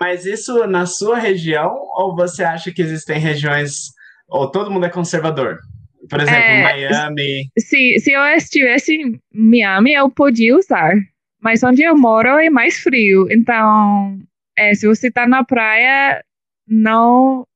Mas 0.00 0.26
isso 0.26 0.66
na 0.66 0.86
sua 0.86 1.18
região, 1.18 1.74
ou 1.96 2.14
você 2.14 2.44
acha 2.44 2.72
que 2.72 2.82
existem 2.82 3.18
regiões 3.18 3.88
ou 4.28 4.50
todo 4.50 4.70
mundo 4.70 4.86
é 4.86 4.90
conservador? 4.90 5.58
Por 6.08 6.20
exemplo, 6.20 6.40
é, 6.40 6.62
Miami. 6.62 7.50
Se, 7.58 7.98
se 7.98 8.12
eu 8.12 8.22
estivesse 8.26 8.94
em 8.94 9.20
Miami, 9.32 9.94
eu 9.94 10.10
podia 10.10 10.56
usar. 10.56 10.94
Mas 11.40 11.62
onde 11.62 11.82
eu 11.82 11.96
moro 11.96 12.28
é 12.38 12.50
mais 12.50 12.78
frio. 12.78 13.30
Então, 13.30 14.18
é, 14.56 14.74
se 14.74 14.86
você 14.86 15.08
está 15.08 15.26
na 15.26 15.44
praia, 15.44 16.22
não, 16.66 17.46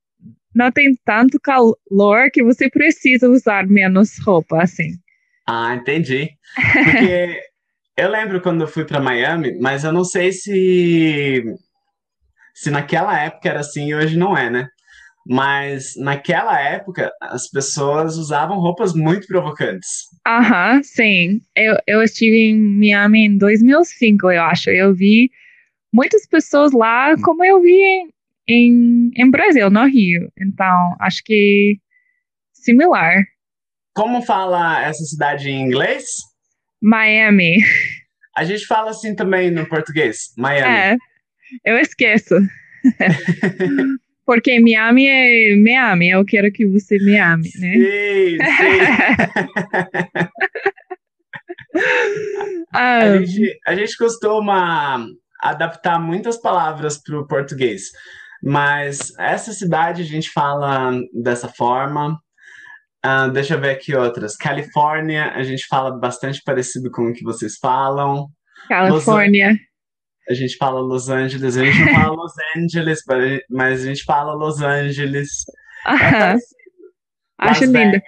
não 0.54 0.70
tem 0.70 0.94
tanto 1.04 1.40
calor 1.40 2.30
que 2.32 2.42
você 2.42 2.70
precisa 2.70 3.28
usar 3.28 3.66
menos 3.66 4.18
roupa, 4.24 4.62
assim. 4.62 4.92
Ah, 5.46 5.74
entendi. 5.74 6.30
Porque 6.54 7.40
eu 7.96 8.08
lembro 8.08 8.40
quando 8.40 8.62
eu 8.62 8.68
fui 8.68 8.84
para 8.84 9.00
Miami, 9.00 9.58
mas 9.58 9.84
eu 9.84 9.92
não 9.92 10.04
sei 10.04 10.32
se 10.32 11.44
se 12.54 12.70
naquela 12.70 13.18
época 13.18 13.48
era 13.48 13.60
assim 13.60 13.88
e 13.88 13.94
hoje 13.94 14.16
não 14.16 14.36
é, 14.36 14.50
né? 14.50 14.68
Mas 15.26 15.94
naquela 15.96 16.60
época, 16.60 17.12
as 17.20 17.48
pessoas 17.48 18.16
usavam 18.16 18.58
roupas 18.58 18.92
muito 18.92 19.26
provocantes. 19.26 20.08
Aham, 20.26 20.82
sim. 20.82 21.40
Eu, 21.54 21.76
eu 21.86 22.02
estive 22.02 22.36
em 22.36 22.58
Miami 22.58 23.26
em 23.26 23.38
2005, 23.38 24.30
eu 24.30 24.42
acho. 24.42 24.70
Eu 24.70 24.94
vi 24.94 25.30
muitas 25.92 26.26
pessoas 26.26 26.72
lá, 26.72 27.14
como 27.22 27.44
eu 27.44 27.60
vi 27.60 27.72
em, 27.72 28.10
em, 28.48 29.10
em 29.16 29.30
Brasil, 29.30 29.70
no 29.70 29.84
Rio. 29.86 30.28
Então, 30.40 30.96
acho 31.00 31.22
que 31.24 31.78
similar. 32.52 33.22
Como 33.94 34.22
fala 34.22 34.82
essa 34.82 35.04
cidade 35.04 35.48
em 35.50 35.62
inglês? 35.62 36.04
Miami. 36.80 37.58
A 38.36 38.44
gente 38.44 38.66
fala 38.66 38.90
assim 38.90 39.14
também 39.14 39.50
no 39.50 39.68
português, 39.68 40.32
Miami. 40.36 40.74
É, 40.74 40.96
eu 41.64 41.78
esqueço. 41.78 42.34
Porque 44.24 44.60
me 44.60 44.74
ame 44.74 45.06
é 45.06 45.56
me 45.56 45.76
ame, 45.76 46.10
eu 46.10 46.24
quero 46.24 46.52
que 46.52 46.66
você 46.66 46.96
me 46.98 47.18
ame, 47.18 47.50
né? 47.58 47.74
Sim, 47.74 48.38
sim. 48.38 48.80
a, 52.72 52.98
ah. 52.98 53.18
gente, 53.18 53.58
a 53.66 53.74
gente 53.74 53.96
costuma 53.96 55.06
adaptar 55.40 55.98
muitas 55.98 56.36
palavras 56.36 57.02
para 57.02 57.18
o 57.18 57.26
português, 57.26 57.90
mas 58.42 59.12
essa 59.18 59.52
cidade 59.52 60.02
a 60.02 60.06
gente 60.06 60.30
fala 60.30 60.92
dessa 61.12 61.48
forma. 61.48 62.16
Ah, 63.02 63.26
deixa 63.26 63.54
eu 63.54 63.60
ver 63.60 63.70
aqui 63.70 63.96
outras. 63.96 64.36
Califórnia, 64.36 65.32
a 65.32 65.42
gente 65.42 65.66
fala 65.66 65.90
bastante 65.98 66.40
parecido 66.44 66.88
com 66.90 67.08
o 67.08 67.12
que 67.12 67.24
vocês 67.24 67.56
falam. 67.60 68.28
Califórnia. 68.68 69.58
A 70.28 70.34
gente 70.34 70.56
fala 70.56 70.80
Los 70.80 71.08
Angeles, 71.08 71.56
a 71.56 71.64
gente 71.64 71.80
não 71.80 71.94
fala 71.94 72.14
Los 72.14 72.32
Angeles, 72.56 73.00
mas 73.50 73.82
a 73.82 73.86
gente 73.86 74.04
fala 74.04 74.34
Los 74.34 74.62
Angeles. 74.62 75.28
É 75.86 76.36
Acho 77.38 77.64
lindo. 77.64 78.00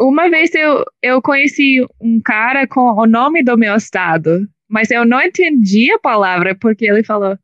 Uma 0.00 0.30
vez 0.30 0.54
eu, 0.54 0.84
eu 1.02 1.20
conheci 1.20 1.86
um 2.00 2.20
cara 2.20 2.66
com 2.66 2.80
o 2.80 3.06
nome 3.06 3.42
do 3.44 3.58
meu 3.58 3.76
estado, 3.76 4.48
mas 4.68 4.90
eu 4.90 5.04
não 5.04 5.20
entendi 5.20 5.92
a 5.92 5.98
palavra 5.98 6.56
porque 6.58 6.86
ele 6.86 7.04
falou 7.04 7.38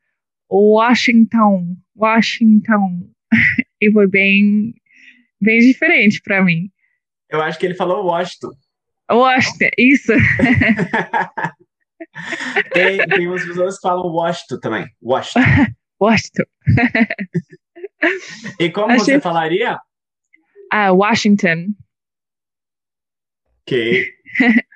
Washington, 0.51 1.77
Washington. 1.95 3.11
e 3.81 3.93
foi 3.93 4.09
bem, 4.09 4.75
bem 5.41 5.61
diferente 5.61 6.21
para 6.23 6.43
mim. 6.43 6.71
Eu 7.31 7.43
acho 7.43 7.59
que 7.59 7.67
ele 7.67 7.75
falou 7.75 8.07
Washington. 8.07 8.51
Washington, 9.11 9.71
isso. 9.77 10.13
tem, 12.73 12.99
tem 13.07 13.29
umas 13.29 13.45
pessoas 13.45 13.77
que 13.77 13.83
falam 13.83 14.07
Washington 14.07 14.61
também. 14.61 14.87
Washington. 15.03 15.41
Washington. 16.01 16.45
e 18.61 18.71
como 18.71 18.93
Achei... 18.93 19.15
você 19.15 19.21
falaria? 19.21 19.79
Ah, 20.73 20.93
Washington. 20.93 21.75
Ok. 23.63 24.05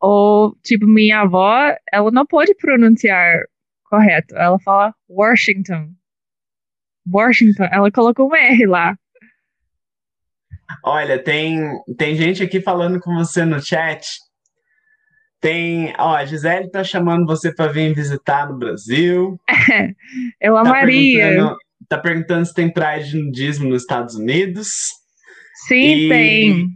Ou, 0.00 0.56
tipo, 0.62 0.86
minha 0.86 1.20
avó, 1.20 1.76
ela 1.92 2.10
não 2.10 2.24
pode 2.24 2.54
pronunciar 2.54 3.44
correto. 3.84 4.34
Ela 4.34 4.58
fala 4.60 4.94
Washington. 5.08 5.92
Washington. 7.06 7.64
Ela 7.70 7.90
colocou 7.90 8.30
um 8.30 8.34
R 8.34 8.66
lá. 8.66 8.96
Olha, 10.84 11.22
tem, 11.22 11.60
tem 11.98 12.14
gente 12.14 12.42
aqui 12.42 12.60
falando 12.60 13.00
com 13.00 13.14
você 13.14 13.44
no 13.44 13.60
chat. 13.60 14.06
Tem, 15.40 15.94
ó, 15.98 16.14
a 16.14 16.24
Gisele 16.26 16.70
tá 16.70 16.84
chamando 16.84 17.24
você 17.26 17.52
para 17.52 17.72
vir 17.72 17.94
visitar 17.94 18.46
no 18.46 18.58
Brasil. 18.58 19.40
Eu 20.38 20.54
tá 20.54 20.60
amaria. 20.60 21.28
Perguntando, 21.28 21.56
tá 21.88 21.98
perguntando 21.98 22.46
se 22.46 22.54
tem 22.54 22.70
praia 22.70 23.02
de 23.02 23.16
nudismo 23.16 23.68
nos 23.68 23.82
Estados 23.82 24.14
Unidos. 24.16 24.68
Sim, 25.66 25.94
e, 25.94 26.08
tem. 26.08 26.68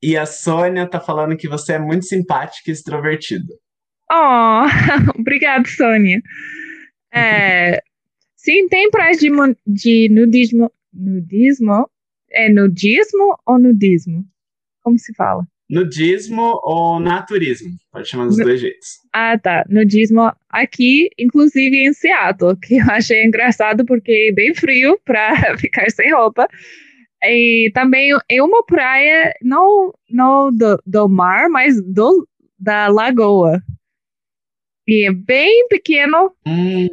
E 0.00 0.16
a 0.16 0.26
Sônia 0.26 0.88
tá 0.88 1.00
falando 1.00 1.36
que 1.36 1.48
você 1.48 1.72
é 1.72 1.78
muito 1.78 2.06
simpática 2.06 2.70
e 2.70 2.72
extrovertida. 2.72 3.52
Oh, 4.12 4.62
obrigado, 5.18 5.66
Sônia. 5.66 6.22
É, 7.12 7.82
sim, 8.36 8.68
tem 8.68 8.90
praias 8.90 9.18
de, 9.18 9.28
de 9.66 10.08
nudismo. 10.10 10.70
Nudismo? 10.92 11.90
É 12.30 12.48
nudismo 12.48 13.36
ou 13.44 13.58
nudismo? 13.58 14.24
Como 14.82 14.98
se 14.98 15.12
fala? 15.14 15.44
Nudismo 15.68 16.60
ou 16.62 17.00
naturismo? 17.00 17.70
Pode 17.90 18.08
chamar 18.08 18.26
dos 18.26 18.36
dois 18.36 18.60
jeitos. 18.60 18.88
Ah, 19.12 19.36
tá. 19.38 19.64
Nudismo 19.68 20.32
aqui, 20.48 21.10
inclusive 21.18 21.76
em 21.76 21.92
Seattle, 21.92 22.56
que 22.62 22.76
eu 22.76 22.84
achei 22.88 23.24
engraçado 23.24 23.84
porque 23.84 24.28
é 24.30 24.32
bem 24.34 24.54
frio 24.54 24.98
para 25.04 25.56
ficar 25.58 25.90
sem 25.90 26.12
roupa. 26.12 26.48
E 27.22 27.70
também 27.74 28.12
é 28.28 28.42
uma 28.42 28.64
praia, 28.64 29.34
não, 29.42 29.92
não 30.08 30.54
do, 30.54 30.80
do 30.86 31.08
mar, 31.08 31.48
mas 31.48 31.82
do, 31.82 32.28
da 32.58 32.86
lagoa. 32.88 33.60
E 34.86 35.08
é 35.08 35.12
bem 35.12 35.66
pequeno. 35.68 36.32
Hum. 36.46 36.88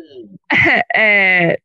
É, 0.96 1.60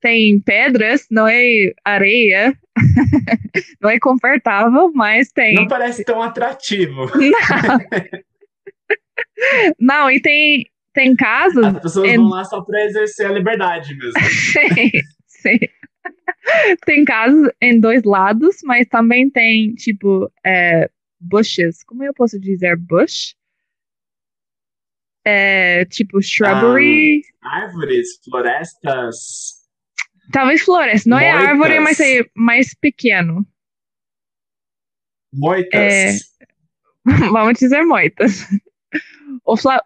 tem 0.00 0.40
pedras, 0.40 1.06
não 1.10 1.26
é 1.26 1.72
areia. 1.84 2.56
não 3.80 3.90
é 3.90 3.98
confortável, 3.98 4.92
mas 4.94 5.30
tem. 5.32 5.54
Não 5.54 5.68
parece 5.68 6.04
tão 6.04 6.22
atrativo. 6.22 7.10
Não, 9.78 10.04
não 10.04 10.10
e 10.10 10.20
tem, 10.20 10.66
tem 10.92 11.14
casos. 11.14 11.64
As 11.64 11.80
pessoas 11.80 12.16
vão 12.16 12.28
lá 12.28 12.44
só 12.44 12.60
para 12.60 12.84
exercer 12.84 13.26
a 13.26 13.32
liberdade 13.32 13.96
mesmo. 13.96 14.20
sim, 14.28 14.90
sim. 15.26 15.58
Tem 16.84 17.04
casos 17.04 17.48
em 17.60 17.78
dois 17.78 18.02
lados, 18.02 18.56
mas 18.64 18.86
também 18.88 19.30
tem, 19.30 19.74
tipo, 19.74 20.30
é, 20.44 20.90
bushes. 21.20 21.84
Como 21.84 22.02
eu 22.02 22.12
posso 22.12 22.38
dizer 22.40 22.76
bush? 22.76 23.36
É, 25.24 25.84
tipo, 25.84 26.22
shrubbery. 26.22 27.22
Ah, 27.42 27.62
árvores, 27.62 28.18
florestas. 28.24 29.57
Talvez 30.32 30.62
floresta. 30.62 31.08
Não 31.08 31.18
Moitas. 31.18 31.34
é 31.42 31.46
árvore, 31.46 31.80
mas 31.80 32.00
é 32.00 32.24
mais 32.34 32.74
pequeno. 32.74 33.46
Moitas. 35.32 35.72
É, 35.74 36.12
vamos 37.30 37.58
dizer 37.58 37.82
moitas. 37.84 38.46
O 39.44 39.56
fla, 39.56 39.82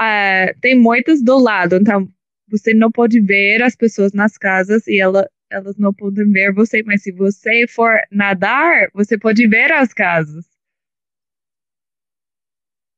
uh, 0.00 0.60
tem 0.60 0.78
moitas 0.78 1.22
do 1.22 1.38
lado, 1.38 1.76
então 1.76 2.08
você 2.48 2.74
não 2.74 2.90
pode 2.90 3.20
ver 3.20 3.62
as 3.62 3.76
pessoas 3.76 4.12
nas 4.12 4.36
casas 4.36 4.86
e 4.86 5.00
ela, 5.00 5.28
elas 5.50 5.76
não 5.76 5.92
podem 5.94 6.30
ver 6.30 6.52
você, 6.52 6.82
mas 6.82 7.02
se 7.02 7.12
você 7.12 7.66
for 7.68 7.94
nadar, 8.10 8.88
você 8.92 9.18
pode 9.18 9.46
ver 9.46 9.72
as 9.72 9.92
casas. 9.92 10.44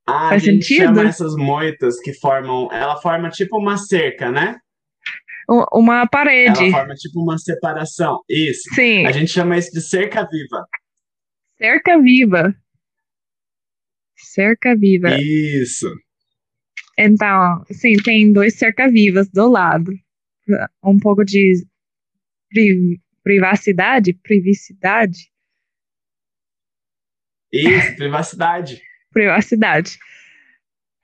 Ah, 0.07 0.31
Faz 0.31 0.43
a 0.43 0.47
gente 0.47 0.65
sentido? 0.65 0.97
chama 0.97 1.09
essas 1.09 1.37
moitas 1.37 2.01
que 2.01 2.13
formam. 2.15 2.69
Ela 2.73 2.97
forma 3.01 3.31
tipo 3.31 3.57
uma 3.57 3.77
cerca, 3.77 4.33
né? 4.33 4.59
Uma 5.49 6.07
parede. 6.07 6.65
Ela 6.65 6.71
forma 6.71 6.95
tipo 6.95 7.21
uma 7.21 7.39
separação. 7.39 8.21
Isso. 8.29 8.75
Sim. 8.75 9.07
A 9.07 9.13
gente 9.13 9.31
chama 9.31 9.59
isso 9.59 9.73
de 9.73 9.81
cerca 9.81 10.27
viva. 10.29 10.67
Cerca 11.59 12.01
viva. 12.01 12.55
Cerca 14.17 14.77
viva. 14.77 15.17
Isso. 15.21 15.93
Então, 16.99 17.65
sim, 17.71 17.97
tem 17.97 18.33
dois 18.33 18.55
cerca-vivas 18.55 19.29
do 19.31 19.49
lado. 19.49 19.93
Um 20.85 20.99
pouco 20.99 21.25
de 21.25 21.65
pri 22.51 23.01
privacidade, 23.23 24.13
privacidade. 24.15 25.31
Isso, 27.53 27.97
privacidade 27.97 28.83
privacidade. 29.13 29.99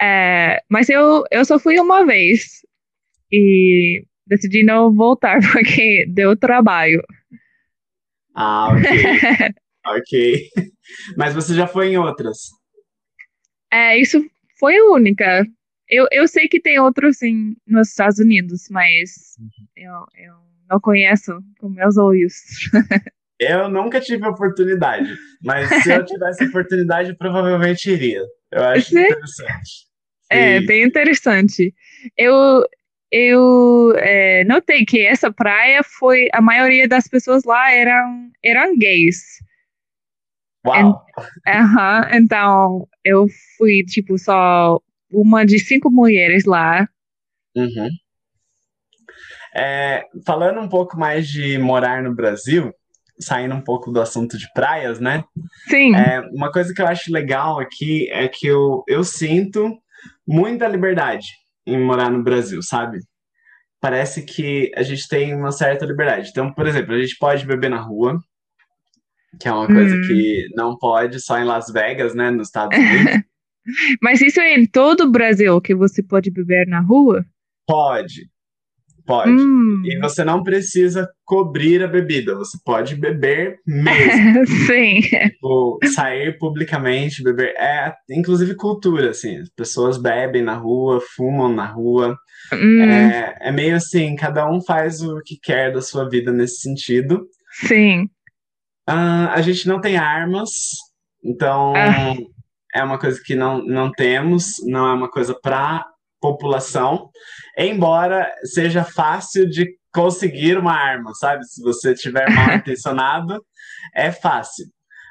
É, 0.00 0.62
mas 0.68 0.88
eu, 0.88 1.24
eu 1.30 1.44
só 1.44 1.58
fui 1.58 1.78
uma 1.78 2.04
vez 2.04 2.64
e 3.30 4.04
decidi 4.28 4.64
não 4.64 4.94
voltar 4.94 5.40
porque 5.52 6.06
deu 6.08 6.36
trabalho. 6.36 7.02
Ah, 8.34 8.68
ok. 8.72 8.88
ok. 9.86 10.50
Mas 11.16 11.34
você 11.34 11.54
já 11.54 11.66
foi 11.66 11.88
em 11.88 11.98
outras? 11.98 12.50
É, 13.70 13.98
isso 13.98 14.24
foi 14.58 14.76
a 14.76 14.84
única. 14.84 15.46
Eu, 15.88 16.06
eu 16.12 16.28
sei 16.28 16.48
que 16.48 16.60
tem 16.60 16.78
outros 16.78 17.18
sim 17.18 17.56
nos 17.66 17.88
Estados 17.88 18.18
Unidos, 18.18 18.68
mas 18.70 19.36
uhum. 19.38 19.66
eu, 19.76 19.92
eu 20.24 20.34
não 20.68 20.80
conheço 20.80 21.40
com 21.58 21.68
meus 21.68 21.96
olhos. 21.96 22.34
Eu 23.40 23.68
nunca 23.68 24.00
tive 24.00 24.26
oportunidade, 24.26 25.16
mas 25.44 25.68
se 25.84 25.92
eu 25.92 26.04
tivesse 26.04 26.44
oportunidade, 26.46 27.16
provavelmente 27.16 27.88
iria. 27.88 28.20
Eu 28.50 28.64
acho 28.64 28.90
Sim. 28.90 28.98
interessante. 28.98 29.86
É, 30.28 30.60
bem 30.60 30.82
interessante. 30.82 31.72
Eu, 32.16 32.66
eu 33.10 33.94
é, 33.96 34.44
notei 34.44 34.84
que 34.84 35.00
essa 35.00 35.32
praia 35.32 35.82
foi. 35.82 36.28
A 36.32 36.40
maioria 36.40 36.86
das 36.86 37.08
pessoas 37.08 37.44
lá 37.44 37.72
eram, 37.72 38.30
eram 38.44 38.76
gays. 38.76 39.22
Uau! 40.66 41.02
En, 41.46 42.16
então, 42.18 42.86
eu 43.04 43.26
fui, 43.56 43.82
tipo, 43.84 44.18
só 44.18 44.78
uma 45.10 45.46
de 45.46 45.58
cinco 45.58 45.90
mulheres 45.90 46.44
lá. 46.44 46.86
Uhum. 47.56 47.88
É, 49.56 50.04
falando 50.26 50.60
um 50.60 50.68
pouco 50.68 50.98
mais 50.98 51.26
de 51.26 51.56
morar 51.58 52.02
no 52.02 52.14
Brasil, 52.14 52.72
saindo 53.18 53.54
um 53.54 53.62
pouco 53.62 53.90
do 53.90 54.00
assunto 54.00 54.36
de 54.36 54.46
praias, 54.52 55.00
né? 55.00 55.24
Sim. 55.68 55.96
É, 55.96 56.20
uma 56.32 56.52
coisa 56.52 56.74
que 56.74 56.82
eu 56.82 56.86
acho 56.86 57.10
legal 57.10 57.58
aqui 57.58 58.08
é 58.10 58.28
que 58.28 58.46
eu, 58.46 58.84
eu 58.86 59.02
sinto 59.02 59.74
muita 60.26 60.68
liberdade 60.68 61.26
em 61.68 61.78
morar 61.78 62.10
no 62.10 62.22
Brasil, 62.22 62.62
sabe? 62.62 63.00
Parece 63.80 64.22
que 64.22 64.72
a 64.74 64.82
gente 64.82 65.06
tem 65.08 65.34
uma 65.34 65.52
certa 65.52 65.86
liberdade. 65.86 66.30
Então, 66.30 66.52
por 66.52 66.66
exemplo, 66.66 66.94
a 66.94 67.00
gente 67.00 67.16
pode 67.18 67.46
beber 67.46 67.70
na 67.70 67.80
rua, 67.80 68.18
que 69.38 69.46
é 69.46 69.52
uma 69.52 69.66
coisa 69.66 69.96
hum. 69.96 70.02
que 70.02 70.48
não 70.54 70.76
pode 70.76 71.20
só 71.20 71.38
em 71.38 71.44
Las 71.44 71.70
Vegas, 71.70 72.14
né, 72.14 72.30
nos 72.30 72.48
Estados 72.48 72.76
Unidos. 72.76 73.22
Mas 74.02 74.20
isso 74.20 74.40
é 74.40 74.54
em 74.54 74.66
todo 74.66 75.02
o 75.02 75.10
Brasil 75.10 75.60
que 75.60 75.74
você 75.74 76.02
pode 76.02 76.30
beber 76.30 76.66
na 76.66 76.80
rua? 76.80 77.24
Pode, 77.66 78.28
Pode. 79.08 79.30
Hum. 79.30 79.80
E 79.86 79.98
você 80.00 80.22
não 80.22 80.42
precisa 80.42 81.08
cobrir 81.24 81.82
a 81.82 81.88
bebida, 81.88 82.34
você 82.34 82.58
pode 82.62 82.94
beber 82.94 83.56
mesmo. 83.66 84.46
Sim. 84.68 85.00
Tipo, 85.00 85.78
sair 85.94 86.36
publicamente, 86.36 87.24
beber. 87.24 87.54
É, 87.56 87.94
inclusive 88.10 88.54
cultura, 88.54 89.08
assim. 89.08 89.38
As 89.38 89.48
pessoas 89.48 89.96
bebem 89.96 90.42
na 90.42 90.54
rua, 90.56 91.00
fumam 91.16 91.50
na 91.50 91.64
rua. 91.64 92.18
Hum. 92.52 92.82
É, 92.82 93.34
é 93.40 93.50
meio 93.50 93.76
assim, 93.76 94.14
cada 94.14 94.46
um 94.46 94.60
faz 94.60 95.00
o 95.00 95.22
que 95.24 95.38
quer 95.42 95.72
da 95.72 95.80
sua 95.80 96.06
vida 96.06 96.30
nesse 96.30 96.60
sentido. 96.60 97.26
Sim. 97.66 98.02
Uh, 98.86 99.32
a 99.32 99.40
gente 99.40 99.66
não 99.66 99.80
tem 99.80 99.96
armas, 99.96 100.50
então 101.24 101.72
ah. 101.74 102.14
é 102.74 102.84
uma 102.84 102.98
coisa 102.98 103.18
que 103.24 103.34
não, 103.34 103.64
não 103.64 103.90
temos, 103.90 104.56
não 104.66 104.86
é 104.86 104.92
uma 104.92 105.10
coisa 105.10 105.34
para 105.34 105.86
população, 106.20 107.10
embora 107.56 108.30
seja 108.44 108.84
fácil 108.84 109.48
de 109.48 109.68
conseguir 109.92 110.56
uma 110.58 110.72
arma, 110.72 111.12
sabe? 111.14 111.44
Se 111.44 111.62
você 111.62 111.94
tiver 111.94 112.30
mal 112.30 112.54
intencionado, 112.56 113.42
é 113.94 114.12
fácil. 114.12 114.66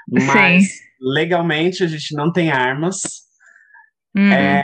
Mas 0.09 0.63
Sim. 0.63 0.83
legalmente 1.13 1.83
a 1.83 1.87
gente 1.87 2.15
não 2.15 2.31
tem 2.31 2.51
armas. 2.51 3.01
Uhum. 4.15 4.31
É, 4.31 4.63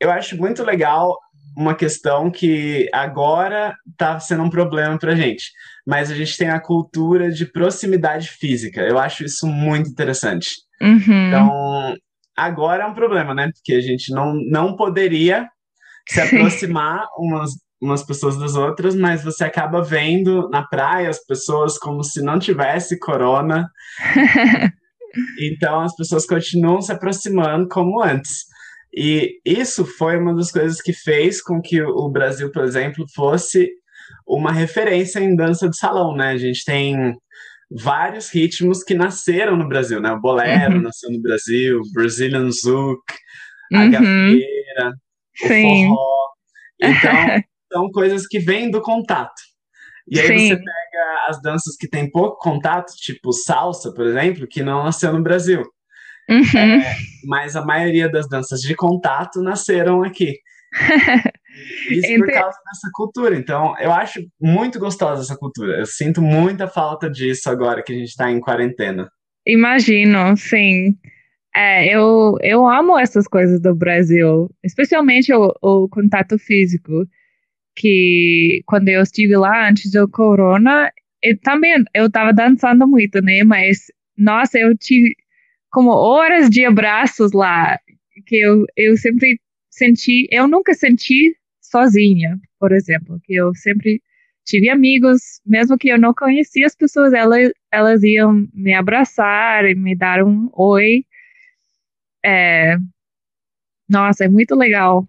eu 0.00 0.10
acho 0.10 0.36
muito 0.36 0.64
legal 0.64 1.16
uma 1.56 1.74
questão 1.74 2.30
que 2.30 2.88
agora 2.92 3.74
está 3.90 4.18
sendo 4.18 4.42
um 4.42 4.50
problema 4.50 4.98
para 4.98 5.12
a 5.12 5.16
gente, 5.16 5.44
mas 5.86 6.10
a 6.10 6.14
gente 6.14 6.36
tem 6.36 6.48
a 6.48 6.60
cultura 6.60 7.30
de 7.30 7.46
proximidade 7.46 8.28
física. 8.28 8.80
Eu 8.80 8.98
acho 8.98 9.24
isso 9.24 9.46
muito 9.46 9.90
interessante. 9.90 10.48
Uhum. 10.80 11.28
Então, 11.28 11.96
agora 12.36 12.84
é 12.84 12.86
um 12.86 12.94
problema, 12.94 13.34
né? 13.34 13.50
Porque 13.52 13.74
a 13.74 13.80
gente 13.80 14.12
não, 14.12 14.34
não 14.34 14.74
poderia 14.74 15.48
se 16.08 16.20
aproximar 16.20 17.06
umas, 17.16 17.50
umas 17.80 18.02
pessoas 18.04 18.38
das 18.38 18.54
outras, 18.54 18.94
mas 18.94 19.24
você 19.24 19.44
acaba 19.44 19.82
vendo 19.82 20.48
na 20.50 20.62
praia 20.62 21.08
as 21.08 21.24
pessoas 21.24 21.78
como 21.78 22.02
se 22.02 22.22
não 22.22 22.38
tivesse 22.38 22.98
corona. 22.98 23.68
então 25.40 25.80
as 25.80 25.94
pessoas 25.94 26.26
continuam 26.26 26.80
se 26.80 26.92
aproximando 26.92 27.68
como 27.68 28.02
antes. 28.02 28.44
E 28.94 29.40
isso 29.44 29.84
foi 29.84 30.18
uma 30.18 30.34
das 30.34 30.50
coisas 30.50 30.80
que 30.80 30.92
fez 30.92 31.42
com 31.42 31.60
que 31.62 31.80
o 31.82 32.10
Brasil, 32.10 32.52
por 32.52 32.62
exemplo, 32.62 33.06
fosse 33.14 33.70
uma 34.26 34.52
referência 34.52 35.18
em 35.18 35.34
dança 35.34 35.68
de 35.68 35.76
salão, 35.76 36.14
né? 36.14 36.30
A 36.30 36.36
gente 36.36 36.62
tem 36.64 37.14
vários 37.70 38.28
ritmos 38.28 38.82
que 38.82 38.94
nasceram 38.94 39.56
no 39.56 39.66
Brasil, 39.66 40.00
né? 40.00 40.12
O 40.12 40.20
bolero 40.20 40.76
uhum. 40.76 40.82
nasceu 40.82 41.10
no 41.10 41.22
Brasil, 41.22 41.80
Brazilian 41.94 42.50
Zouk, 42.50 43.02
a 43.72 43.78
uhum. 43.78 44.38
Sim. 45.36 45.86
o 45.86 45.88
forró. 45.88 46.28
Então, 46.80 47.42
são 47.72 47.90
coisas 47.90 48.26
que 48.26 48.38
vêm 48.38 48.70
do 48.70 48.80
contato. 48.80 49.40
E 50.08 50.18
aí 50.18 50.26
Sim. 50.26 50.48
você 50.48 50.56
pega 50.56 51.26
as 51.28 51.40
danças 51.40 51.76
que 51.76 51.88
têm 51.88 52.10
pouco 52.10 52.36
contato, 52.38 52.92
tipo 52.96 53.32
salsa, 53.32 53.92
por 53.92 54.06
exemplo, 54.06 54.46
que 54.48 54.62
não 54.62 54.84
nasceu 54.84 55.12
no 55.12 55.22
Brasil. 55.22 55.62
Uhum. 56.28 56.58
É, 56.58 56.96
mas 57.24 57.56
a 57.56 57.64
maioria 57.64 58.08
das 58.08 58.28
danças 58.28 58.60
de 58.60 58.74
contato 58.74 59.40
nasceram 59.40 60.02
aqui. 60.02 60.34
Isso 61.90 62.06
Entre... 62.06 62.18
por 62.18 62.32
causa 62.32 62.58
dessa 62.64 62.88
cultura. 62.92 63.36
Então, 63.36 63.74
eu 63.78 63.92
acho 63.92 64.20
muito 64.40 64.78
gostosa 64.78 65.22
essa 65.22 65.36
cultura. 65.36 65.78
Eu 65.78 65.86
sinto 65.86 66.22
muita 66.22 66.66
falta 66.66 67.10
disso 67.10 67.50
agora 67.50 67.82
que 67.82 67.92
a 67.92 67.96
gente 67.96 68.08
está 68.08 68.30
em 68.30 68.40
quarentena. 68.40 69.10
Imagino, 69.46 70.36
sim. 70.36 70.96
É, 71.54 71.94
eu, 71.94 72.38
eu 72.42 72.66
amo 72.66 72.98
essas 72.98 73.28
coisas 73.28 73.60
do 73.60 73.74
Brasil, 73.74 74.50
especialmente 74.64 75.32
o, 75.34 75.54
o 75.62 75.88
contato 75.88 76.38
físico. 76.38 77.06
Que 77.76 78.62
quando 78.66 78.88
eu 78.88 79.02
estive 79.02 79.36
lá 79.36 79.68
antes 79.68 79.90
do 79.92 80.08
corona, 80.08 80.92
eu 81.22 81.38
também 81.40 81.84
eu 81.94 82.06
estava 82.06 82.32
dançando 82.32 82.86
muito, 82.88 83.22
né? 83.22 83.44
Mas 83.44 83.86
nossa, 84.16 84.58
eu 84.58 84.76
tive 84.76 85.14
como 85.70 85.90
horas 85.90 86.50
de 86.50 86.64
abraços 86.66 87.32
lá, 87.32 87.78
que 88.26 88.36
eu, 88.36 88.66
eu 88.76 88.96
sempre 88.96 89.40
senti, 89.70 90.28
eu 90.30 90.46
nunca 90.48 90.74
senti 90.74 91.34
sozinha, 91.60 92.38
por 92.60 92.72
exemplo, 92.72 93.18
que 93.24 93.34
eu 93.34 93.54
sempre 93.54 94.02
tive 94.44 94.68
amigos, 94.68 95.40
mesmo 95.46 95.78
que 95.78 95.88
eu 95.88 95.98
não 95.98 96.12
conhecia 96.14 96.66
as 96.66 96.76
pessoas, 96.76 97.12
elas, 97.14 97.52
elas 97.72 98.02
iam 98.02 98.46
me 98.52 98.74
abraçar 98.74 99.64
e 99.64 99.74
me 99.74 99.96
dar 99.96 100.22
um 100.24 100.50
oi. 100.54 101.04
É, 102.24 102.76
nossa, 103.88 104.24
é 104.24 104.28
muito 104.28 104.54
legal. 104.54 105.06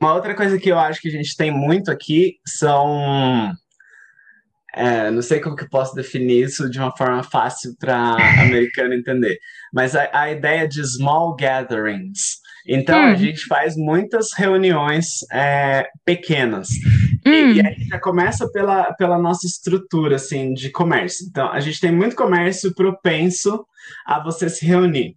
Uma 0.00 0.14
outra 0.14 0.34
coisa 0.34 0.58
que 0.58 0.70
eu 0.70 0.78
acho 0.78 1.00
que 1.00 1.08
a 1.08 1.12
gente 1.12 1.36
tem 1.36 1.50
muito 1.50 1.90
aqui 1.90 2.36
são 2.46 3.52
é, 4.74 5.10
não 5.10 5.20
sei 5.20 5.40
como 5.40 5.56
que 5.56 5.64
eu 5.64 5.68
posso 5.68 5.94
definir 5.94 6.44
isso 6.44 6.70
de 6.70 6.78
uma 6.78 6.96
forma 6.96 7.22
fácil 7.22 7.74
para 7.78 8.16
americano 8.40 8.94
entender, 8.94 9.38
mas 9.72 9.94
a, 9.96 10.08
a, 10.12 10.30
ideia 10.30 10.66
de 10.66 10.82
small 10.84 11.34
gatherings. 11.34 12.38
Então 12.66 12.98
hum. 12.98 13.12
a 13.12 13.14
gente 13.14 13.46
faz 13.46 13.74
muitas 13.76 14.28
reuniões 14.36 15.06
é, 15.32 15.86
pequenas. 16.04 16.68
Hum. 17.26 17.52
E, 17.52 17.56
e, 17.56 17.66
aí 17.66 17.84
já 17.88 17.98
começa 17.98 18.50
pela, 18.52 18.92
pela 18.94 19.18
nossa 19.18 19.46
estrutura 19.46 20.16
assim, 20.16 20.52
de 20.54 20.70
comércio. 20.70 21.26
Então 21.28 21.50
a 21.50 21.58
gente 21.58 21.80
tem 21.80 21.90
muito 21.90 22.14
comércio 22.14 22.74
propenso 22.74 23.66
a 24.06 24.22
você 24.22 24.48
se 24.48 24.64
reunir. 24.64 25.16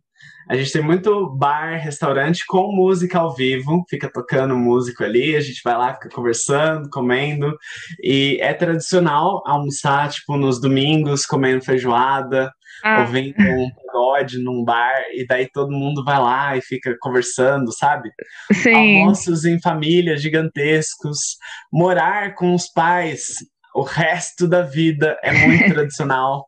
A 0.50 0.56
gente 0.56 0.72
tem 0.72 0.82
muito 0.82 1.30
bar, 1.30 1.78
restaurante 1.78 2.46
com 2.46 2.72
música 2.76 3.20
ao 3.20 3.34
vivo, 3.34 3.84
fica 3.90 4.10
tocando 4.12 4.56
músico 4.56 5.04
ali, 5.04 5.36
a 5.36 5.42
gente 5.42 5.62
vai 5.64 5.78
lá, 5.78 5.94
fica 5.94 6.10
conversando, 6.10 6.90
comendo. 6.90 7.56
E 8.02 8.38
é 8.42 8.54
tradicional 8.54 9.42
almoçar, 9.46 10.10
tipo, 10.10 10.36
nos 10.38 10.60
domingos, 10.60 11.26
comendo 11.26 11.64
feijoada, 11.64 12.52
ah. 12.84 13.02
ouvindo 13.02 13.36
um 13.40 13.70
pagode 13.86 14.40
num 14.40 14.64
bar, 14.64 15.04
e 15.14 15.26
daí 15.26 15.48
todo 15.52 15.72
mundo 15.72 16.04
vai 16.04 16.20
lá 16.20 16.58
e 16.58 16.62
fica 16.62 16.96
conversando, 17.00 17.72
sabe? 17.72 18.10
Sim. 18.52 19.02
Almoços 19.02 19.46
em 19.46 19.62
família 19.62 20.18
gigantescos, 20.18 21.18
morar 21.72 22.36
com 22.36 22.54
os 22.54 22.68
pais 22.68 23.36
o 23.74 23.82
resto 23.82 24.48
da 24.48 24.62
vida 24.62 25.18
é 25.24 25.34
muito 25.34 25.66
tradicional. 25.74 26.48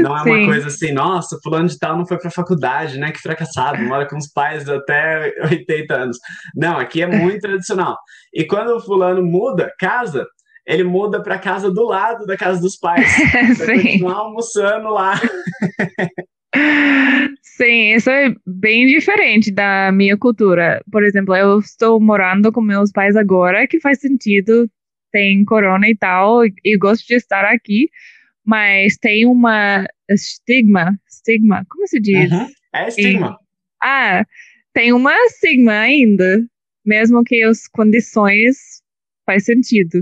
Não 0.00 0.16
é 0.16 0.22
Sim. 0.22 0.30
uma 0.30 0.46
coisa 0.46 0.68
assim, 0.68 0.92
nossa, 0.92 1.38
fulano 1.42 1.68
de 1.68 1.78
tal 1.78 1.96
não 1.96 2.06
foi 2.06 2.18
para 2.18 2.30
faculdade, 2.30 2.98
né? 2.98 3.12
Que 3.12 3.20
fracassado, 3.20 3.82
mora 3.82 4.08
com 4.08 4.16
os 4.16 4.28
pais 4.28 4.68
até 4.68 5.34
80 5.50 5.94
anos. 5.94 6.18
Não, 6.54 6.78
aqui 6.78 7.02
é 7.02 7.06
muito 7.06 7.40
tradicional. 7.40 7.98
E 8.32 8.44
quando 8.44 8.76
o 8.76 8.80
fulano 8.80 9.22
muda 9.22 9.72
casa, 9.78 10.26
ele 10.66 10.84
muda 10.84 11.22
para 11.22 11.38
casa 11.38 11.70
do 11.70 11.84
lado 11.84 12.26
da 12.26 12.36
casa 12.36 12.60
dos 12.60 12.76
pais. 12.76 13.10
Pra 13.58 13.74
continuar 13.74 14.16
almoçando 14.16 14.90
lá. 14.90 15.14
Sim, 17.42 17.94
isso 17.94 18.08
é 18.08 18.34
bem 18.46 18.86
diferente 18.86 19.50
da 19.52 19.90
minha 19.92 20.16
cultura. 20.16 20.82
Por 20.90 21.02
exemplo, 21.02 21.34
eu 21.34 21.58
estou 21.58 22.00
morando 22.00 22.52
com 22.52 22.60
meus 22.60 22.92
pais 22.92 23.16
agora, 23.16 23.66
que 23.66 23.80
faz 23.80 23.98
sentido, 24.00 24.70
tem 25.10 25.44
corona 25.44 25.88
e 25.88 25.96
tal, 25.96 26.44
e 26.44 26.76
gosto 26.78 27.06
de 27.06 27.14
estar 27.14 27.44
aqui, 27.44 27.88
mas 28.48 28.96
tem 28.96 29.26
uma 29.26 29.86
estigma, 30.08 30.98
estigma, 31.06 31.66
como 31.68 31.86
se 31.86 32.00
diz? 32.00 32.32
Uhum. 32.32 32.48
É 32.74 32.88
estigma. 32.88 33.36
Ah, 33.82 34.24
tem 34.72 34.90
uma 34.90 35.14
estigma 35.26 35.72
ainda, 35.72 36.42
mesmo 36.82 37.22
que 37.24 37.42
as 37.42 37.68
condições 37.68 38.56
faz 39.26 39.44
sentido. 39.44 39.98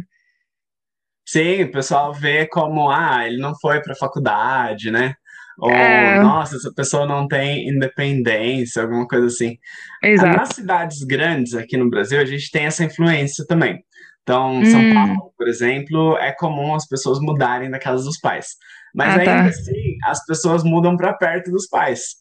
Sim, 1.27 1.65
o 1.65 1.73
pessoal 1.73 2.15
vê 2.15 2.47
como, 2.47 2.89
ah, 2.89 3.27
ele 3.27 3.39
não 3.39 3.53
foi 3.61 3.83
para 3.83 3.95
a 3.95 3.99
faculdade, 3.99 4.93
né? 4.93 5.15
Ou, 5.59 5.73
é... 5.73 6.21
nossa, 6.21 6.55
essa 6.55 6.73
pessoa 6.73 7.05
não 7.05 7.27
tem 7.27 7.69
independência, 7.69 8.83
alguma 8.83 9.09
coisa 9.09 9.27
assim. 9.27 9.57
Exato. 10.05 10.37
Nas 10.37 10.49
cidades 10.51 11.03
grandes 11.03 11.55
aqui 11.55 11.77
no 11.77 11.91
Brasil, 11.91 12.21
a 12.21 12.25
gente 12.25 12.49
tem 12.53 12.67
essa 12.67 12.85
influência 12.85 13.45
também. 13.45 13.83
Então, 14.27 14.65
São 14.65 14.81
hum. 14.81 14.93
Paulo, 14.93 15.33
por 15.39 15.47
exemplo, 15.47 16.17
é 16.19 16.33
comum 16.33 16.75
as 16.75 16.85
pessoas 16.85 17.21
mudarem 17.21 17.71
da 17.71 17.79
casa 17.79 18.03
dos 18.03 18.19
pais. 18.19 18.57
Mas 18.93 19.15
ah, 19.15 19.19
ainda 19.21 19.25
tá. 19.25 19.45
assim, 19.45 19.97
as 20.05 20.27
pessoas 20.27 20.65
mudam 20.65 20.97
para 20.97 21.15
perto 21.15 21.49
dos 21.53 21.69
pais. 21.69 22.17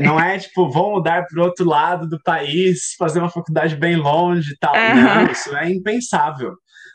Não 0.00 0.20
é 0.20 0.38
tipo, 0.38 0.70
vão 0.70 0.92
mudar 0.92 1.26
para 1.26 1.40
o 1.40 1.44
outro 1.44 1.66
lado 1.66 2.08
do 2.08 2.22
país, 2.22 2.94
fazer 2.96 3.18
uma 3.18 3.28
faculdade 3.28 3.74
bem 3.74 3.96
longe 3.96 4.52
e 4.52 4.56
tal. 4.56 4.72
Uhum. 4.72 5.02
Não, 5.02 5.32
isso 5.32 5.56
é 5.56 5.68
impensável. 5.68 6.52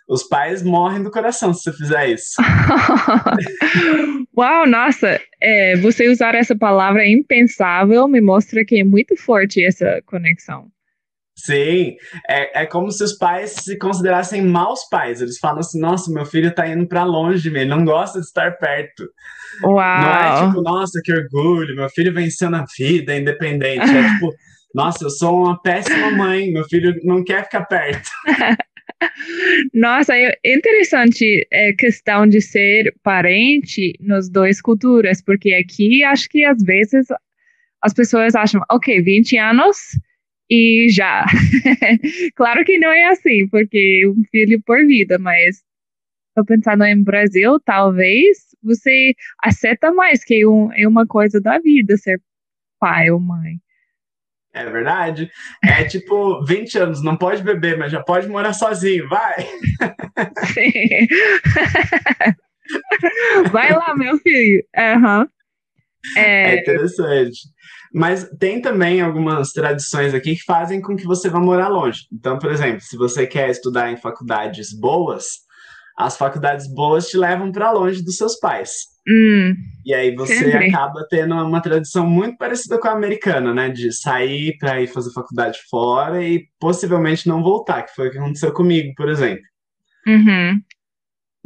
Os 0.08 0.24
pais 0.24 0.64
morrem 0.64 1.04
do 1.04 1.12
coração 1.12 1.54
se 1.54 1.64
você 1.64 1.74
fizer 1.74 2.10
isso. 2.12 2.36
Uau, 4.38 4.66
nossa, 4.66 5.20
é, 5.42 5.76
você 5.76 6.08
usar 6.10 6.36
essa 6.36 6.56
palavra 6.56 7.06
impensável 7.06 8.08
me 8.08 8.22
mostra 8.22 8.64
que 8.64 8.80
é 8.80 8.84
muito 8.86 9.18
forte 9.18 9.62
essa 9.62 10.02
conexão. 10.06 10.72
Sim, 11.38 11.96
é, 12.28 12.64
é 12.64 12.66
como 12.66 12.92
se 12.92 13.04
os 13.04 13.14
pais 13.14 13.52
se 13.52 13.78
considerassem 13.78 14.42
maus 14.42 14.90
pais. 14.90 15.22
Eles 15.22 15.38
falam 15.38 15.60
assim: 15.60 15.80
nossa, 15.80 16.12
meu 16.12 16.26
filho 16.26 16.54
tá 16.54 16.68
indo 16.68 16.88
para 16.88 17.04
longe 17.04 17.44
de 17.44 17.52
mim, 17.52 17.60
ele 17.60 17.70
não 17.70 17.86
gosta 17.86 18.20
de 18.20 18.26
estar 18.26 18.58
perto. 18.58 19.08
Uau. 19.64 20.02
Não 20.02 20.14
é 20.16 20.48
tipo, 20.48 20.62
nossa, 20.64 21.00
que 21.04 21.14
orgulho, 21.14 21.76
meu 21.76 21.90
filho 21.90 22.12
venceu 22.12 22.50
na 22.50 22.66
vida, 22.76 23.14
é 23.14 23.20
independente. 23.20 23.86
É 23.86 24.14
tipo, 24.14 24.34
nossa, 24.74 25.06
eu 25.06 25.10
sou 25.12 25.44
uma 25.44 25.62
péssima 25.62 26.10
mãe, 26.12 26.52
meu 26.52 26.64
filho 26.66 26.96
não 27.04 27.24
quer 27.24 27.44
ficar 27.44 27.66
perto. 27.66 28.10
Nossa, 29.76 30.16
é 30.16 30.36
interessante 30.44 31.48
a 31.54 31.56
é, 31.56 31.74
questão 31.74 32.26
de 32.26 32.42
ser 32.42 32.96
parente 33.04 33.94
nos 34.00 34.28
dois 34.28 34.60
culturas, 34.60 35.22
porque 35.22 35.54
aqui 35.54 36.04
acho 36.04 36.28
que 36.28 36.44
às 36.44 36.64
vezes 36.64 37.06
as 37.84 37.94
pessoas 37.94 38.34
acham, 38.34 38.60
ok, 38.72 39.00
20 39.02 39.38
anos 39.38 39.78
e 40.50 40.88
já. 40.90 41.26
claro 42.36 42.64
que 42.64 42.78
não 42.80 42.92
é 42.92 43.10
assim, 43.10 43.48
porque 43.48 44.08
um 44.08 44.24
filho 44.32 44.62
por 44.66 44.86
vida, 44.86 45.18
mas 45.18 45.64
tô 46.36 46.46
pensando 46.46 46.84
em 46.84 47.04
Brasil, 47.04 47.60
talvez 47.60 48.38
você 48.64 49.14
aceita 49.44 49.92
mais 49.92 50.24
que 50.24 50.46
um, 50.46 50.72
é 50.74 50.88
uma 50.88 51.06
coisa 51.06 51.42
da 51.42 51.60
vida 51.60 51.98
ser 51.98 52.22
pai 52.80 53.10
ou 53.10 53.20
mãe. 53.20 53.60
É 54.54 54.66
verdade. 54.66 55.30
É 55.64 55.84
tipo 55.84 56.44
20 56.44 56.80
anos, 56.80 57.04
não 57.04 57.16
pode 57.16 57.44
beber, 57.44 57.78
mas 57.78 57.92
já 57.92 58.02
pode 58.02 58.28
morar 58.28 58.54
sozinho, 58.54 59.08
vai. 59.08 59.36
Sim. 60.54 61.08
vai 63.52 63.72
lá, 63.72 63.96
meu 63.96 64.18
filho. 64.18 64.64
Uhum. 64.76 65.28
É... 66.16 66.56
é 66.56 66.60
interessante. 66.60 67.40
Mas 67.98 68.30
tem 68.40 68.62
também 68.62 69.02
algumas 69.02 69.52
tradições 69.52 70.14
aqui 70.14 70.36
que 70.36 70.44
fazem 70.44 70.80
com 70.80 70.96
que 70.96 71.04
você 71.04 71.32
vá 71.32 71.40
morar 71.40 71.68
longe. 71.68 72.02
Então, 72.14 72.38
por 72.38 72.52
exemplo, 72.52 72.80
se 72.80 72.96
você 72.96 73.26
quer 73.26 73.50
estudar 73.50 73.92
em 73.92 73.98
faculdades 73.98 74.72
boas, 74.72 75.40
as 75.98 76.16
faculdades 76.16 76.72
boas 76.72 77.08
te 77.10 77.18
levam 77.18 77.52
para 77.52 77.72
longe 77.72 78.04
dos 78.04 78.16
seus 78.16 78.40
pais. 78.40 78.86
Hum, 79.10 79.56
e 79.84 79.96
aí 79.96 80.14
você 80.14 80.36
sempre. 80.36 80.68
acaba 80.68 81.08
tendo 81.10 81.34
uma 81.34 81.60
tradição 81.60 82.08
muito 82.08 82.38
parecida 82.38 82.78
com 82.78 82.88
a 82.88 82.92
americana, 82.92 83.52
né? 83.52 83.70
De 83.70 83.92
sair 83.92 84.56
para 84.60 84.80
ir 84.80 84.88
fazer 84.88 85.12
faculdade 85.12 85.58
fora 85.68 86.24
e 86.24 86.46
possivelmente 86.60 87.28
não 87.28 87.42
voltar, 87.42 87.82
que 87.82 87.96
foi 87.96 88.10
o 88.10 88.12
que 88.12 88.20
aconteceu 88.20 88.54
comigo, 88.54 88.94
por 88.96 89.10
exemplo. 89.10 89.44
Uhum. 90.06 90.62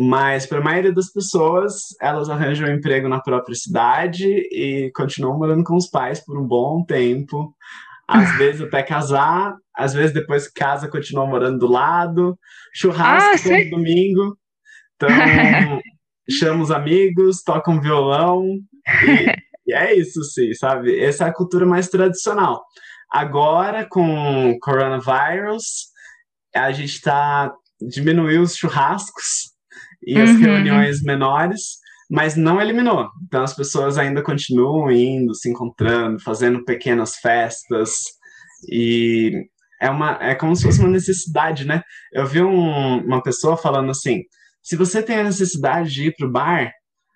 Mas 0.04 0.48
para 0.48 0.58
a 0.58 0.64
maioria 0.64 0.92
das 0.92 1.14
pessoas, 1.14 1.96
elas 2.02 2.28
arranjam 2.28 2.68
um 2.68 2.74
emprego 2.74 3.08
na 3.08 3.22
própria 3.22 3.54
cidade 3.54 4.26
e 4.26 4.92
continuam 4.96 5.38
morando 5.38 5.64
com 5.64 5.76
os 5.76 5.88
pais 5.88 6.20
por 6.20 6.40
um 6.40 6.44
bom 6.44 6.84
tempo. 6.84 7.56
Às 8.08 8.34
vezes 8.36 8.62
até 8.62 8.82
casar, 8.82 9.56
às 9.78 9.94
vezes 9.94 10.12
depois 10.12 10.48
casa, 10.48 10.88
continuam 10.88 11.28
morando 11.28 11.60
do 11.60 11.68
lado. 11.68 12.36
Churrasco 12.74 13.48
ah, 13.48 13.58
todo 13.58 13.70
domingo. 13.70 14.36
Então, 14.96 15.08
chama 16.28 16.64
os 16.64 16.72
amigos, 16.72 17.44
toca 17.44 17.70
um 17.70 17.80
violão. 17.80 18.44
E, 19.08 19.36
e 19.70 19.74
é 19.76 19.94
isso, 19.94 20.24
sim, 20.24 20.52
sabe? 20.56 21.00
Essa 21.00 21.26
é 21.26 21.30
a 21.30 21.34
cultura 21.34 21.64
mais 21.64 21.90
tradicional. 21.90 22.66
Agora, 23.08 23.86
com 23.88 24.58
coronavírus, 24.62 25.92
a 26.56 26.72
gente 26.72 26.96
está 26.96 27.54
diminuiu 27.80 28.42
os 28.42 28.56
churrascos 28.56 29.51
e 30.04 30.20
as 30.20 30.30
uhum. 30.32 30.42
reuniões 30.42 31.02
menores, 31.02 31.78
mas 32.10 32.36
não 32.36 32.62
eliminou. 32.62 33.10
Então 33.26 33.44
as 33.44 33.56
pessoas 33.56 33.98
ainda 33.98 34.22
continuam 34.22 34.92
indo, 34.92 35.34
se 35.34 35.50
encontrando, 35.50 36.22
fazendo 36.22 36.64
pequenas 36.66 37.16
festas 37.16 38.02
e 38.70 39.32
é 39.82 39.90
uma 39.90 40.18
é 40.22 40.36
como 40.36 40.56
se 40.56 40.64
fosse 40.64 40.80
uma 40.80 40.90
necessidade, 40.90 41.66
né? 41.66 41.82
Eu 42.14 42.26
vi 42.26 42.42
um, 42.42 42.98
uma 43.06 43.24
pessoa 43.24 43.58
falando 43.58 43.92
assim: 43.92 44.22
se 44.62 44.76
você 44.76 45.02
tem 45.02 45.18
a 45.18 45.24
necessidade 45.24 45.92
de 45.92 46.08
ir 46.08 46.16
para 46.16 46.28
o 46.28 46.32
bar, 46.32 46.72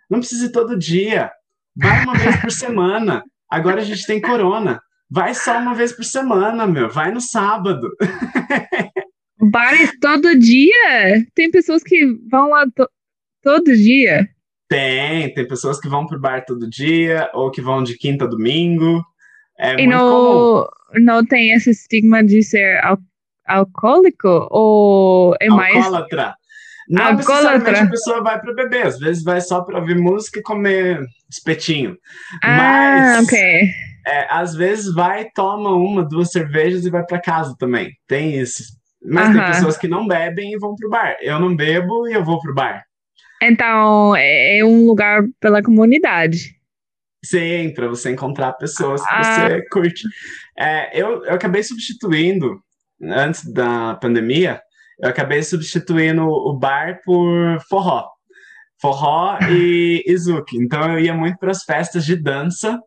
não 0.09 0.19
precisa 0.19 0.45
ir 0.45 0.51
todo 0.51 0.77
dia, 0.77 1.31
vai 1.75 2.03
uma 2.03 2.15
vez 2.15 2.35
por 2.41 2.51
semana. 2.51 3.23
Agora 3.49 3.81
a 3.81 3.85
gente 3.85 4.05
tem 4.05 4.19
corona. 4.19 4.81
Vai 5.09 5.35
só 5.35 5.59
uma 5.59 5.75
vez 5.75 5.91
por 5.91 6.03
semana, 6.03 6.65
meu. 6.65 6.89
Vai 6.89 7.11
no 7.11 7.21
sábado. 7.21 7.87
Bares 9.49 9.91
todo 9.99 10.37
dia? 10.37 11.25
Tem 11.33 11.49
pessoas 11.51 11.83
que 11.83 12.05
vão 12.29 12.49
lá 12.49 12.65
to 12.75 12.87
todo 13.41 13.75
dia? 13.75 14.27
Tem, 14.67 15.33
tem 15.33 15.47
pessoas 15.47 15.79
que 15.79 15.87
vão 15.87 16.07
pro 16.07 16.19
bar 16.19 16.43
todo 16.45 16.69
dia 16.69 17.29
ou 17.33 17.51
que 17.51 17.61
vão 17.61 17.83
de 17.83 17.97
quinta 17.97 18.25
a 18.25 18.27
domingo. 18.27 19.03
É 19.57 19.79
e 19.79 19.87
não, 19.87 20.67
não 20.95 21.25
tem 21.25 21.51
esse 21.51 21.69
estigma 21.69 22.23
de 22.23 22.43
ser 22.43 22.83
al 22.83 22.97
alcoólico 23.45 24.47
ou 24.49 25.35
é 25.39 25.47
mais. 25.49 25.75
Alcoólatra. 25.75 26.35
Não 26.87 27.03
Alcoólatra. 27.03 27.57
necessariamente 27.57 27.79
a 27.79 27.89
pessoa 27.89 28.23
vai 28.23 28.39
para 28.39 28.53
beber, 28.53 28.85
às 28.85 28.99
vezes 28.99 29.23
vai 29.23 29.41
só 29.41 29.61
para 29.61 29.79
ouvir 29.79 29.97
música 29.97 30.39
e 30.39 30.43
comer 30.43 31.03
espetinho. 31.29 31.97
Ah, 32.43 33.15
Mas, 33.17 33.27
ok. 33.27 33.69
É, 34.07 34.27
às 34.29 34.53
vezes 34.55 34.93
vai, 34.93 35.25
toma 35.33 35.71
uma, 35.71 36.03
duas 36.03 36.31
cervejas 36.31 36.85
e 36.85 36.91
vai 36.91 37.03
para 37.03 37.19
casa 37.19 37.55
também. 37.57 37.91
Tem 38.07 38.39
isso. 38.39 38.63
Mas 39.07 39.33
tem 39.33 39.45
pessoas 39.45 39.77
que 39.77 39.87
não 39.87 40.07
bebem 40.07 40.53
e 40.53 40.57
vão 40.57 40.75
pro 40.75 40.89
bar. 40.89 41.15
Eu 41.21 41.39
não 41.39 41.55
bebo 41.55 42.07
e 42.07 42.13
eu 42.13 42.23
vou 42.23 42.39
pro 42.39 42.53
bar. 42.53 42.83
Então, 43.41 44.15
é, 44.15 44.59
é 44.59 44.65
um 44.65 44.85
lugar 44.85 45.23
pela 45.39 45.61
comunidade. 45.61 46.55
Sim, 47.23 47.73
para 47.73 47.87
você 47.87 48.11
encontrar 48.11 48.53
pessoas 48.53 49.01
que 49.01 49.13
ah. 49.13 49.23
você 49.23 49.65
curte. 49.69 50.03
É, 50.57 50.99
eu, 50.99 51.23
eu 51.25 51.33
acabei 51.33 51.63
substituindo, 51.63 52.59
antes 53.01 53.51
da 53.51 53.95
pandemia, 53.95 54.61
eu 54.99 55.09
acabei 55.09 55.43
substituindo 55.43 56.23
o 56.23 56.53
bar 56.57 57.01
por 57.03 57.59
forró. 57.67 58.07
Forró 58.79 59.37
e 59.49 60.03
Izuki. 60.07 60.57
Então 60.57 60.93
eu 60.93 60.99
ia 60.99 61.13
muito 61.13 61.37
para 61.37 61.51
as 61.51 61.63
festas 61.63 62.05
de 62.05 62.15
dança 62.15 62.79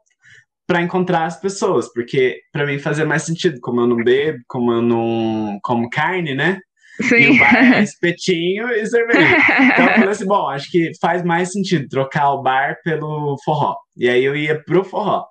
para 0.68 0.82
encontrar 0.82 1.24
as 1.24 1.40
pessoas, 1.40 1.90
porque 1.90 2.42
para 2.52 2.66
mim 2.66 2.78
fazia 2.78 3.06
mais 3.06 3.22
sentido, 3.22 3.58
como 3.62 3.80
eu 3.80 3.86
não 3.86 3.96
bebo, 3.96 4.38
como 4.46 4.70
eu 4.70 4.82
não 4.82 5.58
como 5.62 5.88
carne, 5.88 6.34
né? 6.34 6.58
Sim. 7.00 7.16
E 7.16 7.28
o 7.30 7.38
bar 7.38 7.56
é 7.56 7.80
espetinho 7.82 8.68
e 8.68 8.86
cerveja. 8.86 9.36
Então 9.72 9.86
eu 9.86 9.94
falei 9.94 10.08
assim, 10.10 10.26
bom, 10.26 10.46
acho 10.48 10.70
que 10.70 10.90
faz 11.00 11.24
mais 11.24 11.52
sentido 11.52 11.88
trocar 11.88 12.32
o 12.32 12.42
bar 12.42 12.76
pelo 12.84 13.36
forró. 13.44 13.76
E 13.96 14.10
aí 14.10 14.22
eu 14.22 14.36
ia 14.36 14.62
pro 14.62 14.84
forró. 14.84 15.24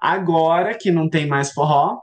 Agora 0.00 0.72
que 0.78 0.92
não 0.92 1.10
tem 1.10 1.26
mais 1.26 1.50
forró, 1.50 1.98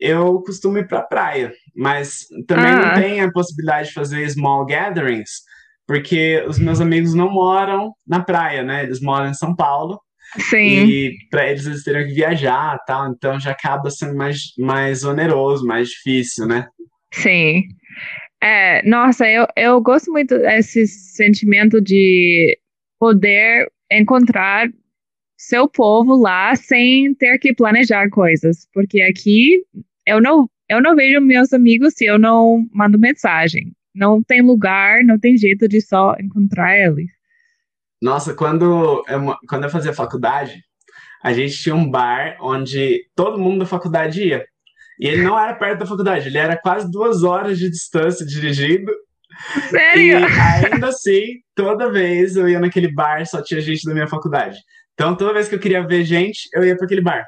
eu 0.00 0.40
costumo 0.42 0.78
ir 0.78 0.88
pra 0.88 1.02
praia. 1.02 1.52
Mas 1.76 2.20
também 2.46 2.72
ah. 2.72 2.76
não 2.76 2.94
tem 2.94 3.20
a 3.20 3.30
possibilidade 3.30 3.88
de 3.88 3.94
fazer 3.94 4.30
small 4.30 4.64
gatherings, 4.64 5.42
porque 5.86 6.42
os 6.48 6.58
meus 6.58 6.80
amigos 6.80 7.12
não 7.12 7.30
moram 7.30 7.92
na 8.06 8.20
praia, 8.20 8.62
né? 8.62 8.84
Eles 8.84 9.02
moram 9.02 9.28
em 9.28 9.34
São 9.34 9.54
Paulo. 9.54 10.00
Sim. 10.38 10.86
E 10.86 11.16
para 11.30 11.48
eles 11.48 11.66
eles 11.66 11.84
teriam 11.84 12.06
que 12.06 12.14
viajar 12.14 12.78
tal, 12.86 13.10
então 13.10 13.38
já 13.38 13.50
acaba 13.50 13.90
sendo 13.90 14.16
mais, 14.16 14.38
mais 14.58 15.04
oneroso, 15.04 15.66
mais 15.66 15.88
difícil, 15.88 16.46
né? 16.46 16.66
Sim. 17.12 17.64
É, 18.42 18.82
nossa, 18.88 19.28
eu, 19.28 19.46
eu 19.56 19.80
gosto 19.80 20.10
muito 20.10 20.38
desse 20.38 20.86
sentimento 20.86 21.80
de 21.80 22.58
poder 22.98 23.70
encontrar 23.90 24.68
seu 25.36 25.68
povo 25.68 26.16
lá 26.16 26.54
sem 26.56 27.14
ter 27.14 27.38
que 27.38 27.54
planejar 27.54 28.08
coisas, 28.10 28.66
porque 28.72 29.02
aqui 29.02 29.64
eu 30.06 30.20
não 30.20 30.48
eu 30.68 30.80
não 30.80 30.96
vejo 30.96 31.20
meus 31.20 31.52
amigos 31.52 31.94
se 31.94 32.06
eu 32.06 32.18
não 32.18 32.66
mando 32.72 32.98
mensagem. 32.98 33.72
Não 33.94 34.22
tem 34.22 34.40
lugar, 34.40 35.04
não 35.04 35.18
tem 35.18 35.36
jeito 35.36 35.68
de 35.68 35.82
só 35.82 36.16
encontrar 36.18 36.78
eles. 36.78 37.10
Nossa, 38.02 38.34
quando 38.34 39.04
eu, 39.06 39.36
quando 39.48 39.62
eu 39.62 39.70
fazia 39.70 39.94
faculdade, 39.94 40.60
a 41.22 41.32
gente 41.32 41.56
tinha 41.56 41.72
um 41.72 41.88
bar 41.88 42.36
onde 42.40 43.06
todo 43.14 43.38
mundo 43.38 43.60
da 43.60 43.66
faculdade 43.66 44.24
ia. 44.24 44.44
E 44.98 45.06
ele 45.06 45.22
não 45.22 45.38
era 45.38 45.54
perto 45.54 45.78
da 45.78 45.86
faculdade, 45.86 46.26
ele 46.26 46.36
era 46.36 46.56
quase 46.56 46.90
duas 46.90 47.22
horas 47.22 47.60
de 47.60 47.70
distância 47.70 48.26
dirigindo. 48.26 48.92
Sério? 49.70 50.02
E 50.02 50.14
ainda 50.14 50.88
assim, 50.88 51.22
toda 51.54 51.92
vez 51.92 52.34
eu 52.34 52.48
ia 52.48 52.58
naquele 52.58 52.92
bar, 52.92 53.24
só 53.24 53.40
tinha 53.40 53.60
gente 53.60 53.86
da 53.86 53.94
minha 53.94 54.08
faculdade. 54.08 54.58
Então, 54.94 55.16
toda 55.16 55.34
vez 55.34 55.48
que 55.48 55.54
eu 55.54 55.60
queria 55.60 55.86
ver 55.86 56.04
gente, 56.04 56.48
eu 56.52 56.64
ia 56.64 56.76
para 56.76 56.86
aquele 56.86 57.00
bar. 57.00 57.24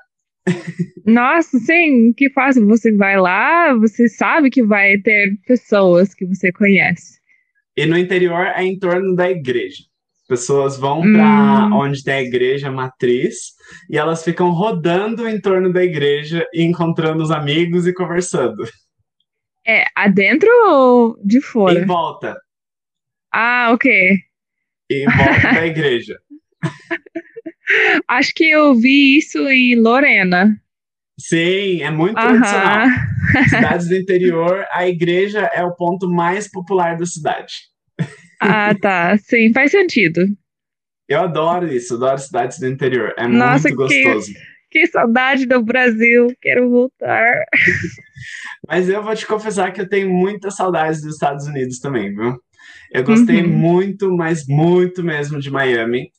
Nossa, 1.07 1.57
sim, 1.61 2.13
que 2.15 2.29
fácil. 2.31 2.67
Você 2.67 2.91
vai 2.91 3.17
lá, 3.17 3.75
você 3.75 4.09
sabe 4.09 4.51
que 4.51 4.63
vai 4.63 4.99
ter 4.99 5.39
pessoas 5.47 6.13
que 6.13 6.27
você 6.27 6.51
conhece. 6.51 7.21
E 7.77 7.87
no 7.87 7.97
interior 7.97 8.47
é 8.47 8.65
em 8.65 8.77
torno 8.77 9.15
da 9.15 9.31
igreja 9.31 9.85
pessoas 10.27 10.77
vão 10.77 11.01
para 11.01 11.69
hum. 11.69 11.73
onde 11.75 12.03
tem 12.03 12.15
a 12.15 12.23
igreja 12.23 12.71
matriz 12.71 13.53
e 13.91 13.99
elas 13.99 14.25
ficam 14.25 14.51
rodando 14.51 15.29
em 15.29 15.41
torno 15.41 15.73
da 15.73 15.83
igreja 15.83 16.47
e 16.53 16.63
encontrando 16.63 17.23
os 17.23 17.31
amigos 17.31 17.87
e 17.87 17.93
conversando. 17.93 18.65
É, 19.67 19.85
adentro 19.95 20.49
ou 20.67 21.17
de 21.25 21.41
fora? 21.41 21.81
Em 21.81 21.87
volta. 21.87 22.37
Ah, 23.33 23.71
ok. 23.73 24.19
Em 24.91 25.05
volta 25.07 25.55
da 25.55 25.67
igreja. 25.67 26.19
Acho 28.07 28.33
que 28.35 28.51
eu 28.51 28.75
vi 28.75 29.19
isso 29.19 29.39
em 29.49 29.75
Lorena. 29.77 30.55
Sim, 31.19 31.83
é 31.83 31.91
muito 31.91 32.19
uh 32.19 32.23
-huh. 32.23 32.29
tradicional. 32.29 32.89
Cidades 33.49 33.89
do 33.89 33.97
interior, 33.97 34.67
a 34.71 34.87
igreja 34.87 35.49
é 35.53 35.65
o 35.65 35.75
ponto 35.75 36.09
mais 36.09 36.51
popular 36.51 36.97
da 36.97 37.07
cidade. 37.07 37.55
Ah, 38.45 38.75
tá. 38.81 39.17
Sim, 39.19 39.53
faz 39.53 39.71
sentido. 39.71 40.27
Eu 41.09 41.21
adoro 41.21 41.67
isso, 41.67 41.95
adoro 41.95 42.19
cidades 42.19 42.59
do 42.59 42.67
interior. 42.67 43.15
É 43.17 43.27
Nossa, 43.27 43.69
muito 43.69 43.77
gostoso. 43.77 44.33
Que, 44.71 44.81
que 44.81 44.87
saudade 44.87 45.47
do 45.47 45.63
Brasil, 45.63 46.29
quero 46.41 46.71
voltar. 46.71 47.45
Mas 48.69 48.89
eu 48.89 49.03
vou 49.03 49.15
te 49.15 49.27
confessar 49.27 49.73
que 49.73 49.81
eu 49.81 49.89
tenho 49.89 50.09
muitas 50.09 50.57
saudades 50.57 51.03
dos 51.03 51.15
Estados 51.15 51.47
Unidos 51.47 51.79
também, 51.79 52.15
viu? 52.15 52.39
Eu 52.91 53.05
gostei 53.05 53.43
uhum. 53.43 53.49
muito, 53.49 54.11
mas 54.17 54.47
muito 54.47 55.03
mesmo 55.03 55.41
de 55.41 55.51
Miami. 55.51 56.11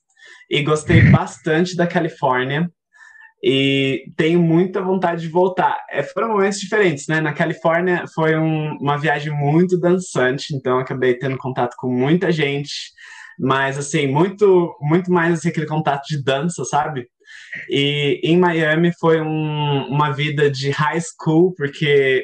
E 0.49 0.61
gostei 0.61 1.01
bastante 1.09 1.75
da 1.75 1.87
Califórnia. 1.87 2.69
E 3.47 4.11
tenho 4.17 4.41
muita 4.41 4.81
vontade 4.81 5.21
de 5.21 5.27
voltar. 5.27 5.77
É, 5.91 6.01
foram 6.01 6.29
momentos 6.29 6.59
diferentes, 6.59 7.05
né? 7.07 7.21
Na 7.21 7.31
Califórnia 7.31 8.05
foi 8.15 8.35
um, 8.35 8.75
uma 8.81 8.97
viagem 8.97 9.31
muito 9.31 9.79
dançante, 9.79 10.55
então 10.55 10.79
acabei 10.79 11.13
tendo 11.13 11.37
contato 11.37 11.75
com 11.77 11.87
muita 11.87 12.31
gente, 12.31 12.73
mas 13.37 13.77
assim, 13.77 14.07
muito, 14.07 14.75
muito 14.81 15.11
mais 15.11 15.35
assim, 15.35 15.49
aquele 15.49 15.67
contato 15.67 16.07
de 16.07 16.23
dança, 16.23 16.65
sabe? 16.65 17.07
E 17.69 18.19
em 18.23 18.35
Miami 18.35 18.91
foi 18.99 19.21
um, 19.21 19.89
uma 19.89 20.09
vida 20.11 20.49
de 20.49 20.71
high 20.71 20.99
school, 20.99 21.53
porque 21.55 22.23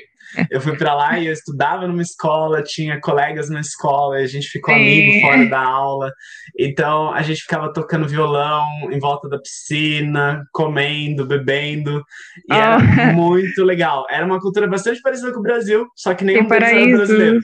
eu 0.49 0.61
fui 0.61 0.77
para 0.77 0.93
lá 0.93 1.19
e 1.19 1.27
eu 1.27 1.34
estudava 1.34 1.88
numa 1.88 2.01
escola, 2.01 2.63
tinha 2.63 2.99
colegas 2.99 3.49
na 3.49 3.59
escola, 3.59 4.17
a 4.17 4.27
gente 4.27 4.47
ficou 4.47 4.73
Sim. 4.73 4.82
amigo 4.82 5.21
fora 5.21 5.45
da 5.45 5.59
aula. 5.59 6.11
Então 6.57 7.13
a 7.13 7.21
gente 7.21 7.41
ficava 7.41 7.71
tocando 7.71 8.07
violão 8.07 8.65
em 8.91 8.99
volta 8.99 9.27
da 9.29 9.39
piscina, 9.39 10.43
comendo, 10.51 11.25
bebendo. 11.25 12.03
E 12.49 12.53
oh. 12.53 12.55
era 12.55 12.79
muito 13.13 13.63
legal. 13.63 14.05
Era 14.09 14.25
uma 14.25 14.39
cultura 14.39 14.67
bastante 14.67 15.01
parecida 15.01 15.32
com 15.32 15.39
o 15.39 15.43
Brasil, 15.43 15.88
só 15.95 16.13
que 16.13 16.23
nenhum 16.23 16.47
deles 16.47 16.69
era 16.69 16.97
brasileiro. 16.97 17.41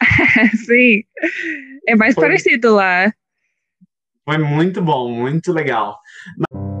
Sim, 0.66 1.02
é 1.88 1.96
mais 1.96 2.14
foi, 2.14 2.24
parecido 2.24 2.74
lá. 2.74 3.12
Foi 4.24 4.38
muito 4.38 4.82
bom, 4.82 5.10
muito 5.10 5.52
legal. 5.52 5.98
Mas, 6.36 6.75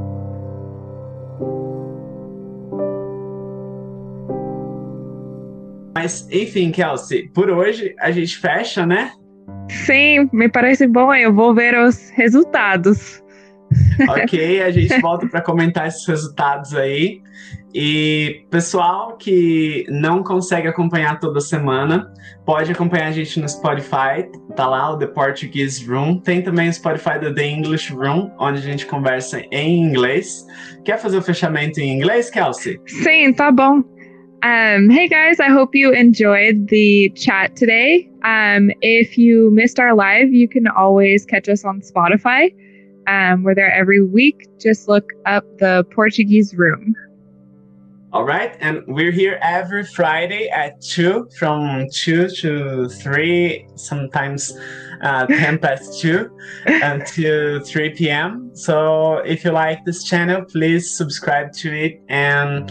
enfim, 6.30 6.70
Kelsey, 6.70 7.28
por 7.28 7.50
hoje 7.50 7.94
a 8.00 8.10
gente 8.10 8.36
fecha, 8.38 8.84
né? 8.86 9.12
Sim, 9.70 10.28
me 10.32 10.48
parece 10.48 10.86
bom. 10.86 11.12
Eu 11.14 11.32
vou 11.32 11.54
ver 11.54 11.78
os 11.78 12.10
resultados. 12.10 13.22
Ok, 14.08 14.62
a 14.62 14.70
gente 14.70 14.98
volta 15.00 15.26
para 15.26 15.40
comentar 15.40 15.88
esses 15.88 16.06
resultados 16.06 16.74
aí. 16.74 17.20
E 17.74 18.46
pessoal 18.50 19.16
que 19.16 19.84
não 19.90 20.22
consegue 20.22 20.66
acompanhar 20.66 21.20
toda 21.20 21.40
semana, 21.40 22.10
pode 22.44 22.72
acompanhar 22.72 23.08
a 23.08 23.12
gente 23.12 23.38
no 23.38 23.48
Spotify, 23.48 24.30
tá 24.54 24.66
lá 24.66 24.92
o 24.92 24.98
The 24.98 25.08
Portuguese 25.08 25.84
Room. 25.86 26.18
Tem 26.18 26.40
também 26.42 26.68
o 26.68 26.72
Spotify 26.72 27.18
do 27.20 27.34
The 27.34 27.46
English 27.46 27.92
Room, 27.92 28.30
onde 28.38 28.60
a 28.60 28.62
gente 28.62 28.86
conversa 28.86 29.42
em 29.50 29.82
inglês. 29.82 30.46
Quer 30.84 30.98
fazer 30.98 31.18
o 31.18 31.22
fechamento 31.22 31.80
em 31.80 31.92
inglês, 31.92 32.30
Kelsey? 32.30 32.80
Sim, 32.86 33.32
tá 33.34 33.50
bom. 33.50 33.82
Um, 34.42 34.90
hey 34.90 35.08
guys, 35.08 35.40
I 35.40 35.48
hope 35.48 35.74
you 35.74 35.92
enjoyed 35.92 36.68
the 36.68 37.08
chat 37.16 37.56
today. 37.56 38.10
Um, 38.22 38.70
if 38.82 39.16
you 39.16 39.50
missed 39.50 39.80
our 39.80 39.94
live, 39.94 40.32
you 40.32 40.46
can 40.46 40.66
always 40.68 41.24
catch 41.24 41.48
us 41.48 41.64
on 41.64 41.80
Spotify. 41.80 42.54
Um, 43.08 43.44
we're 43.44 43.54
there 43.54 43.72
every 43.72 44.04
week. 44.04 44.46
Just 44.60 44.88
look 44.88 45.10
up 45.24 45.44
the 45.58 45.84
Portuguese 45.90 46.54
Room. 46.54 46.94
All 48.12 48.24
right, 48.24 48.56
and 48.60 48.82
we're 48.86 49.10
here 49.10 49.38
every 49.42 49.84
Friday 49.84 50.48
at 50.48 50.80
2, 50.80 51.28
from 51.38 51.86
2 51.92 52.28
to 52.28 52.88
3, 52.88 53.66
sometimes 53.74 54.56
uh, 55.02 55.26
10 55.26 55.58
past 55.58 56.00
2 56.00 56.30
until 56.66 57.60
3 57.60 57.90
p.m. 57.90 58.50
So 58.54 59.18
if 59.18 59.44
you 59.44 59.50
like 59.50 59.84
this 59.84 60.04
channel, 60.04 60.44
please 60.44 60.96
subscribe 60.96 61.52
to 61.54 61.72
it 61.72 62.00
and 62.08 62.70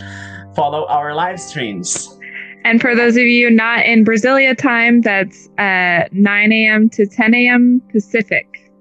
follow 0.56 0.86
our 0.88 1.14
live 1.14 1.40
streams. 1.40 2.18
And 2.64 2.82
for 2.82 2.96
those 2.96 3.16
of 3.16 3.24
you 3.24 3.52
not 3.52 3.86
in 3.86 4.04
Brasilia 4.04 4.58
time, 4.58 5.02
that's 5.02 5.48
uh, 5.60 6.08
9 6.12 6.52
a.m. 6.52 6.90
to 6.90 7.06
10 7.06 7.34
a.m. 7.36 7.82
Pacific. 7.92 8.72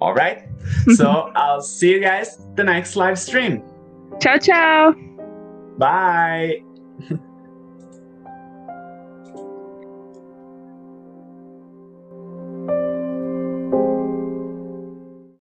All 0.00 0.14
right. 0.14 0.48
so 0.96 1.30
I'll 1.34 1.60
see 1.60 1.90
you 1.90 2.00
guys 2.00 2.38
the 2.54 2.64
next 2.64 2.96
live 2.96 3.18
stream. 3.18 3.62
Ciao, 4.20 4.38
ciao. 4.38 4.94
Bye. 5.78 6.62